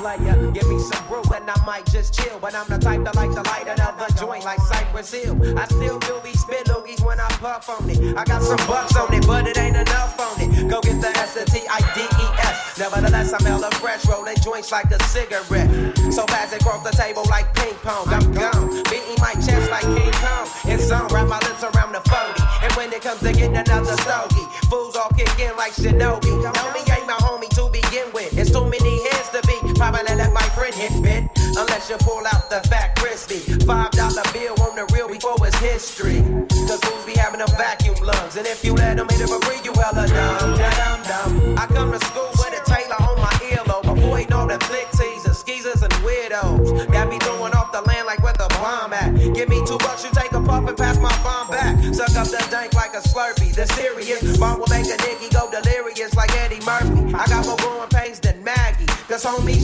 Player, 0.00 0.50
give 0.52 0.66
me 0.66 0.78
some 0.78 1.06
brew 1.08 1.20
and 1.36 1.44
I 1.44 1.66
might 1.66 1.84
just 1.84 2.14
chill. 2.14 2.38
But 2.40 2.54
I'm 2.54 2.66
the 2.68 2.78
type 2.78 3.04
that 3.04 3.16
like 3.16 3.32
to 3.32 3.42
light 3.42 3.68
another 3.68 4.06
joint 4.16 4.44
like 4.46 4.58
Cypress 4.60 5.12
Hill. 5.12 5.36
I 5.58 5.66
still 5.66 6.00
these 6.24 6.40
spit 6.40 6.64
loogies 6.68 7.04
when 7.04 7.20
I 7.20 7.28
puff 7.36 7.68
on 7.68 7.90
it. 7.90 8.16
I 8.16 8.24
got 8.24 8.42
some 8.42 8.56
bucks 8.66 8.96
on 8.96 9.12
it, 9.12 9.26
but 9.26 9.46
it 9.46 9.58
ain't 9.58 9.76
enough 9.76 10.18
on 10.18 10.40
it. 10.40 10.70
Go 10.70 10.80
get 10.80 11.02
the 11.02 11.08
S 11.18 11.36
T 11.44 11.60
I 11.68 11.80
D 11.92 12.00
E 12.00 12.26
S. 12.40 12.78
Nevertheless, 12.78 13.34
I'm 13.34 13.44
hella 13.44 13.70
fresh, 13.72 14.06
rolling 14.08 14.36
joints 14.42 14.72
like 14.72 14.90
a 14.90 15.02
cigarette. 15.04 15.68
So 16.10 16.24
fast 16.32 16.54
across 16.54 16.82
the 16.82 16.96
table 16.96 17.24
like 17.28 17.52
ping 17.54 17.74
pong. 17.84 18.08
I'm 18.08 18.32
gone, 18.32 18.82
beating 18.88 19.20
my 19.20 19.34
chest 19.34 19.70
like 19.70 19.84
King 19.84 20.12
Kong. 20.24 20.48
And 20.64 20.80
some 20.80 21.08
wrap 21.08 21.28
my 21.28 21.38
lips 21.44 21.62
around 21.62 21.92
the 21.92 22.00
40. 22.08 22.40
And 22.64 22.72
when 22.72 22.90
it 22.90 23.02
comes 23.02 23.20
to 23.20 23.34
getting 23.34 23.56
another 23.56 23.96
stogie, 24.00 24.48
fools 24.70 24.96
all 24.96 25.10
kick 25.10 25.28
in 25.38 25.54
like 25.56 25.72
Shinobi. 25.72 26.40
Homie 26.40 26.88
ain't 26.96 27.06
my 27.06 27.20
homie 27.20 27.50
to 27.50 27.69
begin 27.90 28.12
with. 28.12 28.38
It's 28.38 28.50
too 28.50 28.64
many 28.64 29.02
hands 29.10 29.28
to 29.30 29.42
be. 29.46 29.74
Probably 29.74 30.14
let 30.14 30.32
my 30.32 30.46
friend 30.54 30.74
hit 30.74 31.02
bit. 31.02 31.24
Unless 31.58 31.90
you 31.90 31.96
pull 31.98 32.22
out 32.26 32.48
the 32.48 32.60
fat 32.68 32.94
crispy. 32.96 33.40
Five 33.66 33.90
dollar 33.92 34.22
bill 34.32 34.54
on 34.62 34.76
the 34.76 34.86
real 34.94 35.08
before 35.08 35.36
it's 35.42 35.56
history. 35.58 36.22
Cause 36.68 36.80
fools 36.80 37.04
be 37.04 37.14
having 37.18 37.40
them 37.40 37.50
vacuum 37.58 37.96
lungs. 38.02 38.36
And 38.36 38.46
if 38.46 38.64
you 38.64 38.74
let 38.74 38.96
them 38.96 39.08
hit 39.08 39.22
it 39.22 39.28
for 39.28 39.40
free, 39.42 39.58
you 39.64 39.72
hella 39.74 40.06
dumb. 40.06 40.56
Dumb, 40.56 41.02
dumb. 41.02 41.58
I 41.58 41.66
come 41.66 41.90
to 41.92 42.00
school 42.06 42.30
with 42.38 42.54
a 42.54 42.62
Taylor 42.70 43.00
on 43.02 43.18
my 43.18 43.34
earlobe. 43.50 43.90
Avoiding 43.90 44.32
all 44.32 44.46
the 44.46 44.58
flick 44.66 44.88
teasers, 44.92 45.38
skeezers, 45.38 45.82
and 45.82 45.92
weirdos. 46.06 46.86
That 46.92 47.10
be 47.10 47.18
throwing 47.18 47.54
off 47.54 47.72
the 47.72 47.82
land 47.82 48.06
like 48.06 48.22
where 48.22 48.34
the 48.34 48.46
bomb 48.60 48.92
at. 48.92 49.14
Give 49.34 49.48
me 49.48 49.58
two 49.66 49.78
bucks, 49.78 50.04
you 50.04 50.10
take 50.12 50.32
a 50.32 50.40
puff 50.40 50.68
and 50.68 50.76
pass 50.76 50.98
my 50.98 51.10
bomb 51.22 51.48
back. 51.48 51.74
Suck 51.94 52.14
up 52.14 52.28
the 52.28 52.38
dank 52.50 52.74
like 52.74 52.94
a 52.94 53.02
slurpee. 53.02 53.52
The 53.54 53.66
serious 53.74 54.38
bomb 54.38 54.60
will 54.60 54.70
make 54.70 54.86
a 54.86 54.96
nigga 55.02 55.28
go 55.34 55.50
delirious 55.50 56.14
like 56.14 56.30
Eddie 56.36 56.62
Murphy. 56.64 57.14
I 57.14 57.26
got 57.26 57.46
more 57.46 57.59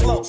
slow, 0.00 0.22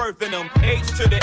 birthing 0.00 0.30
them. 0.30 0.48
H 0.62 0.86
to 0.96 1.08
the 1.08 1.19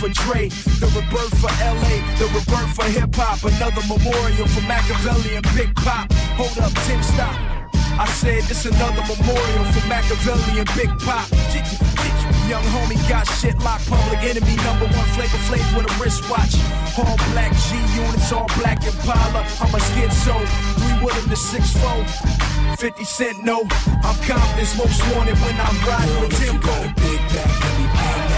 for 0.00 0.08
Dre. 0.08 0.48
The 0.80 0.88
rebirth 0.96 1.36
for 1.36 1.52
LA. 1.60 2.00
The 2.16 2.24
rebirth 2.32 2.72
for 2.72 2.88
hip 2.88 3.12
hop. 3.12 3.44
Another 3.44 3.84
memorial 3.84 4.48
for 4.48 4.64
Machiavelli 4.64 5.36
and 5.36 5.46
Big 5.52 5.76
Pop. 5.76 6.08
Hold 6.40 6.56
up, 6.64 6.72
Tim, 6.88 7.02
stop. 7.04 7.36
I 8.00 8.08
said 8.08 8.48
this 8.48 8.64
another 8.64 9.04
memorial 9.04 9.64
for 9.76 9.84
Machiavelli 9.84 10.64
and 10.64 10.70
Big 10.72 10.88
Pop. 11.04 11.28
Young 12.48 12.64
homie 12.72 12.98
got 13.12 13.28
shit 13.28 13.54
locked, 13.60 13.86
public 13.92 14.24
enemy 14.24 14.56
number 14.64 14.88
one 14.88 15.08
flavor 15.12 15.38
flavor 15.46 15.76
with 15.76 15.92
a 15.92 15.94
wristwatch. 16.00 16.56
All 16.96 17.20
black 17.36 17.52
G 17.68 17.76
units, 17.94 18.32
all 18.32 18.48
black 18.56 18.80
Impala. 18.82 19.44
I'm 19.60 19.70
a 19.70 19.80
schizo, 19.92 20.34
three 20.80 20.96
wood 21.04 21.16
in 21.22 21.28
the 21.28 21.36
six 21.36 21.76
four. 21.76 22.00
50 22.80 23.04
cent 23.04 23.44
no, 23.44 23.68
I'm 24.02 24.16
Compton's 24.24 24.72
most 24.80 24.98
wanted 25.12 25.36
when 25.44 25.54
I'm 25.60 25.76
riding 25.84 26.20
with 26.24 26.32
Timbo. 26.40 26.74
Big 27.04 27.20
back, 27.36 27.52
let 27.60 27.74
me 27.78 27.86
bang 27.92 28.20
bang. 28.24 28.29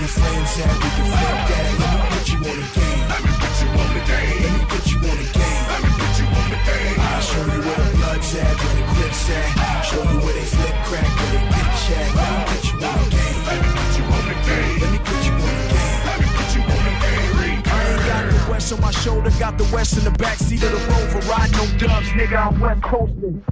Show 0.00 0.16
me 0.16 0.32
where 0.32 0.40
your 0.40 0.40
friends 0.40 0.56
at, 0.60 0.72
we 0.80 0.88
can 0.96 1.06
flip 1.12 1.38
that. 1.50 1.68
Let 1.76 1.92
me 1.92 2.00
put 2.08 2.24
you 2.32 2.38
on 2.40 2.56
the 2.56 2.68
game. 2.72 3.04
Let 3.04 3.20
me 3.20 3.32
put 3.36 3.54
you 3.60 3.68
on 3.68 3.88
the 3.92 4.00
game. 4.08 4.40
Let 4.40 4.52
me 4.56 4.64
put 4.64 4.84
you 4.88 4.96
on 4.96 5.16
the 5.20 5.28
game. 5.28 5.64
Let 5.68 5.80
me 5.84 5.90
put 5.92 6.14
you 6.16 6.26
on 6.40 6.48
the 6.48 6.60
game. 6.64 6.96
I'll 7.00 7.20
show 7.20 7.44
you 7.44 7.60
where 7.60 7.76
the 7.76 7.88
blood's 8.00 8.32
at, 8.40 8.56
where 8.64 8.76
the 8.80 8.84
grips 8.96 9.28
at. 9.28 9.84
Show 9.84 10.00
you 10.00 10.18
where 10.24 10.32
they 10.32 10.48
flip 10.48 10.76
crack, 10.88 11.04
where 11.04 11.32
they 11.36 11.44
bitch 11.52 11.84
at. 11.92 12.08
Let 12.16 12.32
me 12.32 12.40
put 12.48 12.64
you 12.64 12.76
on 12.80 12.96
the 12.96 13.08
game. 13.12 13.40
Let 13.44 13.60
me 13.60 13.68
put 13.76 13.92
you 13.92 14.04
on 14.08 14.24
the 14.24 14.36
game. 14.40 14.76
Let 14.80 14.88
me 14.88 14.98
put 15.04 15.20
you 15.20 15.34
on 15.36 15.52
the 15.52 15.66
game. 15.68 16.00
Let 16.08 16.16
me 16.16 16.28
put 16.32 16.48
you 16.56 16.62
on 16.64 16.80
the 16.80 16.94
game. 17.04 17.60
I 17.60 17.80
ain't 17.92 18.04
got 18.08 18.24
the 18.24 18.40
west 18.48 18.72
on 18.72 18.80
my 18.80 18.92
shoulder, 19.04 19.30
got 19.36 19.54
the 19.60 19.68
west 19.68 19.92
in 20.00 20.04
the 20.08 20.16
backseat 20.16 20.64
of 20.64 20.72
the 20.72 20.80
rover. 20.88 21.20
Riding 21.28 21.60
on 21.60 21.70
dubs, 21.76 22.08
nigga, 22.16 22.40
I'm 22.40 22.56
west 22.56 22.80
coasting. 22.82 23.44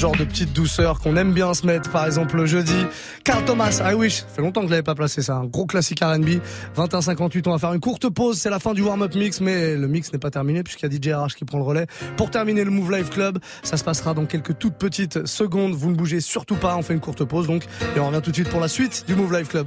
Genre 0.00 0.16
de 0.16 0.24
petite 0.24 0.54
douceur 0.54 0.98
qu'on 0.98 1.14
aime 1.16 1.34
bien 1.34 1.52
se 1.52 1.66
mettre, 1.66 1.90
par 1.90 2.06
exemple, 2.06 2.34
le 2.36 2.46
jeudi. 2.46 2.86
Carl 3.22 3.44
Thomas, 3.44 3.82
I 3.84 3.92
Wish. 3.92 4.20
Ça 4.20 4.26
fait 4.36 4.40
longtemps 4.40 4.62
que 4.62 4.68
je 4.68 4.70
l'avais 4.70 4.82
pas 4.82 4.94
placé, 4.94 5.20
ça. 5.20 5.34
Un 5.34 5.44
gros 5.44 5.66
classique 5.66 6.00
R&B. 6.00 6.40
21-58, 6.74 7.42
on 7.46 7.50
va 7.50 7.58
faire 7.58 7.74
une 7.74 7.80
courte 7.80 8.08
pause. 8.08 8.38
C'est 8.40 8.48
la 8.48 8.60
fin 8.60 8.72
du 8.72 8.80
warm-up 8.80 9.14
mix, 9.14 9.42
mais 9.42 9.76
le 9.76 9.88
mix 9.88 10.10
n'est 10.10 10.18
pas 10.18 10.30
terminé 10.30 10.62
puisqu'il 10.62 10.90
y 10.90 10.96
a 10.96 10.98
DJ 10.98 11.14
RH 11.14 11.34
qui 11.36 11.44
prend 11.44 11.58
le 11.58 11.64
relais. 11.64 11.86
Pour 12.16 12.30
terminer 12.30 12.64
le 12.64 12.70
Move 12.70 12.90
Live 12.92 13.10
Club, 13.10 13.40
ça 13.62 13.76
se 13.76 13.84
passera 13.84 14.14
dans 14.14 14.24
quelques 14.24 14.58
toutes 14.58 14.76
petites 14.76 15.26
secondes. 15.26 15.74
Vous 15.74 15.90
ne 15.90 15.96
bougez 15.96 16.20
surtout 16.20 16.56
pas. 16.56 16.76
On 16.76 16.82
fait 16.82 16.94
une 16.94 17.00
courte 17.00 17.24
pause, 17.24 17.46
donc. 17.46 17.64
Et 17.94 18.00
on 18.00 18.06
revient 18.06 18.22
tout 18.22 18.30
de 18.30 18.36
suite 18.36 18.48
pour 18.48 18.60
la 18.60 18.68
suite 18.68 19.04
du 19.06 19.14
Move 19.14 19.34
Live 19.34 19.48
Club. 19.48 19.66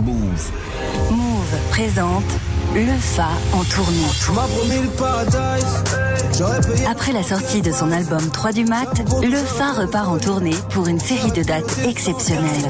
Move 0.00 1.58
présente 1.70 2.24
le 2.74 2.98
Fa 2.98 3.28
en 3.52 3.62
tournée. 3.64 4.06
Après 6.90 7.12
la 7.12 7.22
sortie 7.22 7.62
de 7.62 7.72
son 7.72 7.92
album 7.92 8.30
3 8.30 8.52
du 8.52 8.64
mat, 8.64 8.88
le 9.22 9.36
Fa 9.36 9.72
repart 9.72 10.08
en 10.08 10.18
tournée 10.18 10.56
pour 10.70 10.86
une 10.88 11.00
série 11.00 11.32
de 11.32 11.42
dates 11.42 11.78
exceptionnelles. 11.86 12.68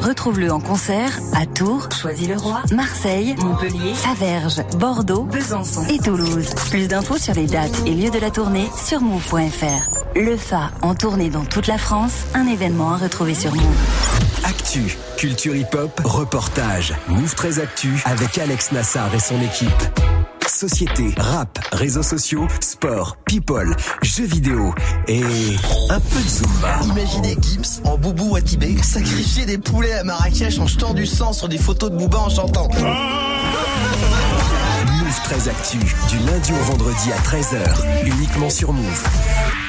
Retrouve-le 0.00 0.52
en 0.52 0.60
concert 0.60 1.18
à 1.34 1.46
Tours, 1.46 1.88
Choisy-le-Roi, 2.00 2.62
Marseille, 2.74 3.34
Montpellier, 3.38 3.94
Faverges, 3.94 4.62
Bordeaux, 4.78 5.22
Besançon 5.22 5.86
et 5.88 5.98
Toulouse. 5.98 6.50
Plus 6.70 6.88
d'infos 6.88 7.16
sur 7.16 7.34
les 7.34 7.46
dates 7.46 7.82
et 7.86 7.94
lieux 7.94 8.10
de 8.10 8.18
la 8.18 8.30
tournée 8.30 8.68
sur 8.76 9.00
move.fr. 9.00 9.88
Le 10.16 10.36
Fa 10.36 10.70
en 10.82 10.94
tournée 10.94 11.30
dans 11.30 11.44
toute 11.44 11.66
la 11.66 11.78
France, 11.78 12.24
un 12.34 12.46
événement 12.46 12.92
à 12.92 12.96
retrouver 12.98 13.34
sur 13.34 13.54
Move. 13.54 13.64
Actu, 14.44 14.96
culture 15.16 15.56
hip-hop, 15.56 16.00
reportage, 16.04 16.93
Move 17.08 17.34
13 17.34 17.60
Actu 17.60 18.02
avec 18.04 18.38
Alex 18.38 18.72
Nassar 18.72 19.14
et 19.14 19.20
son 19.20 19.40
équipe. 19.40 19.70
Société, 20.46 21.14
rap, 21.16 21.58
réseaux 21.72 22.02
sociaux, 22.02 22.46
sport, 22.60 23.16
people, 23.24 23.74
jeux 24.02 24.26
vidéo 24.26 24.74
et 25.08 25.22
un 25.90 26.00
peu 26.00 26.20
de 26.20 26.28
Zumba. 26.28 26.80
Imaginez 26.84 27.36
Gibbs 27.40 27.80
en 27.84 27.98
boubou 27.98 28.36
à 28.36 28.40
Tibet 28.40 28.76
sacrifier 28.82 29.46
des 29.46 29.58
poulets 29.58 29.94
à 29.94 30.04
Marrakech 30.04 30.58
en 30.58 30.66
jetant 30.66 30.94
du 30.94 31.06
sang 31.06 31.32
sur 31.32 31.48
des 31.48 31.58
photos 31.58 31.90
de 31.90 31.96
Booba 31.96 32.18
en 32.18 32.30
chantant. 32.30 32.68
Move 34.86 35.20
13 35.24 35.48
Actu, 35.48 35.78
du 36.08 36.18
lundi 36.26 36.52
au 36.52 36.64
vendredi 36.64 37.12
à 37.12 37.18
13h, 37.18 38.06
uniquement 38.06 38.50
sur 38.50 38.72
Move. 38.72 39.63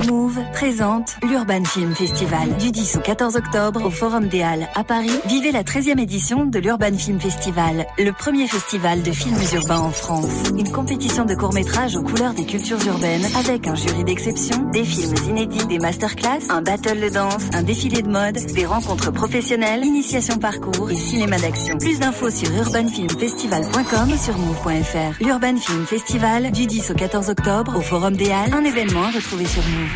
Move 0.00 0.40
présente 0.52 1.16
l'Urban 1.22 1.64
Film 1.64 1.94
Festival 1.94 2.56
du 2.58 2.72
10 2.72 2.96
au 2.96 3.00
14 3.00 3.36
octobre 3.36 3.84
au 3.84 3.90
Forum 3.90 4.26
des 4.26 4.42
Halles 4.42 4.68
à 4.74 4.82
Paris. 4.82 5.12
Vivez 5.26 5.52
la 5.52 5.62
13e 5.62 6.00
édition 6.00 6.44
de 6.44 6.58
l'Urban 6.58 6.92
Film 6.96 7.20
Festival, 7.20 7.86
le 7.98 8.10
premier 8.10 8.48
festival 8.48 9.02
de 9.02 9.12
films 9.12 9.38
urbains 9.54 9.78
en 9.78 9.90
France. 9.90 10.50
Une 10.58 10.70
compétition 10.72 11.24
de 11.24 11.34
courts-métrages 11.34 11.94
aux 11.96 12.02
couleurs 12.02 12.34
des 12.34 12.44
cultures 12.44 12.84
urbaines 12.86 13.24
avec 13.38 13.68
un 13.68 13.76
jury 13.76 14.02
d'exception, 14.02 14.70
des 14.72 14.84
films 14.84 15.14
inédits, 15.28 15.66
des 15.66 15.78
masterclass, 15.78 16.50
un 16.50 16.62
battle 16.62 17.00
de 17.00 17.08
danse, 17.08 17.44
un 17.52 17.62
défilé 17.62 18.02
de 18.02 18.08
mode, 18.08 18.38
des 18.54 18.66
rencontres 18.66 19.12
professionnelles, 19.12 19.84
initiation 19.84 20.36
parcours 20.38 20.90
et 20.90 20.96
cinéma 20.96 21.38
d'action. 21.38 21.78
Plus 21.78 22.00
d'infos 22.00 22.30
sur 22.30 22.50
urbanfilmfestival.com 22.52 24.16
sur 24.18 24.36
move.fr. 24.36 25.24
L'Urban 25.24 25.56
Film 25.56 25.86
Festival 25.86 26.50
du 26.50 26.66
10 26.66 26.90
au 26.90 26.94
14 26.94 27.30
octobre 27.30 27.76
au 27.76 27.80
Forum 27.80 28.16
des 28.16 28.30
Halles, 28.30 28.52
un 28.52 28.64
événement 28.64 29.04
à 29.04 29.10
retrouver 29.10 29.46
sur 29.46 29.62
Move. 29.62 29.91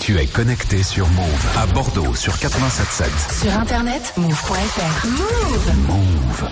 Tu 0.00 0.18
es 0.18 0.26
connecté 0.26 0.82
sur 0.82 1.08
Move 1.10 1.46
à 1.56 1.66
Bordeaux 1.66 2.14
sur 2.14 2.34
87.7. 2.34 3.42
Sur 3.42 3.52
internet, 3.58 4.12
move.fr. 4.16 5.06
Move 5.06 5.86
Move. 5.86 6.50